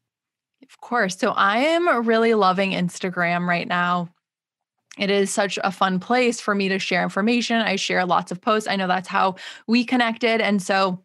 Of 0.61 0.81
course. 0.81 1.17
So 1.17 1.31
I 1.31 1.59
am 1.59 2.05
really 2.05 2.33
loving 2.33 2.71
Instagram 2.71 3.47
right 3.47 3.67
now 3.67 4.09
it 4.97 5.09
is 5.09 5.31
such 5.31 5.59
a 5.63 5.71
fun 5.71 5.99
place 5.99 6.39
for 6.39 6.55
me 6.55 6.69
to 6.69 6.79
share 6.79 7.03
information. 7.03 7.57
I 7.57 7.75
share 7.75 8.05
lots 8.05 8.31
of 8.31 8.41
posts. 8.41 8.67
I 8.67 8.75
know 8.75 8.87
that's 8.87 9.07
how 9.07 9.35
we 9.67 9.83
connected. 9.83 10.41
And 10.41 10.61
so 10.61 11.03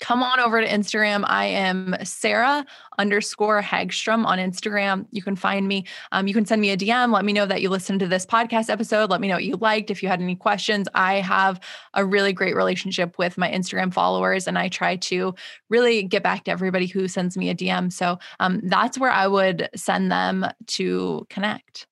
come 0.00 0.22
on 0.22 0.40
over 0.40 0.60
to 0.60 0.66
Instagram. 0.66 1.24
I 1.26 1.46
am 1.46 1.94
Sarah 2.02 2.66
underscore 2.98 3.62
Hagstrom 3.62 4.26
on 4.26 4.38
Instagram. 4.38 5.06
You 5.12 5.22
can 5.22 5.36
find 5.36 5.66
me. 5.68 5.86
Um, 6.12 6.26
you 6.26 6.34
can 6.34 6.44
send 6.44 6.60
me 6.60 6.70
a 6.70 6.76
DM. 6.76 7.12
Let 7.12 7.24
me 7.24 7.32
know 7.32 7.46
that 7.46 7.62
you 7.62 7.70
listened 7.70 8.00
to 8.00 8.08
this 8.08 8.26
podcast 8.26 8.70
episode. 8.70 9.10
Let 9.10 9.20
me 9.20 9.28
know 9.28 9.36
what 9.36 9.44
you 9.44 9.56
liked. 9.56 9.90
If 9.90 10.02
you 10.02 10.08
had 10.08 10.20
any 10.20 10.36
questions, 10.36 10.88
I 10.94 11.14
have 11.20 11.60
a 11.94 12.04
really 12.04 12.32
great 12.32 12.56
relationship 12.56 13.18
with 13.18 13.38
my 13.38 13.50
Instagram 13.50 13.92
followers, 13.92 14.46
and 14.46 14.58
I 14.58 14.68
try 14.68 14.96
to 14.96 15.34
really 15.70 16.02
get 16.02 16.22
back 16.22 16.44
to 16.44 16.50
everybody 16.50 16.86
who 16.86 17.08
sends 17.08 17.36
me 17.36 17.50
a 17.50 17.54
DM. 17.54 17.92
So 17.92 18.18
um, 18.40 18.60
that's 18.64 18.98
where 18.98 19.12
I 19.12 19.26
would 19.26 19.68
send 19.74 20.10
them 20.10 20.46
to 20.66 21.26
connect. 21.30 21.86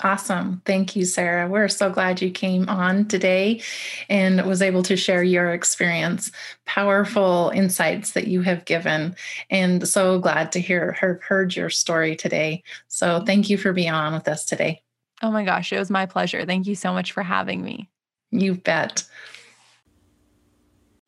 Awesome. 0.00 0.62
Thank 0.64 0.94
you, 0.94 1.04
Sarah. 1.04 1.48
We're 1.48 1.68
so 1.68 1.90
glad 1.90 2.22
you 2.22 2.30
came 2.30 2.68
on 2.68 3.06
today 3.06 3.62
and 4.08 4.46
was 4.46 4.62
able 4.62 4.82
to 4.84 4.96
share 4.96 5.24
your 5.24 5.52
experience, 5.52 6.30
powerful 6.66 7.50
insights 7.52 8.12
that 8.12 8.28
you 8.28 8.42
have 8.42 8.64
given, 8.64 9.16
and 9.50 9.88
so 9.88 10.20
glad 10.20 10.52
to 10.52 10.60
hear 10.60 10.92
have 10.92 11.20
heard 11.22 11.56
your 11.56 11.68
story 11.68 12.14
today. 12.14 12.62
So 12.86 13.24
thank 13.24 13.50
you 13.50 13.58
for 13.58 13.72
being 13.72 13.90
on 13.90 14.12
with 14.12 14.28
us 14.28 14.44
today. 14.44 14.82
Oh 15.20 15.32
my 15.32 15.44
gosh, 15.44 15.72
it 15.72 15.78
was 15.80 15.90
my 15.90 16.06
pleasure. 16.06 16.46
Thank 16.46 16.68
you 16.68 16.76
so 16.76 16.92
much 16.92 17.10
for 17.10 17.24
having 17.24 17.62
me. 17.62 17.90
You 18.30 18.54
bet. 18.54 19.02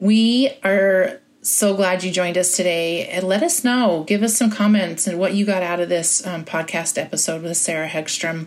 We 0.00 0.50
are 0.64 1.20
so 1.42 1.74
glad 1.74 2.04
you 2.04 2.10
joined 2.10 2.36
us 2.36 2.56
today. 2.56 3.06
And 3.06 3.26
let 3.26 3.42
us 3.42 3.64
know, 3.64 4.04
give 4.06 4.22
us 4.22 4.36
some 4.36 4.50
comments 4.50 5.06
and 5.06 5.18
what 5.18 5.34
you 5.34 5.46
got 5.46 5.62
out 5.62 5.80
of 5.80 5.88
this 5.88 6.26
um, 6.26 6.44
podcast 6.44 6.98
episode 6.98 7.42
with 7.42 7.56
Sarah 7.56 7.88
Hegstrom. 7.88 8.46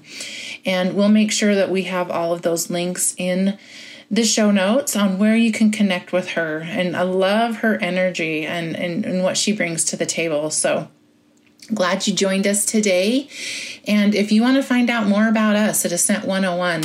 And 0.66 0.96
we'll 0.96 1.10
make 1.10 1.32
sure 1.32 1.56
that 1.56 1.72
we 1.72 1.84
have 1.84 2.12
all 2.12 2.34
of 2.34 2.44
those 2.44 2.70
links 2.70 3.16
in 3.18 3.58
the 4.12 4.24
show 4.24 4.52
notes 4.52 4.96
on 4.96 5.18
where 5.18 5.36
you 5.36 5.52
can 5.52 5.72
connect 5.72 6.12
with 6.12 6.32
her. 6.32 6.60
And 6.60 6.96
I 6.96 7.02
love 7.02 7.58
her 7.58 7.78
energy 7.82 8.46
and, 8.46 8.76
and, 8.76 9.06
and 9.06 9.24
what 9.24 9.38
she 9.38 9.54
brings 9.54 9.84
to 9.86 9.98
the 9.98 10.06
table. 10.06 10.52
So 10.52 10.88
glad 11.74 12.06
you 12.06 12.14
joined 12.14 12.46
us 12.46 12.64
today. 12.66 13.28
And 13.88 14.14
if 14.14 14.32
you 14.32 14.44
want 14.44 14.58
to 14.58 14.64
find 14.64 14.90
out 14.90 15.08
more 15.08 15.28
about 15.28 15.56
us 15.56 15.84
at 15.84 15.92
Ascent 15.92 16.26
101, 16.26 16.84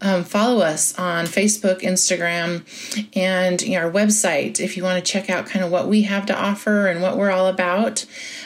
um, 0.00 0.24
follow 0.24 0.62
us 0.62 0.98
on 0.98 1.26
Facebook, 1.26 1.80
Instagram, 1.80 2.64
and 3.16 3.60
you 3.62 3.78
know, 3.78 3.86
our 3.86 3.90
website 3.90 4.60
if 4.60 4.76
you 4.76 4.82
want 4.82 5.02
to 5.04 5.12
check 5.12 5.30
out 5.30 5.46
kind 5.46 5.64
of 5.64 5.70
what 5.70 5.88
we 5.88 6.02
have 6.02 6.26
to 6.26 6.38
offer 6.38 6.86
and 6.86 7.00
what 7.00 7.16
we're 7.16 7.30
all 7.30 7.46
about. 7.46 8.04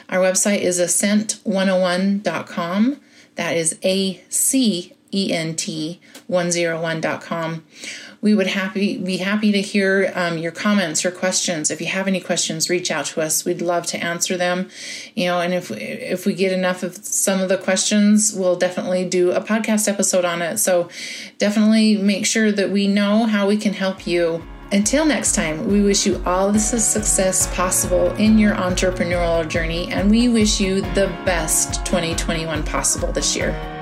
Our 0.09 0.21
website 0.21 0.61
is 0.61 0.79
ascent101.com. 0.79 3.01
That 3.35 3.57
is 3.57 3.77
A 3.83 4.23
C 4.29 4.93
E 5.13 5.33
N 5.33 5.57
T 5.57 6.01
101.com 6.29 7.65
we 8.23 8.35
would 8.35 8.49
happy 8.49 8.99
be 8.99 9.17
happy 9.17 9.51
to 9.53 9.63
hear 9.63 10.13
um, 10.15 10.37
your 10.37 10.53
comments 10.53 11.05
or 11.05 11.11
questions. 11.11 11.71
If 11.71 11.81
you 11.81 11.87
have 11.87 12.07
any 12.07 12.21
questions, 12.21 12.69
reach 12.69 12.91
out 12.91 13.07
to 13.07 13.23
us. 13.23 13.45
We'd 13.45 13.63
love 13.63 13.87
to 13.87 14.03
answer 14.03 14.37
them. 14.37 14.69
You 15.15 15.27
know, 15.27 15.41
and 15.41 15.55
if 15.55 15.71
if 15.71 16.27
we 16.27 16.35
get 16.35 16.53
enough 16.53 16.83
of 16.83 16.97
some 16.97 17.41
of 17.41 17.49
the 17.49 17.57
questions, 17.57 18.35
we'll 18.35 18.57
definitely 18.57 19.09
do 19.09 19.31
a 19.31 19.41
podcast 19.41 19.89
episode 19.89 20.25
on 20.25 20.43
it. 20.43 20.59
So 20.59 20.89
definitely 21.39 21.97
make 21.97 22.27
sure 22.27 22.53
that 22.53 22.71
we 22.71 22.89
know 22.89 23.25
how 23.25 23.49
we 23.49 23.57
can 23.57 23.73
help 23.73 24.07
you. 24.07 24.43
Until 24.73 25.05
next 25.05 25.35
time, 25.35 25.67
we 25.67 25.83
wish 25.83 26.07
you 26.07 26.23
all 26.25 26.53
the 26.53 26.61
success 26.61 27.53
possible 27.57 28.13
in 28.13 28.39
your 28.39 28.55
entrepreneurial 28.55 29.49
journey, 29.49 29.91
and 29.91 30.09
we 30.09 30.29
wish 30.29 30.61
you 30.61 30.81
the 30.81 31.09
best 31.25 31.85
2021 31.85 32.63
possible 32.63 33.11
this 33.11 33.35
year. 33.35 33.80